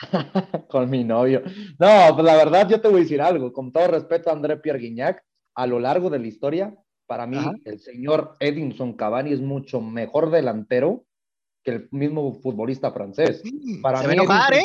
con 0.68 0.90
mi 0.90 1.04
novio. 1.04 1.42
No, 1.78 2.14
pues 2.14 2.24
la 2.24 2.36
verdad 2.36 2.68
yo 2.68 2.80
te 2.80 2.88
voy 2.88 3.00
a 3.00 3.02
decir 3.02 3.20
algo, 3.20 3.52
con 3.52 3.72
todo 3.72 3.88
respeto 3.88 4.30
a 4.30 4.32
André 4.32 4.56
Pierre 4.56 4.78
Guignac, 4.78 5.22
a 5.54 5.66
lo 5.66 5.80
largo 5.80 6.10
de 6.10 6.18
la 6.18 6.26
historia, 6.26 6.74
para 7.06 7.26
mí 7.26 7.38
el 7.64 7.80
señor 7.80 8.36
Edinson 8.38 8.92
Cavani 8.92 9.32
es 9.32 9.40
mucho 9.40 9.80
mejor 9.80 10.30
delantero 10.30 11.04
que 11.62 11.72
el 11.72 11.88
mismo 11.90 12.34
futbolista 12.40 12.92
francés. 12.92 13.42
Para 13.82 14.00
Se 14.00 14.08
mí, 14.08 14.14
enojar, 14.14 14.54
¿eh? 14.54 14.64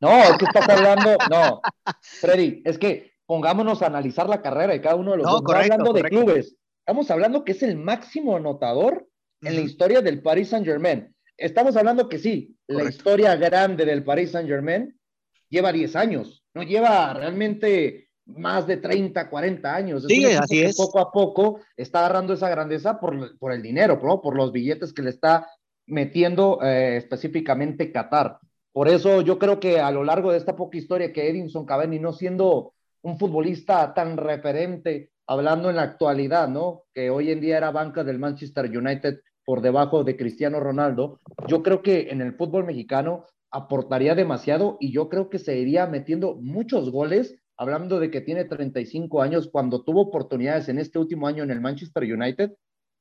No, 0.00 0.22
es 0.22 0.36
que 0.36 0.46
estás 0.46 0.68
hablando, 0.68 1.16
no, 1.30 1.60
Freddy, 2.00 2.62
es 2.64 2.78
que 2.78 3.12
pongámonos 3.24 3.82
a 3.82 3.86
analizar 3.86 4.28
la 4.28 4.42
carrera 4.42 4.72
de 4.72 4.80
cada 4.80 4.96
uno 4.96 5.12
de 5.12 5.18
los 5.18 5.26
no, 5.26 5.32
dos. 5.32 5.42
Correcto, 5.42 5.74
hablando 5.74 5.92
de 5.92 6.02
clubes, 6.02 6.56
estamos 6.80 7.10
hablando 7.10 7.44
que 7.44 7.52
es 7.52 7.62
el 7.62 7.76
máximo 7.76 8.36
anotador 8.36 9.06
en 9.42 9.54
la 9.54 9.60
historia 9.60 10.00
del 10.00 10.22
Paris 10.22 10.48
Saint 10.48 10.66
Germain. 10.66 11.11
Estamos 11.36 11.76
hablando 11.76 12.08
que 12.08 12.18
sí, 12.18 12.56
la 12.66 12.84
historia 12.84 13.36
grande 13.36 13.84
del 13.84 14.04
Paris 14.04 14.32
Saint 14.32 14.48
Germain 14.48 14.98
lleva 15.48 15.72
10 15.72 15.96
años, 15.96 16.44
no 16.54 16.62
lleva 16.62 17.12
realmente 17.14 18.08
más 18.26 18.66
de 18.66 18.76
30, 18.76 19.28
40 19.28 19.74
años. 19.74 20.04
Sí, 20.06 20.24
así 20.24 20.62
es. 20.62 20.76
Poco 20.76 21.00
a 21.00 21.10
poco 21.10 21.60
está 21.76 22.00
agarrando 22.00 22.34
esa 22.34 22.48
grandeza 22.48 23.00
por, 23.00 23.36
por 23.38 23.52
el 23.52 23.62
dinero, 23.62 23.98
por 24.00 24.36
los 24.36 24.52
billetes 24.52 24.92
que 24.92 25.02
le 25.02 25.10
está 25.10 25.48
metiendo 25.86 26.60
eh, 26.62 26.96
específicamente 26.96 27.92
Qatar. 27.92 28.38
Por 28.72 28.88
eso 28.88 29.20
yo 29.20 29.38
creo 29.38 29.60
que 29.60 29.80
a 29.80 29.90
lo 29.90 30.04
largo 30.04 30.32
de 30.32 30.38
esta 30.38 30.56
poca 30.56 30.78
historia 30.78 31.12
que 31.12 31.28
Edinson 31.28 31.66
Cavani, 31.66 31.98
no 31.98 32.12
siendo 32.12 32.72
un 33.02 33.18
futbolista 33.18 33.92
tan 33.92 34.16
referente, 34.16 35.10
hablando 35.26 35.68
en 35.68 35.76
la 35.76 35.82
actualidad, 35.82 36.48
¿no? 36.48 36.84
Que 36.94 37.10
hoy 37.10 37.30
en 37.30 37.40
día 37.40 37.58
era 37.58 37.70
banca 37.70 38.04
del 38.04 38.18
Manchester 38.18 38.66
United 38.66 39.20
por 39.44 39.60
debajo 39.60 40.04
de 40.04 40.16
Cristiano 40.16 40.60
Ronaldo, 40.60 41.20
yo 41.46 41.62
creo 41.62 41.82
que 41.82 42.10
en 42.10 42.20
el 42.20 42.34
fútbol 42.34 42.64
mexicano 42.64 43.26
aportaría 43.50 44.14
demasiado 44.14 44.76
y 44.80 44.92
yo 44.92 45.08
creo 45.08 45.28
que 45.28 45.38
se 45.38 45.58
iría 45.58 45.86
metiendo 45.86 46.36
muchos 46.36 46.90
goles, 46.90 47.36
hablando 47.56 48.00
de 48.00 48.10
que 48.10 48.20
tiene 48.20 48.44
35 48.44 49.22
años, 49.22 49.48
cuando 49.52 49.84
tuvo 49.84 50.02
oportunidades 50.02 50.68
en 50.68 50.78
este 50.78 50.98
último 50.98 51.26
año 51.26 51.42
en 51.42 51.50
el 51.50 51.60
Manchester 51.60 52.04
United, 52.04 52.52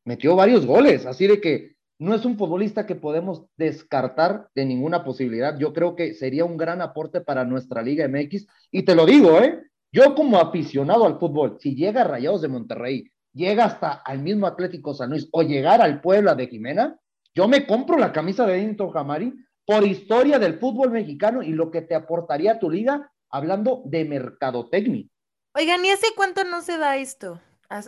metió 0.06 0.36
varios 0.36 0.66
goles, 0.66 1.06
así 1.06 1.28
de 1.28 1.40
que 1.40 1.76
no 2.02 2.16
es 2.16 2.26
un 2.26 2.36
futbolista 2.36 2.88
que 2.88 2.96
podemos 2.96 3.46
descartar 3.58 4.50
de 4.56 4.66
ninguna 4.66 5.04
posibilidad. 5.04 5.58
Yo 5.60 5.72
creo 5.72 5.96
que 5.96 6.16
sería 6.16 6.46
un 6.46 6.58
gran 6.58 6.82
aporte 6.82 7.22
para 7.22 7.46
nuestra 7.46 7.84
Liga 7.84 8.08
MX. 8.08 8.48
Y 8.72 8.82
te 8.82 8.96
lo 8.96 9.06
digo, 9.06 9.40
¿eh? 9.40 9.62
Yo 9.92 10.16
como 10.16 10.40
aficionado 10.40 11.06
al 11.06 11.20
fútbol, 11.20 11.58
si 11.60 11.76
llega 11.76 12.04
Rayados 12.04 12.42
de 12.42 12.48
Monterrey, 12.48 13.04
llega 13.34 13.66
hasta 13.66 13.92
al 13.92 14.20
mismo 14.20 14.48
Atlético 14.48 14.94
San 14.94 15.10
Luis 15.10 15.28
o 15.32 15.44
llegar 15.44 15.82
al 15.82 16.02
Puebla 16.02 16.36
de 16.36 16.48
Jimena, 16.48 16.98
yo 17.34 17.48
me 17.48 17.66
compro 17.66 17.98
la 17.98 18.12
camisa 18.12 18.46
de 18.46 18.58
Edinton 18.58 18.92
Jamari 18.92 19.34
por 19.66 19.86
historia 19.86 20.38
del 20.40 20.60
fútbol 20.60 20.92
mexicano 20.92 21.42
y 21.42 21.50
lo 21.50 21.72
que 21.72 21.82
te 21.82 21.96
aportaría 21.96 22.54
a 22.54 22.60
tu 22.60 22.70
liga 22.70 23.12
hablando 23.30 23.82
de 23.86 24.06
mercadotecnia. 24.06 25.06
Oigan, 25.54 25.84
¿y 25.86 25.90
hace 25.90 26.08
cuánto 26.16 26.44
no 26.44 26.62
se 26.62 26.78
da 26.78 26.98
esto? 26.98 27.40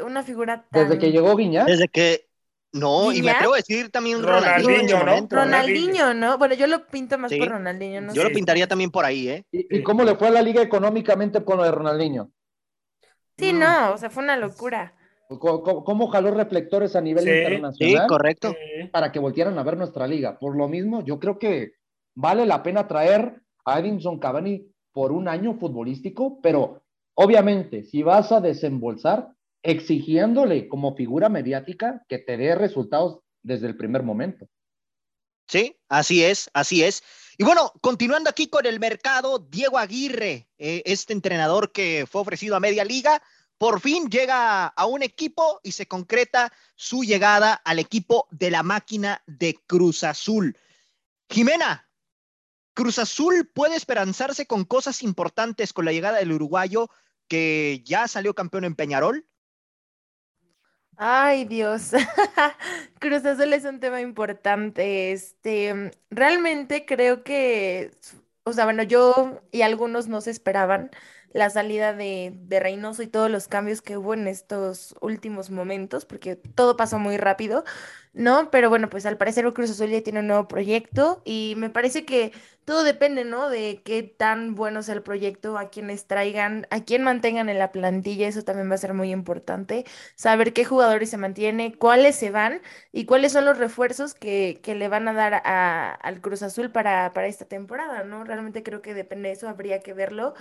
Una 0.06 0.24
figura 0.24 0.66
tan... 0.70 0.88
Desde 0.88 1.00
que 1.00 1.12
llegó 1.12 1.36
Viña. 1.36 1.66
Desde 1.66 1.90
que 1.90 2.28
no, 2.74 3.12
y 3.12 3.22
me 3.22 3.30
atrevo 3.30 3.54
a 3.54 3.58
decir 3.58 3.92
también 3.92 4.24
Ronaldinho, 4.24 5.04
¿no? 5.04 5.28
Ronaldinho, 5.30 6.14
¿no? 6.16 6.40
Bueno, 6.40 6.56
yo 6.56 6.66
lo 6.66 6.88
pinto 6.88 7.20
más 7.20 7.32
por 7.32 7.48
Ronaldinho, 7.48 8.02
no 8.02 8.14
Yo 8.16 8.24
lo 8.24 8.32
pintaría 8.32 8.68
también 8.68 8.90
por 8.90 9.06
ahí, 9.06 9.30
¿eh? 9.30 9.46
¿Y, 9.52 9.84
cómo 9.84 10.04
le 10.04 10.16
fue 10.16 10.30
a 10.30 10.32
la 10.32 10.42
liga 10.42 10.60
económicamente 10.60 11.44
con 11.46 11.58
lo 11.58 11.66
de 11.66 11.72
Ronaldinho? 11.72 12.32
Sí, 13.38 13.54
no, 13.54 13.94
o 13.94 13.98
sea, 13.98 14.10
fue 14.10 14.24
una 14.24 14.38
locura. 14.38 14.96
¿Cómo, 15.28 16.08
jaló 16.08 16.32
reflectores 16.32 16.96
a 16.96 17.02
nivel 17.02 17.28
internacional? 17.28 18.02
Sí, 18.02 18.08
correcto. 18.08 18.56
Para 18.92 19.12
que 19.12 19.20
volvieran 19.20 19.58
a 19.58 19.64
ver 19.64 19.78
nuestra 19.78 20.08
liga. 20.08 20.38
Por 20.38 20.56
lo 20.56 20.68
mismo, 20.68 21.04
yo 21.04 21.20
creo 21.20 21.40
que 21.40 21.74
vale 22.16 22.46
la 22.46 22.62
pena 22.62 22.88
traer 22.88 23.42
a 23.66 23.80
Edinson 23.80 24.20
Cavani 24.20 24.68
por 24.92 25.12
un 25.12 25.28
año 25.28 25.56
futbolístico, 25.56 26.40
pero 26.42 26.84
obviamente, 27.16 27.84
si 27.84 28.04
vas 28.04 28.32
a 28.32 28.42
desembolsar, 28.42 29.30
exigiéndole 29.64 30.68
como 30.68 30.96
figura 30.96 31.30
mediática 31.30 32.06
que 32.08 32.20
te 32.20 32.38
dé 32.38 32.54
resultados 32.54 33.20
desde 33.42 33.68
el 33.68 33.78
primer 33.78 34.04
momento. 34.04 34.48
Sí, 35.48 35.78
así 35.90 36.24
es, 36.24 36.50
así 36.54 36.84
es. 36.84 37.04
Y 37.38 37.44
bueno, 37.44 37.74
continuando 37.82 38.30
aquí 38.30 38.48
con 38.48 38.66
el 38.66 38.80
mercado, 38.80 39.40
Diego 39.40 39.78
Aguirre, 39.78 40.48
eh, 40.58 40.84
este 40.86 41.14
entrenador 41.14 41.72
que 41.72 42.06
fue 42.10 42.22
ofrecido 42.22 42.56
a 42.56 42.60
media 42.60 42.86
liga, 42.86 43.22
por 43.64 43.80
fin 43.80 44.10
llega 44.10 44.66
a 44.66 44.86
un 44.88 45.04
equipo 45.04 45.62
y 45.64 45.72
se 45.72 45.88
concreta 45.88 46.52
su 46.76 47.06
llegada 47.06 47.54
al 47.54 47.80
equipo 47.80 48.28
de 48.30 48.52
la 48.52 48.62
máquina 48.62 49.24
de 49.26 49.58
Cruz 49.66 50.04
Azul. 50.04 50.58
Jimena, 51.30 51.90
Cruz 52.74 53.00
Azul 53.00 53.50
puede 53.54 53.78
esperanzarse 53.78 54.48
con 54.48 54.66
cosas 54.66 55.02
importantes 55.02 55.72
con 55.72 55.86
la 55.86 55.94
llegada 55.94 56.18
del 56.18 56.34
uruguayo 56.34 56.90
que 57.30 57.82
ya 57.86 58.10
salió 58.10 58.36
campeón 58.36 58.66
en 58.66 58.76
Peñarol. 58.76 59.26
Ay, 60.98 61.46
Dios. 61.46 61.92
Cruz 63.00 63.24
Azul 63.24 63.54
es 63.54 63.64
un 63.64 63.80
tema 63.80 64.02
importante. 64.02 65.14
Este, 65.14 65.94
realmente 66.10 66.86
creo 66.86 67.24
que 67.24 67.92
o 68.44 68.54
sea, 68.54 68.66
bueno, 68.66 68.84
yo 68.84 69.42
y 69.52 69.62
algunos 69.62 70.08
no 70.08 70.22
se 70.22 70.32
esperaban 70.32 70.92
la 71.34 71.50
salida 71.50 71.94
de, 71.94 72.32
de 72.36 72.60
Reynoso 72.60 73.04
y 73.04 73.08
todos 73.08 73.30
los 73.30 73.48
cambios 73.48 73.82
que 73.82 73.98
hubo 73.98 74.14
en 74.14 74.28
estos 74.28 74.96
últimos 75.02 75.50
momentos, 75.52 76.06
porque 76.06 76.36
todo 76.36 76.78
pasó 76.78 77.00
muy 77.00 77.18
rápido, 77.18 77.64
¿no? 78.14 78.50
Pero 78.52 78.70
bueno, 78.70 78.90
pues 78.90 79.06
al 79.06 79.18
parecer 79.18 79.46
el 79.46 79.54
Cruz 79.54 79.72
Azul 79.72 79.90
ya 79.90 80.02
tiene 80.04 80.20
un 80.20 80.28
nuevo 80.28 80.48
proyecto 80.48 81.22
y 81.26 81.56
me 81.58 81.70
parece 81.70 82.06
que 82.06 82.32
todo 82.66 82.84
depende, 82.84 83.26
¿no? 83.26 83.50
De 83.50 83.82
qué 83.84 84.04
tan 84.04 84.56
bueno 84.56 84.84
sea 84.84 84.96
el 84.96 85.04
proyecto, 85.04 85.58
a 85.58 85.70
quienes 85.70 86.06
traigan, 86.08 86.66
a 86.70 86.84
quién 86.84 87.04
mantengan 87.04 87.50
en 87.50 87.60
la 87.60 87.72
plantilla, 87.72 88.28
eso 88.28 88.44
también 88.44 88.70
va 88.72 88.76
a 88.76 88.78
ser 88.78 88.94
muy 88.94 89.12
importante. 89.12 89.86
Saber 90.16 90.54
qué 90.54 90.64
jugadores 90.64 91.10
se 91.10 91.18
mantienen, 91.18 91.72
cuáles 91.74 92.16
se 92.16 92.32
van 92.32 92.62
y 92.92 93.06
cuáles 93.06 93.34
son 93.34 93.46
los 93.46 93.58
refuerzos 93.58 94.14
que, 94.14 94.60
que 94.64 94.76
le 94.76 94.88
van 94.88 95.08
a 95.08 95.14
dar 95.14 95.42
a, 95.46 95.92
al 95.94 96.22
Cruz 96.22 96.42
Azul 96.44 96.72
para, 96.72 97.12
para 97.14 97.28
esta 97.28 97.46
temporada, 97.46 98.04
¿no? 98.04 98.24
Realmente 98.24 98.64
creo 98.64 98.82
que 98.82 98.94
depende 98.94 99.30
de 99.30 99.34
eso, 99.36 99.50
habría 99.50 99.82
que 99.82 99.94
verlo 99.94 100.34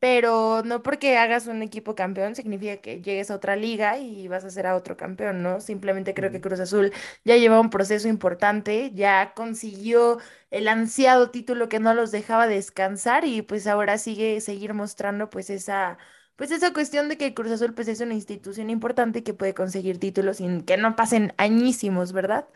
pero 0.00 0.62
no 0.64 0.82
porque 0.82 1.16
hagas 1.16 1.46
un 1.48 1.62
equipo 1.62 1.94
campeón 1.94 2.34
significa 2.36 2.76
que 2.76 3.00
llegues 3.02 3.30
a 3.30 3.34
otra 3.34 3.56
liga 3.56 3.98
y 3.98 4.28
vas 4.28 4.44
a 4.44 4.50
ser 4.50 4.66
a 4.66 4.76
otro 4.76 4.96
campeón, 4.96 5.42
¿no? 5.42 5.60
Simplemente 5.60 6.14
creo 6.14 6.30
que 6.30 6.40
Cruz 6.40 6.60
Azul 6.60 6.92
ya 7.24 7.36
lleva 7.36 7.60
un 7.60 7.70
proceso 7.70 8.08
importante, 8.08 8.90
ya 8.94 9.32
consiguió 9.34 10.18
el 10.50 10.68
ansiado 10.68 11.30
título 11.30 11.68
que 11.68 11.80
no 11.80 11.94
los 11.94 12.10
dejaba 12.10 12.46
descansar 12.46 13.24
y 13.24 13.42
pues 13.42 13.66
ahora 13.66 13.98
sigue 13.98 14.40
seguir 14.40 14.74
mostrando 14.74 15.30
pues 15.30 15.50
esa 15.50 15.98
pues 16.36 16.50
esa 16.52 16.72
cuestión 16.72 17.08
de 17.08 17.18
que 17.18 17.34
Cruz 17.34 17.50
Azul 17.52 17.74
pues 17.74 17.88
es 17.88 18.00
una 18.00 18.14
institución 18.14 18.70
importante 18.70 19.24
que 19.24 19.34
puede 19.34 19.54
conseguir 19.54 19.98
títulos 19.98 20.38
sin 20.38 20.62
que 20.62 20.76
no 20.76 20.94
pasen 20.96 21.34
añísimos, 21.36 22.12
¿verdad? 22.12 22.48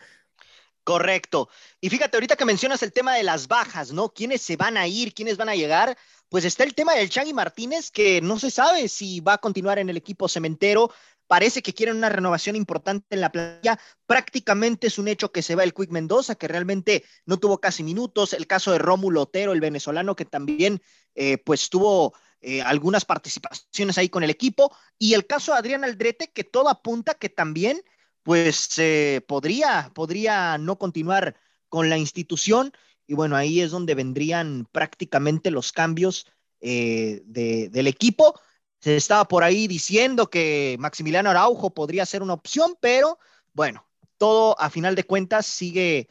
Correcto. 0.84 1.48
Y 1.80 1.90
fíjate, 1.90 2.16
ahorita 2.16 2.36
que 2.36 2.44
mencionas 2.44 2.82
el 2.82 2.92
tema 2.92 3.14
de 3.14 3.22
las 3.22 3.46
bajas, 3.46 3.92
¿no? 3.92 4.12
¿Quiénes 4.12 4.42
se 4.42 4.56
van 4.56 4.76
a 4.76 4.86
ir? 4.88 5.14
¿Quiénes 5.14 5.36
van 5.36 5.48
a 5.48 5.54
llegar? 5.54 5.96
Pues 6.28 6.44
está 6.44 6.64
el 6.64 6.74
tema 6.74 6.94
del 6.94 7.08
Chagui 7.08 7.32
Martínez, 7.32 7.90
que 7.92 8.20
no 8.20 8.38
se 8.38 8.50
sabe 8.50 8.88
si 8.88 9.20
va 9.20 9.34
a 9.34 9.38
continuar 9.38 9.78
en 9.78 9.90
el 9.90 9.96
equipo 9.96 10.28
cementero. 10.28 10.90
Parece 11.32 11.62
que 11.62 11.72
quieren 11.72 11.96
una 11.96 12.10
renovación 12.10 12.56
importante 12.56 13.06
en 13.08 13.22
la 13.22 13.32
playa. 13.32 13.80
Prácticamente 14.04 14.88
es 14.88 14.98
un 14.98 15.08
hecho 15.08 15.32
que 15.32 15.40
se 15.40 15.54
va 15.54 15.64
el 15.64 15.72
Quick 15.72 15.88
Mendoza, 15.88 16.34
que 16.34 16.46
realmente 16.46 17.04
no 17.24 17.38
tuvo 17.38 17.56
casi 17.56 17.82
minutos. 17.82 18.34
El 18.34 18.46
caso 18.46 18.70
de 18.70 18.78
Rómulo 18.78 19.22
Otero, 19.22 19.54
el 19.54 19.60
venezolano, 19.62 20.14
que 20.14 20.26
también 20.26 20.82
eh, 21.14 21.38
pues 21.38 21.70
tuvo 21.70 22.12
eh, 22.42 22.60
algunas 22.60 23.06
participaciones 23.06 23.96
ahí 23.96 24.10
con 24.10 24.22
el 24.22 24.28
equipo. 24.28 24.76
Y 24.98 25.14
el 25.14 25.26
caso 25.26 25.52
de 25.52 25.58
Adrián 25.60 25.84
Aldrete, 25.84 26.30
que 26.30 26.44
todo 26.44 26.68
apunta 26.68 27.14
que 27.14 27.30
también 27.30 27.82
pues 28.22 28.78
eh, 28.78 29.24
podría, 29.26 29.90
podría 29.94 30.58
no 30.58 30.76
continuar 30.76 31.36
con 31.70 31.88
la 31.88 31.96
institución. 31.96 32.74
Y 33.06 33.14
bueno, 33.14 33.36
ahí 33.36 33.62
es 33.62 33.70
donde 33.70 33.94
vendrían 33.94 34.68
prácticamente 34.70 35.50
los 35.50 35.72
cambios 35.72 36.26
eh, 36.60 37.22
del 37.24 37.86
equipo. 37.86 38.38
Se 38.82 38.96
estaba 38.96 39.26
por 39.28 39.44
ahí 39.44 39.68
diciendo 39.68 40.28
que 40.28 40.76
Maximiliano 40.80 41.30
Araujo 41.30 41.70
podría 41.70 42.04
ser 42.04 42.20
una 42.20 42.34
opción, 42.34 42.74
pero 42.80 43.16
bueno, 43.52 43.86
todo 44.18 44.60
a 44.60 44.70
final 44.70 44.96
de 44.96 45.04
cuentas 45.04 45.46
sigue, 45.46 46.08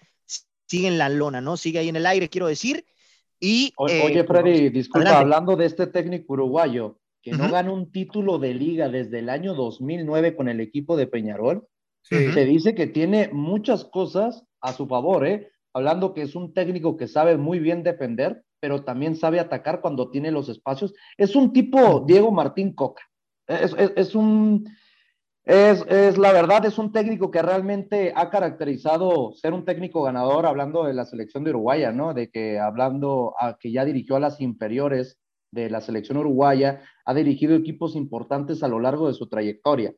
sigue 0.68 0.88
en 0.88 0.98
la 0.98 1.10
lona, 1.10 1.42
¿no? 1.42 1.58
Sigue 1.58 1.80
ahí 1.80 1.90
en 1.90 1.98
el 1.98 2.06
aire, 2.06 2.30
quiero 2.30 2.48
decir. 2.48 2.86
Y, 3.42 3.74
oye, 3.76 4.20
eh, 4.20 4.24
pues, 4.24 4.42
Freddy, 4.42 4.70
disculpa, 4.70 5.20
hablando 5.20 5.58
de 5.58 5.66
este 5.66 5.88
técnico 5.88 6.32
uruguayo, 6.32 6.98
que 7.22 7.32
no 7.32 7.52
gana 7.52 7.74
un 7.74 7.92
título 7.92 8.40
de 8.40 8.54
liga 8.54 8.88
desde 8.88 9.20
el 9.20 9.30
año 9.30 9.54
2009 9.54 10.38
con 10.38 10.48
el 10.48 10.62
equipo 10.62 10.96
de 10.96 11.08
Peñarol, 11.08 11.68
se 12.04 12.46
dice 12.46 12.74
que 12.74 12.88
tiene 12.88 13.30
muchas 13.34 13.84
cosas 13.84 14.46
a 14.62 14.72
su 14.72 14.88
favor, 14.88 15.28
¿eh? 15.28 15.52
Hablando 15.74 16.14
que 16.14 16.22
es 16.22 16.36
un 16.36 16.54
técnico 16.54 16.96
que 16.96 17.10
sabe 17.10 17.36
muy 17.36 17.60
bien 17.60 17.84
defender, 17.84 18.46
pero 18.62 18.84
también 18.84 19.16
sabe 19.18 19.41
atacar 19.41 19.82
cuando 19.82 20.09
tiene 20.09 20.32
los 20.32 20.47
espacios. 20.47 20.93
Es 21.18 21.36
un 21.36 21.51
tipo 21.51 22.05
Diego 22.07 22.32
Martín 22.32 22.74
Coca. 22.74 23.03
Es, 23.47 23.76
es, 23.97 24.16
un, 24.16 24.70
es, 25.43 25.84
es, 25.89 26.18
la 26.18 26.32
verdad, 26.32 26.66
es 26.66 26.78
un 26.78 26.93
técnico 26.93 27.32
que 27.32 27.41
realmente 27.41 28.14
ha 28.16 28.30
caracterizado 28.30 29.34
ser 29.34 29.53
un 29.53 29.66
técnico 29.66 30.03
ganador, 30.03 30.45
hablando 30.45 30.86
de 30.86 30.93
la 30.93 31.05
selección 31.05 31.43
de 31.43 31.49
Uruguaya, 31.49 31.91
¿no? 31.91 32.14
De 32.14 32.30
que 32.30 32.59
hablando 32.59 33.34
a 33.39 33.57
que 33.59 33.72
ya 33.72 33.84
dirigió 33.84 34.16
a 34.16 34.22
las 34.22 34.39
inferiores 34.39 35.18
de 35.51 35.70
la 35.70 35.82
selección 35.82 36.18
uruguaya, 36.18 36.82
ha 37.03 37.14
dirigido 37.14 37.55
equipos 37.55 37.95
importantes 37.95 38.64
a 38.64 38.70
lo 38.70 38.80
largo 38.80 39.07
de 39.07 39.14
su 39.16 39.28
trayectoria. 39.28 39.93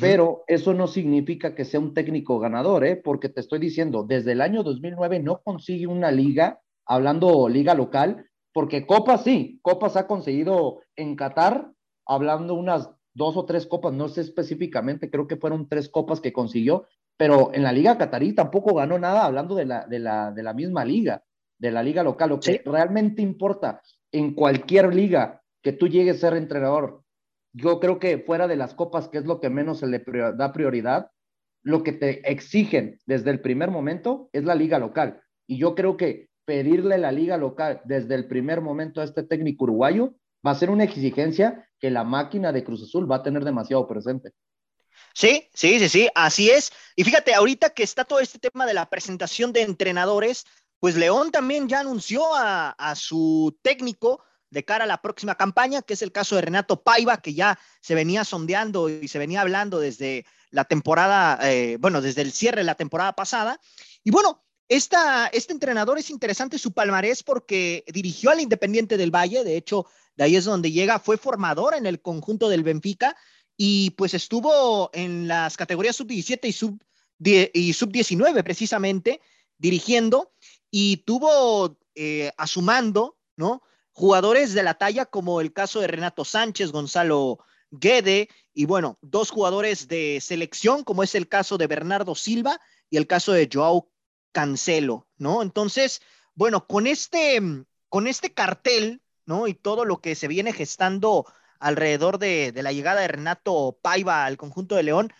Pero 0.00 0.44
eso 0.46 0.72
no 0.72 0.86
significa 0.86 1.56
que 1.56 1.64
sea 1.64 1.80
un 1.80 1.94
técnico 1.94 2.38
ganador, 2.38 2.84
¿eh? 2.84 2.94
porque 2.94 3.28
te 3.28 3.40
estoy 3.40 3.58
diciendo, 3.58 4.04
desde 4.04 4.32
el 4.32 4.40
año 4.40 4.62
2009 4.62 5.18
no 5.18 5.42
consigue 5.42 5.88
una 5.88 6.12
liga, 6.12 6.60
hablando 6.90 7.48
liga 7.48 7.74
local, 7.74 8.26
porque 8.52 8.86
copas 8.86 9.24
sí, 9.24 9.60
copas 9.62 9.96
ha 9.96 10.06
conseguido 10.06 10.80
en 10.96 11.16
Qatar, 11.16 11.72
hablando 12.06 12.54
unas 12.54 12.90
dos 13.14 13.36
o 13.36 13.44
tres 13.44 13.66
copas, 13.66 13.92
no 13.92 14.08
sé 14.08 14.22
específicamente, 14.22 15.10
creo 15.10 15.26
que 15.26 15.36
fueron 15.36 15.68
tres 15.68 15.88
copas 15.88 16.20
que 16.20 16.32
consiguió, 16.32 16.86
pero 17.16 17.52
en 17.54 17.62
la 17.62 17.72
liga 17.72 17.98
catarí 17.98 18.34
tampoco 18.34 18.74
ganó 18.74 18.98
nada 18.98 19.24
hablando 19.24 19.54
de 19.54 19.66
la, 19.66 19.86
de 19.86 19.98
la, 19.98 20.32
de 20.32 20.42
la 20.42 20.54
misma 20.54 20.84
liga, 20.84 21.22
de 21.58 21.70
la 21.70 21.82
liga 21.82 22.02
local. 22.02 22.30
Lo 22.30 22.40
que 22.40 22.62
realmente 22.64 23.20
importa 23.20 23.82
en 24.10 24.34
cualquier 24.34 24.94
liga 24.94 25.42
que 25.62 25.72
tú 25.72 25.86
llegues 25.86 26.16
a 26.16 26.28
ser 26.30 26.36
entrenador 26.36 27.04
yo 27.52 27.80
creo 27.80 27.98
que 27.98 28.18
fuera 28.18 28.46
de 28.48 28.56
las 28.56 28.74
copas, 28.74 29.08
que 29.08 29.18
es 29.18 29.26
lo 29.26 29.40
que 29.40 29.50
menos 29.50 29.78
se 29.78 29.86
le 29.86 30.02
da 30.36 30.52
prioridad, 30.52 31.10
lo 31.62 31.82
que 31.82 31.92
te 31.92 32.30
exigen 32.30 32.98
desde 33.06 33.30
el 33.30 33.40
primer 33.40 33.70
momento 33.70 34.30
es 34.32 34.44
la 34.44 34.54
liga 34.54 34.78
local. 34.78 35.20
Y 35.46 35.58
yo 35.58 35.74
creo 35.74 35.96
que 35.96 36.29
pedirle 36.50 36.98
la 36.98 37.12
liga 37.12 37.36
local 37.36 37.80
desde 37.84 38.16
el 38.16 38.26
primer 38.26 38.60
momento 38.60 39.00
a 39.00 39.04
este 39.04 39.22
técnico 39.22 39.62
uruguayo 39.62 40.16
va 40.44 40.50
a 40.50 40.56
ser 40.56 40.68
una 40.68 40.82
exigencia 40.82 41.68
que 41.78 41.92
la 41.92 42.02
máquina 42.02 42.50
de 42.50 42.64
Cruz 42.64 42.82
Azul 42.82 43.08
va 43.08 43.16
a 43.16 43.22
tener 43.22 43.44
demasiado 43.44 43.86
presente. 43.86 44.32
Sí, 45.14 45.48
sí, 45.54 45.78
sí, 45.78 45.88
sí, 45.88 46.08
así 46.12 46.50
es. 46.50 46.72
Y 46.96 47.04
fíjate, 47.04 47.34
ahorita 47.34 47.70
que 47.70 47.84
está 47.84 48.04
todo 48.04 48.18
este 48.18 48.40
tema 48.40 48.66
de 48.66 48.74
la 48.74 48.90
presentación 48.90 49.52
de 49.52 49.62
entrenadores, 49.62 50.44
pues 50.80 50.96
León 50.96 51.30
también 51.30 51.68
ya 51.68 51.78
anunció 51.78 52.34
a, 52.34 52.70
a 52.70 52.96
su 52.96 53.56
técnico 53.62 54.24
de 54.50 54.64
cara 54.64 54.82
a 54.82 54.88
la 54.88 55.02
próxima 55.02 55.36
campaña, 55.36 55.82
que 55.82 55.94
es 55.94 56.02
el 56.02 56.10
caso 56.10 56.34
de 56.34 56.42
Renato 56.42 56.82
Paiva, 56.82 57.18
que 57.18 57.32
ya 57.32 57.60
se 57.80 57.94
venía 57.94 58.24
sondeando 58.24 58.88
y 58.88 59.06
se 59.06 59.20
venía 59.20 59.42
hablando 59.42 59.78
desde 59.78 60.26
la 60.50 60.64
temporada, 60.64 61.38
eh, 61.48 61.76
bueno, 61.78 62.00
desde 62.00 62.22
el 62.22 62.32
cierre 62.32 62.62
de 62.62 62.64
la 62.64 62.74
temporada 62.74 63.12
pasada. 63.12 63.60
Y 64.02 64.10
bueno, 64.10 64.42
este 64.70 65.52
entrenador 65.52 65.98
es 65.98 66.10
interesante 66.10 66.56
su 66.56 66.72
palmarés 66.72 67.24
porque 67.24 67.84
dirigió 67.88 68.30
al 68.30 68.40
Independiente 68.40 68.96
del 68.96 69.10
Valle, 69.10 69.42
de 69.42 69.56
hecho, 69.56 69.86
de 70.16 70.24
ahí 70.24 70.36
es 70.36 70.44
donde 70.44 70.70
llega, 70.70 71.00
fue 71.00 71.18
formador 71.18 71.74
en 71.74 71.86
el 71.86 72.00
conjunto 72.00 72.48
del 72.48 72.62
Benfica 72.62 73.16
y 73.56 73.90
pues 73.90 74.14
estuvo 74.14 74.90
en 74.92 75.26
las 75.26 75.56
categorías 75.56 75.96
sub-17 75.96 76.44
y 76.44 76.52
sub 76.52 76.80
y 77.18 77.72
sub-19 77.72 78.42
precisamente 78.44 79.20
dirigiendo 79.58 80.32
y 80.70 80.98
tuvo 80.98 81.76
eh, 81.96 82.30
a 82.38 82.46
su 82.46 82.62
mando, 82.62 83.18
¿no? 83.36 83.62
jugadores 83.90 84.54
de 84.54 84.62
la 84.62 84.74
talla 84.74 85.04
como 85.04 85.40
el 85.40 85.52
caso 85.52 85.80
de 85.80 85.88
Renato 85.88 86.24
Sánchez, 86.24 86.70
Gonzalo 86.70 87.40
Guede 87.72 88.28
y 88.54 88.66
bueno, 88.66 88.98
dos 89.02 89.30
jugadores 89.30 89.88
de 89.88 90.20
selección 90.22 90.84
como 90.84 91.02
es 91.02 91.16
el 91.16 91.28
caso 91.28 91.58
de 91.58 91.66
Bernardo 91.66 92.14
Silva 92.14 92.60
y 92.88 92.96
el 92.96 93.06
caso 93.06 93.32
de 93.32 93.48
Joao 93.52 93.89
Cancelo, 94.32 95.06
¿no? 95.18 95.42
Entonces, 95.42 96.02
bueno, 96.34 96.66
con 96.66 96.86
este, 96.86 97.40
con 97.88 98.06
este 98.06 98.32
cartel, 98.32 99.02
¿no? 99.26 99.46
Y 99.46 99.54
todo 99.54 99.84
lo 99.84 100.00
que 100.00 100.14
se 100.14 100.28
viene 100.28 100.52
gestando 100.52 101.26
alrededor 101.58 102.18
de, 102.18 102.52
de 102.52 102.62
la 102.62 102.72
llegada 102.72 103.00
de 103.00 103.08
Renato 103.08 103.78
Paiva 103.82 104.24
al 104.24 104.36
conjunto 104.36 104.76
de 104.76 104.82
León, 104.82 105.12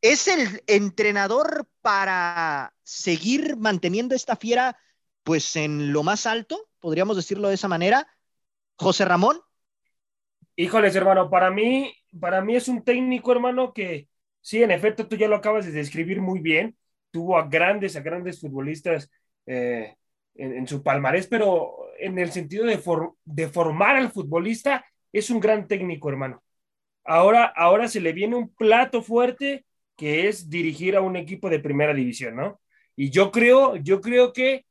¿es 0.00 0.28
el 0.28 0.62
entrenador 0.66 1.68
para 1.82 2.74
seguir 2.82 3.56
manteniendo 3.56 4.14
esta 4.14 4.36
fiera 4.36 4.76
pues 5.24 5.56
en 5.56 5.92
lo 5.92 6.02
más 6.02 6.26
alto? 6.26 6.68
Podríamos 6.78 7.16
decirlo 7.16 7.48
de 7.48 7.54
esa 7.54 7.68
manera. 7.68 8.06
José 8.76 9.04
Ramón. 9.04 9.40
Híjoles, 10.54 10.94
hermano, 10.94 11.28
para 11.28 11.50
mí, 11.50 11.94
para 12.18 12.42
mí 12.42 12.56
es 12.56 12.68
un 12.68 12.82
técnico, 12.84 13.32
hermano, 13.32 13.72
que 13.72 14.08
sí, 14.40 14.62
en 14.62 14.70
efecto, 14.70 15.06
tú 15.08 15.16
ya 15.16 15.28
lo 15.28 15.36
acabas 15.36 15.66
de 15.66 15.72
describir 15.72 16.20
muy 16.20 16.40
bien. 16.40 16.76
Tuvo 17.10 17.38
a 17.38 17.48
grandes, 17.48 17.96
a 17.96 18.00
grandes 18.00 18.40
futbolistas 18.40 19.10
eh, 19.46 19.94
en, 20.34 20.66
su 20.66 20.82
palmarés, 20.82 21.26
pero 21.26 21.88
en 21.98 22.18
el 22.18 22.30
sentido 22.30 22.66
de, 22.66 23.48
formar 23.48 23.96
al 23.96 24.10
futbolista, 24.10 24.84
es 25.12 25.30
un 25.30 25.40
gran 25.40 25.66
técnico, 25.66 26.08
hermano. 26.08 26.42
Ahora, 27.04 27.44
ahora 27.44 27.88
se 27.88 28.00
le 28.00 28.12
viene 28.12 28.36
un 28.36 28.54
plato 28.54 29.02
fuerte 29.02 29.64
que 29.96 30.28
es 30.28 30.50
dirigir 30.50 30.96
a 30.96 31.00
un 31.00 31.16
equipo 31.16 31.48
de 31.48 31.60
primera 31.60 31.94
división, 31.94 32.36
¿no? 32.36 32.60
Y 32.96 33.10
yo 33.10 33.30
creo, 33.30 33.76
yo 33.76 34.00
creo 34.00 34.32
que 34.32 34.66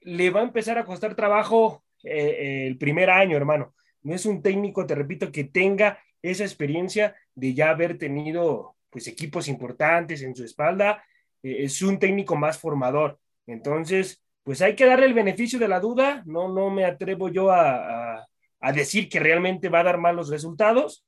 le 0.00 0.30
va 0.30 0.40
a 0.40 0.44
empezar 0.44 0.78
a 0.78 0.84
costar 0.84 1.14
trabajo 1.14 1.84
eh, 2.04 2.66
el 2.66 2.78
primer 2.78 3.10
año, 3.10 3.36
hermano. 3.36 3.74
No 4.02 4.14
es 4.14 4.26
un 4.26 4.42
técnico, 4.42 4.86
te 4.86 4.94
repito, 4.94 5.30
que 5.30 5.44
tenga 5.44 5.98
esa 6.22 6.44
experiencia 6.44 7.16
de 7.34 7.54
ya 7.54 7.70
haber 7.70 7.98
tenido 7.98 8.76
pues 8.90 9.08
equipos 9.08 9.48
importantes 9.48 10.22
en 10.22 10.34
su 10.34 10.44
espalda. 10.44 11.04
Eh, 11.42 11.64
es 11.64 11.82
un 11.82 11.98
técnico 11.98 12.36
más 12.36 12.58
formador. 12.58 13.18
Entonces, 13.46 14.22
pues 14.42 14.62
hay 14.62 14.74
que 14.74 14.86
darle 14.86 15.06
el 15.06 15.14
beneficio 15.14 15.58
de 15.58 15.68
la 15.68 15.80
duda. 15.80 16.22
No, 16.26 16.48
no 16.52 16.70
me 16.70 16.84
atrevo 16.84 17.28
yo 17.28 17.50
a, 17.50 18.26
a, 18.60 18.72
decir 18.72 19.08
que 19.08 19.20
realmente 19.20 19.68
va 19.68 19.80
a 19.80 19.84
dar 19.84 19.98
malos 19.98 20.28
resultados, 20.28 21.04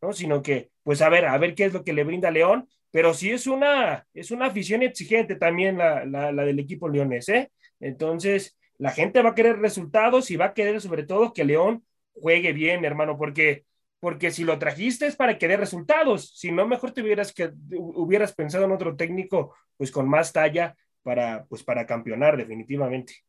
¿no? 0.00 0.12
Sino 0.12 0.42
que, 0.42 0.70
pues 0.82 1.02
a 1.02 1.08
ver, 1.08 1.26
a 1.26 1.38
ver 1.38 1.54
qué 1.54 1.66
es 1.66 1.72
lo 1.72 1.84
que 1.84 1.92
le 1.92 2.04
brinda 2.04 2.30
León. 2.30 2.68
Pero 2.90 3.12
sí 3.12 3.30
es 3.30 3.46
una, 3.46 4.06
es 4.14 4.30
una 4.30 4.46
afición 4.46 4.82
exigente 4.82 5.36
también 5.36 5.76
la, 5.76 6.06
la, 6.06 6.32
del 6.32 6.58
equipo 6.58 6.88
leones, 6.88 7.28
¿eh? 7.28 7.50
Entonces, 7.78 8.56
la 8.78 8.90
gente 8.90 9.20
va 9.20 9.30
a 9.30 9.34
querer 9.34 9.58
resultados 9.58 10.30
y 10.30 10.36
va 10.36 10.46
a 10.46 10.54
querer 10.54 10.80
sobre 10.80 11.02
todo 11.02 11.34
que 11.34 11.44
León 11.44 11.84
juegue 12.14 12.54
bien, 12.54 12.84
hermano, 12.86 13.18
porque, 13.18 13.65
porque 14.00 14.30
si 14.30 14.44
lo 14.44 14.58
trajiste 14.58 15.06
es 15.06 15.16
para 15.16 15.38
que 15.38 15.48
dé 15.48 15.56
resultados, 15.56 16.36
si 16.36 16.52
no, 16.52 16.66
mejor 16.66 16.92
te 16.92 17.02
hubieras, 17.02 17.32
que, 17.32 17.52
hubieras 17.76 18.34
pensado 18.34 18.64
en 18.64 18.72
otro 18.72 18.96
técnico 18.96 19.54
pues 19.76 19.90
con 19.90 20.08
más 20.08 20.32
talla 20.32 20.76
para, 21.02 21.44
pues, 21.46 21.62
para 21.62 21.86
campeonar 21.86 22.36
definitivamente. 22.36 23.24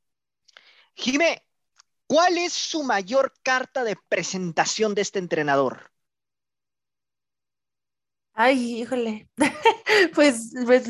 Jime, 0.95 1.43
¿cuál 2.07 2.37
es 2.37 2.53
su 2.53 2.83
mayor 2.83 3.33
carta 3.43 3.83
de 3.83 3.97
presentación 4.09 4.95
de 4.95 5.01
este 5.01 5.19
entrenador? 5.19 5.91
Ay, 8.33 8.81
híjole. 8.81 9.29
pues, 10.15 10.53
pues, 10.65 10.87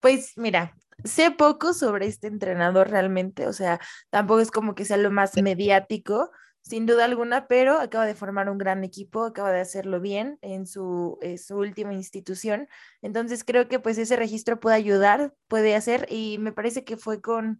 pues 0.00 0.32
mira, 0.36 0.76
sé 1.04 1.30
poco 1.30 1.72
sobre 1.72 2.06
este 2.06 2.26
entrenador 2.26 2.90
realmente, 2.90 3.46
o 3.46 3.52
sea, 3.52 3.80
tampoco 4.10 4.40
es 4.40 4.50
como 4.50 4.74
que 4.74 4.84
sea 4.84 4.96
lo 4.96 5.10
más 5.10 5.36
mediático, 5.40 6.30
sin 6.68 6.84
duda 6.84 7.06
alguna, 7.06 7.48
pero 7.48 7.80
acaba 7.80 8.04
de 8.04 8.14
formar 8.14 8.50
un 8.50 8.58
gran 8.58 8.84
equipo, 8.84 9.24
acaba 9.24 9.50
de 9.50 9.60
hacerlo 9.60 10.00
bien 10.00 10.38
en 10.42 10.66
su, 10.66 11.18
su 11.42 11.56
última 11.56 11.94
institución. 11.94 12.68
Entonces 13.00 13.42
creo 13.42 13.68
que 13.68 13.78
pues 13.78 13.96
ese 13.96 14.16
registro 14.16 14.60
puede 14.60 14.76
ayudar, 14.76 15.32
puede 15.48 15.74
hacer, 15.74 16.06
y 16.10 16.36
me 16.38 16.52
parece 16.52 16.84
que 16.84 16.98
fue 16.98 17.22
con 17.22 17.58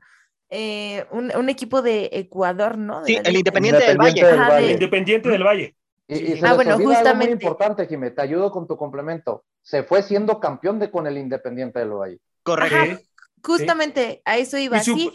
eh, 0.50 1.06
un, 1.10 1.48
equipo 1.48 1.80
de 1.80 2.10
Ecuador, 2.12 2.76
¿no? 2.76 3.02
sí, 3.06 3.18
el 3.22 3.36
Independiente, 3.36 3.86
del 3.86 3.98
Valle. 3.98 4.72
Independiente 4.72 5.28
del 5.30 5.42
Valle. 5.42 5.74
Y, 6.06 6.36
se 6.36 6.46
ah, 6.46 6.54
bueno, 6.54 6.76
justamente. 6.76 7.08
Algo 7.08 7.24
muy 7.24 7.32
importante, 7.32 7.86
Jimé, 7.86 8.10
te 8.10 8.22
ayudo 8.22 8.50
con 8.50 8.66
tu 8.66 8.76
complemento. 8.76 9.44
Se 9.62 9.84
fue 9.84 10.02
siendo 10.02 10.38
campeón 10.38 10.78
de 10.78 10.90
con 10.90 11.06
el 11.06 11.16
Independiente 11.16 11.78
del 11.78 11.90
Valle. 11.90 12.18
Correcto. 12.42 13.02
Justamente 13.42 14.20
a 14.24 14.36
eso 14.36 14.58
iba. 14.58 14.78
Y 14.78 14.84
su, 14.84 15.12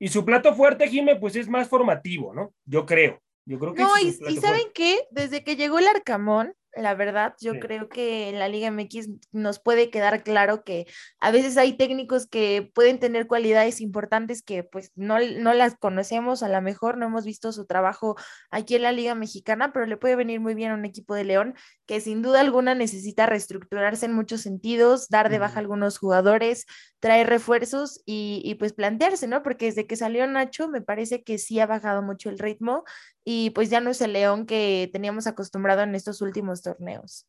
y 0.00 0.08
su 0.08 0.24
plato 0.24 0.54
fuerte, 0.54 0.88
Jimé, 0.88 1.14
pues 1.16 1.36
es 1.36 1.46
más 1.46 1.68
formativo, 1.68 2.34
¿no? 2.34 2.54
Yo 2.64 2.86
creo. 2.86 3.22
Yo 3.44 3.58
creo 3.58 3.74
que 3.74 3.82
no, 3.82 3.98
y, 3.98 4.16
y 4.28 4.36
¿saben 4.38 4.66
qué? 4.74 5.06
Desde 5.10 5.44
que 5.44 5.56
llegó 5.56 5.78
el 5.78 5.86
Arcamón, 5.86 6.54
la 6.76 6.94
verdad, 6.94 7.34
yo 7.40 7.58
creo 7.58 7.88
que 7.88 8.28
en 8.28 8.38
la 8.38 8.48
Liga 8.48 8.70
MX 8.70 9.08
nos 9.32 9.58
puede 9.58 9.90
quedar 9.90 10.22
claro 10.22 10.62
que 10.62 10.86
a 11.18 11.30
veces 11.30 11.56
hay 11.56 11.76
técnicos 11.76 12.26
que 12.26 12.70
pueden 12.74 12.98
tener 12.98 13.26
cualidades 13.26 13.80
importantes 13.80 14.42
que 14.42 14.62
pues 14.62 14.92
no, 14.94 15.18
no 15.20 15.52
las 15.52 15.76
conocemos, 15.76 16.42
a 16.42 16.48
lo 16.48 16.62
mejor 16.62 16.96
no 16.96 17.06
hemos 17.06 17.24
visto 17.24 17.52
su 17.52 17.66
trabajo 17.66 18.16
aquí 18.50 18.76
en 18.76 18.82
la 18.82 18.92
Liga 18.92 19.14
Mexicana, 19.14 19.72
pero 19.72 19.86
le 19.86 19.96
puede 19.96 20.16
venir 20.16 20.40
muy 20.40 20.54
bien 20.54 20.70
a 20.70 20.74
un 20.74 20.84
equipo 20.84 21.14
de 21.14 21.24
León 21.24 21.54
que 21.86 22.00
sin 22.00 22.22
duda 22.22 22.40
alguna 22.40 22.74
necesita 22.74 23.26
reestructurarse 23.26 24.06
en 24.06 24.12
muchos 24.12 24.42
sentidos, 24.42 25.08
dar 25.08 25.28
de 25.28 25.40
baja 25.40 25.56
a 25.56 25.60
algunos 25.60 25.98
jugadores, 25.98 26.66
traer 27.00 27.28
refuerzos 27.28 28.00
y, 28.06 28.42
y 28.44 28.54
pues 28.54 28.72
plantearse, 28.72 29.26
¿no? 29.26 29.42
Porque 29.42 29.66
desde 29.66 29.86
que 29.86 29.96
salió 29.96 30.26
Nacho 30.26 30.68
me 30.68 30.82
parece 30.82 31.24
que 31.24 31.38
sí 31.38 31.58
ha 31.58 31.66
bajado 31.66 32.02
mucho 32.02 32.30
el 32.30 32.38
ritmo 32.38 32.84
y 33.24 33.50
pues 33.50 33.70
ya 33.70 33.80
no 33.80 33.90
es 33.90 34.00
el 34.00 34.12
León 34.12 34.46
que 34.46 34.88
teníamos 34.92 35.26
acostumbrado 35.26 35.82
en 35.82 35.94
estos 35.94 36.20
últimos 36.22 36.62
torneos. 36.62 37.26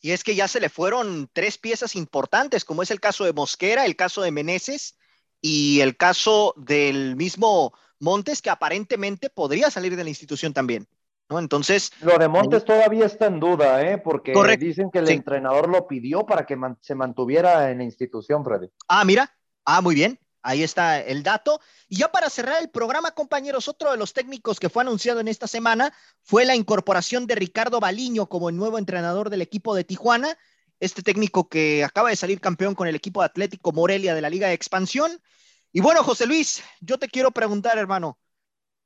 Y 0.00 0.10
es 0.10 0.24
que 0.24 0.34
ya 0.34 0.48
se 0.48 0.60
le 0.60 0.68
fueron 0.68 1.30
tres 1.32 1.58
piezas 1.58 1.94
importantes, 1.94 2.64
como 2.64 2.82
es 2.82 2.90
el 2.90 3.00
caso 3.00 3.24
de 3.24 3.32
Mosquera, 3.32 3.86
el 3.86 3.96
caso 3.96 4.22
de 4.22 4.32
Meneses 4.32 4.98
y 5.40 5.80
el 5.80 5.96
caso 5.96 6.54
del 6.56 7.16
mismo 7.16 7.72
Montes, 8.00 8.42
que 8.42 8.50
aparentemente 8.50 9.30
podría 9.30 9.70
salir 9.70 9.94
de 9.96 10.02
la 10.02 10.10
institución 10.10 10.52
también. 10.52 10.88
¿no? 11.28 11.38
Entonces. 11.38 11.92
Lo 12.00 12.18
de 12.18 12.26
Montes 12.26 12.64
todavía 12.64 13.06
está 13.06 13.26
en 13.26 13.38
duda, 13.38 13.80
¿eh? 13.82 13.98
porque 13.98 14.32
dicen 14.58 14.90
que 14.90 14.98
el 14.98 15.08
entrenador 15.08 15.68
lo 15.68 15.86
pidió 15.86 16.26
para 16.26 16.46
que 16.46 16.58
se 16.80 16.94
mantuviera 16.94 17.70
en 17.70 17.78
la 17.78 17.84
institución, 17.84 18.44
Freddy. 18.44 18.68
Ah, 18.88 19.04
mira. 19.04 19.32
Ah, 19.64 19.80
muy 19.80 19.94
bien. 19.94 20.18
Ahí 20.42 20.64
está 20.64 21.00
el 21.00 21.22
dato. 21.22 21.60
Y 21.88 21.98
ya 21.98 22.10
para 22.10 22.28
cerrar 22.28 22.60
el 22.60 22.68
programa, 22.68 23.12
compañeros, 23.12 23.68
otro 23.68 23.92
de 23.92 23.96
los 23.96 24.12
técnicos 24.12 24.58
que 24.58 24.68
fue 24.68 24.82
anunciado 24.82 25.20
en 25.20 25.28
esta 25.28 25.46
semana 25.46 25.94
fue 26.22 26.44
la 26.44 26.56
incorporación 26.56 27.26
de 27.26 27.36
Ricardo 27.36 27.78
Baliño 27.78 28.28
como 28.28 28.48
el 28.48 28.56
nuevo 28.56 28.78
entrenador 28.78 29.30
del 29.30 29.42
equipo 29.42 29.74
de 29.74 29.84
Tijuana. 29.84 30.36
Este 30.80 31.02
técnico 31.02 31.48
que 31.48 31.84
acaba 31.84 32.10
de 32.10 32.16
salir 32.16 32.40
campeón 32.40 32.74
con 32.74 32.88
el 32.88 32.96
equipo 32.96 33.22
Atlético 33.22 33.70
Morelia 33.70 34.16
de 34.16 34.20
la 34.20 34.30
Liga 34.30 34.48
de 34.48 34.54
Expansión. 34.54 35.22
Y 35.70 35.80
bueno, 35.80 36.02
José 36.02 36.26
Luis, 36.26 36.62
yo 36.80 36.98
te 36.98 37.08
quiero 37.08 37.30
preguntar, 37.30 37.78
hermano, 37.78 38.18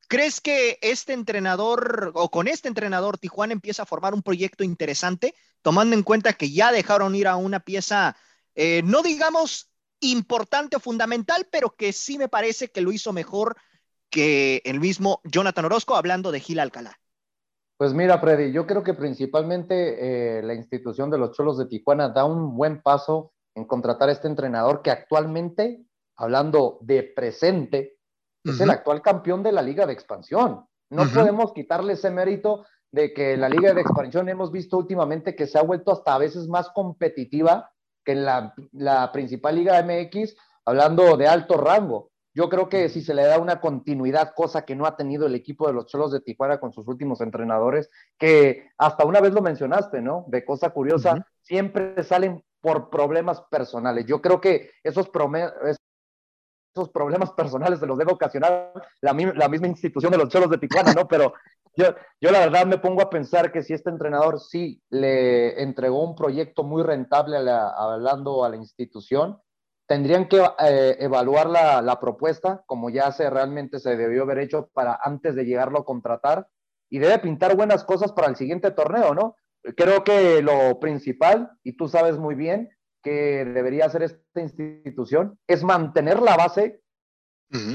¿crees 0.09 0.43
que 0.43 0.79
este 0.83 1.15
entrenador 1.15 2.13
o 2.15 2.31
con 2.31 2.49
este 2.49 2.69
entrenador 2.69 3.17
Tijuana 3.17 3.55
empieza 3.55 3.85
a 3.85 3.87
formar 3.87 4.13
un 4.13 4.23
proyecto 4.23 4.63
interesante, 4.63 5.35
tomando 5.63 5.97
en 5.97 6.03
cuenta 6.03 6.35
que 6.35 6.53
ya 6.53 6.71
dejaron 6.71 7.15
ir 7.15 7.29
a 7.29 7.37
una 7.37 7.61
pieza, 7.61 8.15
eh, 8.55 8.83
no 8.85 9.03
digamos 9.03 9.71
importante 10.01 10.77
o 10.77 10.81
fundamental, 10.81 11.47
pero 11.51 11.71
que 11.71 11.93
sí 11.93 12.19
me 12.19 12.29
parece 12.29 12.69
que 12.69 12.81
lo 12.81 12.93
hizo 12.93 13.13
mejor 13.13 13.57
que 14.11 14.63
el 14.65 14.81
mismo 14.81 15.21
Jonathan 15.25 15.65
Orozco, 15.65 15.97
hablando 15.97 16.33
de 16.33 16.41
Gil 16.41 16.61
Alcalá. 16.61 16.99
Pues 17.77 17.93
mira, 17.93 18.19
Freddy, 18.19 18.53
yo 18.53 18.67
creo 18.67 18.83
que 18.83 18.95
principalmente 18.95 20.39
eh, 20.39 20.43
la 20.43 20.55
institución 20.55 21.11
de 21.11 21.19
los 21.19 21.33
Cholos 21.33 21.59
de 21.59 21.67
Tijuana 21.67 22.09
da 22.09 22.25
un 22.25 22.57
buen 22.57 22.81
paso 22.81 23.33
en 23.55 23.67
contratar 23.67 24.09
a 24.09 24.13
este 24.13 24.29
entrenador 24.29 24.81
que 24.83 24.91
actualmente, 24.91 25.85
hablando 26.17 26.79
de 26.81 27.03
presente, 27.03 27.99
es 28.45 28.61
el 28.61 28.71
actual 28.71 29.03
campeón 29.03 29.43
de 29.43 29.51
la 29.51 29.61
Liga 29.61 29.87
de 29.87 29.93
Expansión. 29.93 30.67
No 30.89 31.05
podemos 31.13 31.53
quitarle 31.53 31.95
ese 31.95 32.11
mérito 32.11 32.65
de 32.93 33.13
que 33.13 33.37
la 33.37 33.49
Liga 33.49 33.75
de 33.75 33.81
Expansión 33.81 34.29
hemos 34.29 34.53
visto 34.53 34.79
últimamente 34.79 35.35
que 35.35 35.49
se 35.49 35.59
ha 35.59 35.63
vuelto 35.63 35.91
hasta 35.91 36.15
a 36.15 36.19
veces 36.19 36.47
más 36.47 36.71
competitiva 36.71 37.73
que 38.07 38.13
en 38.13 38.25
la, 38.25 39.11
principal 39.13 39.57
Liga 39.57 39.83
MX, 39.83 40.37
hablando 40.65 41.17
de 41.17 41.27
alto 41.27 41.57
rango. 41.59 42.11
Yo 42.33 42.49
creo 42.49 42.69
que 42.69 42.89
si 42.89 43.03
se 43.03 43.15
le 43.15 43.25
da 43.25 43.39
una 43.39 43.61
continuidad, 43.61 44.33
cosa 44.35 44.65
que 44.65 44.77
no 44.77 44.87
ha 44.87 44.97
tenido 44.97 45.27
el 45.27 45.35
equipo 45.35 45.67
de 45.67 45.73
los 45.73 45.87
Cholos 45.87 46.13
de 46.13 46.21
Tijuana 46.21 46.61
con 46.61 46.73
sus 46.73 46.87
últimos 46.87 47.21
entrenadores, 47.21 47.91
que 48.19 48.69
hasta 48.79 49.05
una 49.05 49.21
vez 49.21 49.33
lo 49.33 49.43
mencionaste, 49.43 50.01
¿no? 50.03 50.25
De 50.29 50.45
cosa 50.45 50.71
curiosa, 50.71 51.27
siempre 51.41 52.03
salen 52.05 52.45
por 52.61 52.91
problemas 52.91 53.41
personales. 53.51 54.07
Yo 54.07 54.21
creo 54.23 54.41
que 54.41 54.71
esos, 54.85 55.11
esos 56.75 56.91
problemas 56.91 57.33
personales 57.33 57.81
se 57.81 57.87
los 57.87 57.99
debe 57.99 58.13
ocasionar 58.13 58.73
la, 59.01 59.13
la 59.35 59.49
misma 59.49 59.67
institución 59.67 60.13
de 60.13 60.19
los 60.19 60.29
Cholos 60.29 60.51
de 60.51 60.59
Tijuana, 60.59 60.93
¿no? 60.93 61.09
Pero 61.09 61.33
yo, 61.77 61.95
yo 62.21 62.31
la 62.31 62.41
verdad 62.41 62.67
me 62.67 62.79
pongo 62.79 63.03
a 63.03 63.11
pensar 63.11 63.53
que 63.53 63.63
si 63.63 63.73
este 63.73 63.91
entrenador 63.91 64.41
sí 64.41 64.83
le 64.91 65.63
entregó 65.63 66.03
un 66.03 66.15
proyecto 66.17 66.65
muy 66.65 66.83
rentable 66.83 67.37
hablando 67.37 68.45
a 68.45 68.49
la 68.49 68.57
institución, 68.57 69.39
tendrían 69.87 70.29
que 70.29 70.43
eh, 70.59 70.97
evaluar 71.01 71.49
la, 71.49 71.81
la, 71.81 72.01
propuesta 72.01 72.65
como 72.67 72.91
ya 72.91 73.13
se 73.13 73.31
realmente 73.31 73.79
se 73.79 73.97
debió 73.97 74.23
haber 74.23 74.39
hecho 74.39 74.69
para 74.73 74.99
antes 75.01 75.35
de 75.37 75.45
llegarlo 75.45 75.81
a 75.81 75.85
contratar 75.85 76.49
y 76.91 76.99
debe 76.99 77.19
pintar 77.19 77.57
buenas 77.57 77.85
cosas 77.85 78.13
para 78.13 78.29
el 78.29 78.37
siguiente 78.37 78.71
torneo, 78.71 79.15
¿no? 79.15 79.37
Creo 79.77 80.05
que 80.05 80.43
lo 80.43 80.79
principal, 80.79 81.51
y 81.65 81.77
tú 81.77 81.89
sabes 81.89 82.19
muy 82.19 82.35
bien, 82.35 82.71
que 83.03 83.45
debería 83.45 83.87
hacer 83.87 84.03
esta 84.03 84.41
institución 84.41 85.39
es 85.47 85.63
mantener 85.63 86.21
la 86.21 86.37
base, 86.37 86.81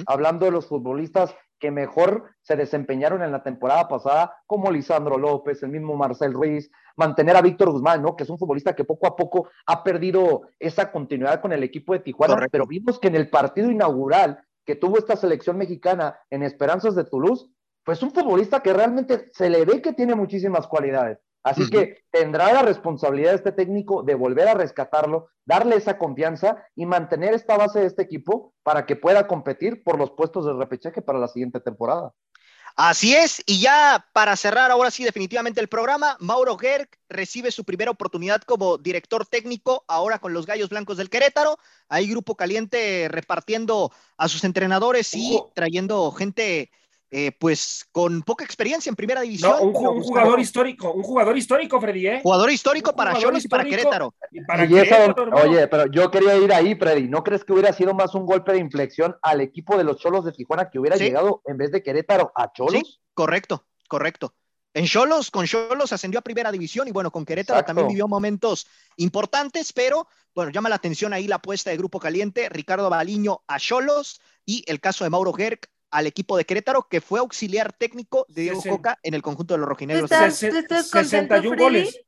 hablando 0.06 0.46
de 0.46 0.52
los 0.52 0.68
futbolistas 0.68 1.34
que 1.62 1.72
mejor 1.72 2.26
se 2.42 2.56
desempeñaron 2.56 3.22
en 3.22 3.32
la 3.32 3.44
temporada 3.44 3.88
pasada, 3.88 4.36
como 4.48 4.72
Lisandro 4.72 5.18
López, 5.18 5.62
el 5.62 5.70
mismo 5.70 5.96
Marcel 5.96 6.34
Ruiz, 6.34 6.72
mantener 6.98 7.38
a 7.38 7.42
Víctor 7.42 7.72
Guzmán, 7.72 8.02
¿no? 8.02 8.16
Que 8.16 8.24
es 8.24 8.30
un 8.30 8.40
futbolista 8.40 8.76
que 8.76 8.84
poco 8.84 9.08
a 9.08 9.16
poco 9.16 9.48
ha 9.68 9.84
perdido 9.84 10.42
esa 10.60 10.92
continuidad 10.92 11.40
con 11.40 11.54
el 11.54 11.64
equipo 11.64 11.94
de 11.94 12.00
Tijuana, 12.00 12.48
pero 12.52 12.66
vimos 12.66 13.00
que 13.00 13.10
en 13.10 13.16
el 13.16 13.30
partido 13.30 13.70
inaugural 13.70 14.44
que 14.66 14.76
tuvo 14.76 14.98
esta 14.98 15.16
selección 15.16 15.58
mexicana 15.58 16.20
en 16.32 16.42
Esperanzas 16.42 16.96
de 16.96 17.04
Toulouse, 17.04 17.48
pues 17.84 18.02
un 18.02 18.12
futbolista 18.12 18.62
que 18.62 18.74
realmente 18.74 19.30
se 19.32 19.50
le 19.50 19.64
ve 19.64 19.82
que 19.82 19.94
tiene 19.94 20.16
muchísimas 20.16 20.68
cualidades. 20.68 21.20
Así 21.44 21.70
que 21.70 22.04
tendrá 22.12 22.54
la 22.54 22.62
responsabilidad 22.62 23.34
este 23.34 23.52
técnico 23.52 24.04
de 24.04 24.14
volver 24.14 24.48
a 24.48 24.54
rescatarlo, 24.54 25.30
darle 25.46 25.76
esa 25.76 25.98
confianza 25.98 26.64
y 26.76 26.86
mantener 26.86 27.34
esta 27.34 27.58
base 27.58 27.80
de 27.80 27.88
este 27.88 28.04
equipo 28.04 28.54
para 28.64 28.86
que 28.86 28.96
pueda 28.96 29.28
competir 29.28 29.84
por 29.84 29.98
los 29.98 30.12
puestos 30.12 30.46
de 30.46 30.54
repechaje 30.54 31.02
para 31.02 31.18
la 31.18 31.28
siguiente 31.28 31.60
temporada. 31.60 32.14
Así 32.76 33.14
es, 33.14 33.44
y 33.46 33.60
ya 33.60 34.08
para 34.14 34.36
cerrar 34.36 34.72
ahora 34.72 34.92
sí 34.92 35.04
definitivamente 35.04 35.60
el 35.60 35.68
programa, 35.68 36.16
Mauro 36.20 36.58
Gerg 36.58 36.90
recibe 37.10 37.52
su 37.52 37.66
primera 37.66 37.92
oportunidad 37.92 38.42
como 38.44 38.78
director 38.78 39.26
técnico 39.26 39.84
ahora 39.88 40.20
con 40.20 40.34
los 40.34 40.46
Gallos 40.46 40.70
Blancos 40.70 40.98
del 40.98 41.10
Querétaro. 41.10 41.58
Hay 41.90 42.08
grupo 42.10 42.36
caliente 42.36 43.08
repartiendo 43.10 43.92
a 44.18 44.30
sus 44.30 44.44
entrenadores 44.46 45.14
y 45.14 45.42
trayendo 45.54 46.12
gente 46.12 46.72
eh, 47.14 47.34
pues 47.38 47.86
con 47.92 48.22
poca 48.22 48.46
experiencia 48.46 48.90
en 48.90 48.96
primera 48.96 49.20
división. 49.20 49.52
No, 49.52 49.64
un, 49.64 50.02
jugador 50.02 50.40
histórico, 50.40 50.94
un 50.94 51.04
jugador 51.04 51.38
histórico, 51.38 51.82
Freddy, 51.82 52.08
¿eh? 52.08 52.22
Jugador 52.24 52.50
histórico 52.50 52.96
para 52.96 53.16
Cholos 53.16 53.44
y 53.44 53.50
para 53.50 53.66
Querétaro. 53.66 54.14
oye, 55.34 55.68
pero 55.68 55.88
yo 55.88 56.10
quería 56.10 56.38
ir 56.38 56.54
ahí, 56.54 56.74
Freddy. 56.76 57.10
¿No 57.10 57.22
crees 57.22 57.44
que 57.44 57.52
hubiera 57.52 57.74
sido 57.74 57.94
más 57.94 58.16
un 58.16 58.26
golpe 58.26 58.54
de 58.54 58.60
inflexión 58.60 59.18
al 59.22 59.42
equipo 59.42 59.78
de 59.78 59.84
los 59.84 59.98
Cholos 59.98 60.24
de 60.24 60.32
Tijuana 60.32 60.70
que 60.70 60.80
hubiera 60.80 60.96
llegado 60.96 61.42
en 61.48 61.58
vez 61.58 61.72
de 61.72 61.84
Querétaro 61.84 62.32
a 62.34 62.50
Cholos? 62.54 62.82
Sí, 62.82 63.00
correcto, 63.14 63.66
correcto. 63.90 64.34
En 64.74 64.86
Cholos, 64.86 65.32
con 65.32 65.46
Cholos 65.46 65.92
ascendió 65.92 66.20
a 66.20 66.24
primera 66.24 66.50
división 66.50 66.88
y 66.88 66.92
bueno, 66.92 67.12
con 67.12 67.26
Querétaro 67.26 67.66
también 67.66 67.90
vivió 67.90 68.08
momentos 68.08 68.68
importantes, 68.96 69.74
pero 69.74 70.08
bueno, 70.34 70.50
llama 70.50 70.70
la 70.70 70.76
atención 70.76 71.12
ahí 71.12 71.28
la 71.28 71.36
apuesta 71.36 71.72
de 71.72 71.78
Grupo 71.78 72.00
Caliente, 72.00 72.48
Ricardo 72.48 72.90
Baliño 72.90 73.42
a 73.48 73.60
Cholos 73.60 74.22
y 74.46 74.64
el 74.68 74.80
caso 74.80 75.04
de 75.04 75.10
Mauro 75.10 75.34
Gerg 75.34 75.60
al 75.92 76.08
equipo 76.08 76.38
de 76.38 76.46
Querétaro, 76.46 76.88
que 76.90 77.02
fue 77.02 77.20
auxiliar 77.20 77.74
técnico 77.74 78.26
de 78.30 78.44
Diego 78.44 78.62
Coca 78.68 78.98
en 79.04 79.14
el 79.14 79.22
conjunto 79.22 79.54
de 79.54 79.60
los 79.60 79.70
rojinegros. 79.70 80.12
¿Estás, 80.12 80.38
61 80.38 81.56
goles. 81.58 82.00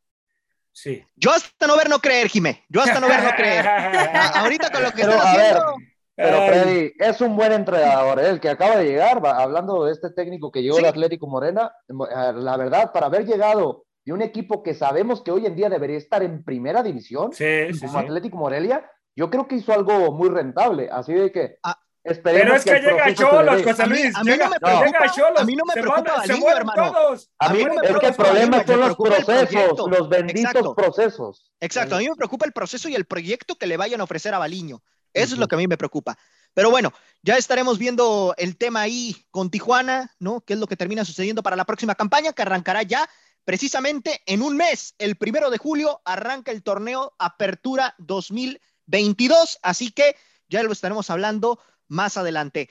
Sí. 0.71 1.03
Yo 1.15 1.31
hasta 1.31 1.67
no 1.67 1.77
ver 1.77 1.89
no 1.89 1.99
creer, 1.99 2.29
Jimé. 2.29 2.63
Yo 2.69 2.81
hasta 2.81 2.99
no 2.99 3.07
ver 3.07 3.21
no 3.21 3.29
creer. 3.35 3.67
ahorita 4.35 4.71
con 4.71 4.83
lo 4.83 4.91
que 4.91 5.03
pero, 5.03 5.19
haciendo. 5.21 5.75
pero 6.15 6.47
Freddy, 6.47 6.93
es 6.97 7.21
un 7.21 7.35
buen 7.35 7.51
entrenador, 7.51 8.19
¿eh? 8.19 8.29
el 8.29 8.39
que 8.39 8.49
acaba 8.49 8.77
de 8.77 8.85
llegar, 8.85 9.21
hablando 9.23 9.85
de 9.85 9.91
este 9.91 10.09
técnico 10.09 10.51
que 10.51 10.63
llegó 10.63 10.77
de 10.77 10.87
Atlético 10.87 11.27
Morena, 11.27 11.71
eh, 11.87 12.33
la 12.35 12.57
verdad, 12.57 12.91
para 12.91 13.05
haber 13.05 13.25
llegado 13.25 13.85
de 14.03 14.13
un 14.13 14.21
equipo 14.21 14.63
que 14.63 14.73
sabemos 14.73 15.21
que 15.21 15.31
hoy 15.31 15.45
en 15.45 15.55
día 15.55 15.69
debería 15.69 15.97
estar 15.97 16.23
en 16.23 16.43
primera 16.43 16.81
división, 16.81 17.31
como 17.79 17.99
Atlético 17.99 18.37
Morelia, 18.37 18.89
yo 19.15 19.29
creo 19.29 19.47
que 19.47 19.55
hizo 19.55 19.73
algo 19.73 20.11
muy 20.11 20.29
rentable. 20.29 20.89
Así 20.91 21.13
de 21.13 21.31
que 21.31 21.57
ah, 21.63 21.77
pero 22.21 22.55
es 22.55 22.63
que, 22.65 22.79
llega 22.79 23.05
a 23.05 23.13
Cholos, 23.13 23.63
José 23.63 23.87
Luis. 23.87 24.15
A 24.15 24.23
mí, 24.23 24.37
no 24.37 24.49
me 24.49 24.59
preocupa, 24.59 25.41
a 25.41 25.45
mí 25.45 25.55
no 25.55 25.63
me 25.65 25.73
preocupa 25.73 26.17
Valiño, 26.17 26.49
hermano. 26.49 26.93
A 27.39 27.49
mí, 27.49 27.61
es 27.61 27.97
que 27.97 28.07
el 28.07 28.15
problema 28.15 28.65
son 28.65 28.79
los 28.81 28.95
procesos, 28.95 29.89
los 29.89 30.09
benditos 30.09 30.75
procesos. 30.75 31.51
Exacto, 31.61 31.95
a 31.95 31.99
mí 31.99 32.09
me 32.09 32.15
preocupa 32.15 32.45
el 32.45 32.51
proceso 32.51 32.89
y 32.89 32.95
el 32.95 33.05
proyecto 33.05 33.55
que 33.55 33.67
le 33.67 33.77
vayan 33.77 34.01
a 34.01 34.03
ofrecer 34.03 34.33
a 34.33 34.39
Baliño. 34.39 34.83
Eso 35.13 35.35
es 35.35 35.39
lo 35.39 35.47
que 35.47 35.55
a 35.55 35.57
mí 35.57 35.67
me 35.67 35.77
preocupa. 35.77 36.17
Pero 36.53 36.69
bueno, 36.69 36.91
ya 37.21 37.37
estaremos 37.37 37.79
viendo 37.79 38.35
el 38.37 38.57
tema 38.57 38.81
ahí 38.81 39.15
con 39.31 39.49
Tijuana, 39.49 40.11
¿no? 40.19 40.41
¿Qué 40.41 40.53
es 40.53 40.59
lo 40.59 40.67
que 40.67 40.75
termina 40.75 41.05
sucediendo 41.05 41.41
para 41.41 41.55
la 41.55 41.65
próxima 41.65 41.95
campaña 41.95 42.33
que 42.33 42.41
arrancará 42.41 42.83
ya 42.83 43.09
precisamente 43.45 44.21
en 44.25 44.41
un 44.41 44.55
mes, 44.55 44.95
el 44.97 45.15
primero 45.15 45.49
de 45.49 45.57
julio, 45.57 46.01
arranca 46.05 46.51
el 46.51 46.63
torneo 46.63 47.13
Apertura 47.17 47.95
2022. 47.97 49.59
Así 49.61 49.91
que 49.91 50.15
ya 50.47 50.63
lo 50.63 50.71
estaremos 50.71 51.09
hablando 51.09 51.59
más 51.93 52.17
adelante. 52.17 52.69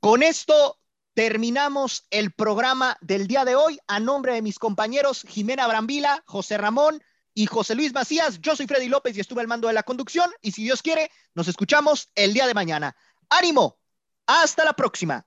Con 0.00 0.22
esto 0.22 0.78
terminamos 1.14 2.06
el 2.10 2.32
programa 2.32 2.98
del 3.00 3.26
día 3.26 3.44
de 3.44 3.54
hoy. 3.54 3.78
A 3.86 4.00
nombre 4.00 4.34
de 4.34 4.42
mis 4.42 4.58
compañeros 4.58 5.24
Jimena 5.28 5.66
Brambila, 5.66 6.22
José 6.26 6.58
Ramón 6.58 7.02
y 7.32 7.46
José 7.46 7.74
Luis 7.74 7.94
Macías, 7.94 8.40
yo 8.40 8.54
soy 8.54 8.66
Freddy 8.66 8.88
López 8.88 9.16
y 9.16 9.20
estuve 9.20 9.40
al 9.40 9.48
mando 9.48 9.68
de 9.68 9.74
la 9.74 9.82
conducción. 9.82 10.30
Y 10.42 10.52
si 10.52 10.64
Dios 10.64 10.82
quiere, 10.82 11.10
nos 11.34 11.48
escuchamos 11.48 12.10
el 12.14 12.34
día 12.34 12.46
de 12.46 12.54
mañana. 12.54 12.96
¡Ánimo! 13.30 13.78
Hasta 14.26 14.64
la 14.64 14.74
próxima. 14.74 15.26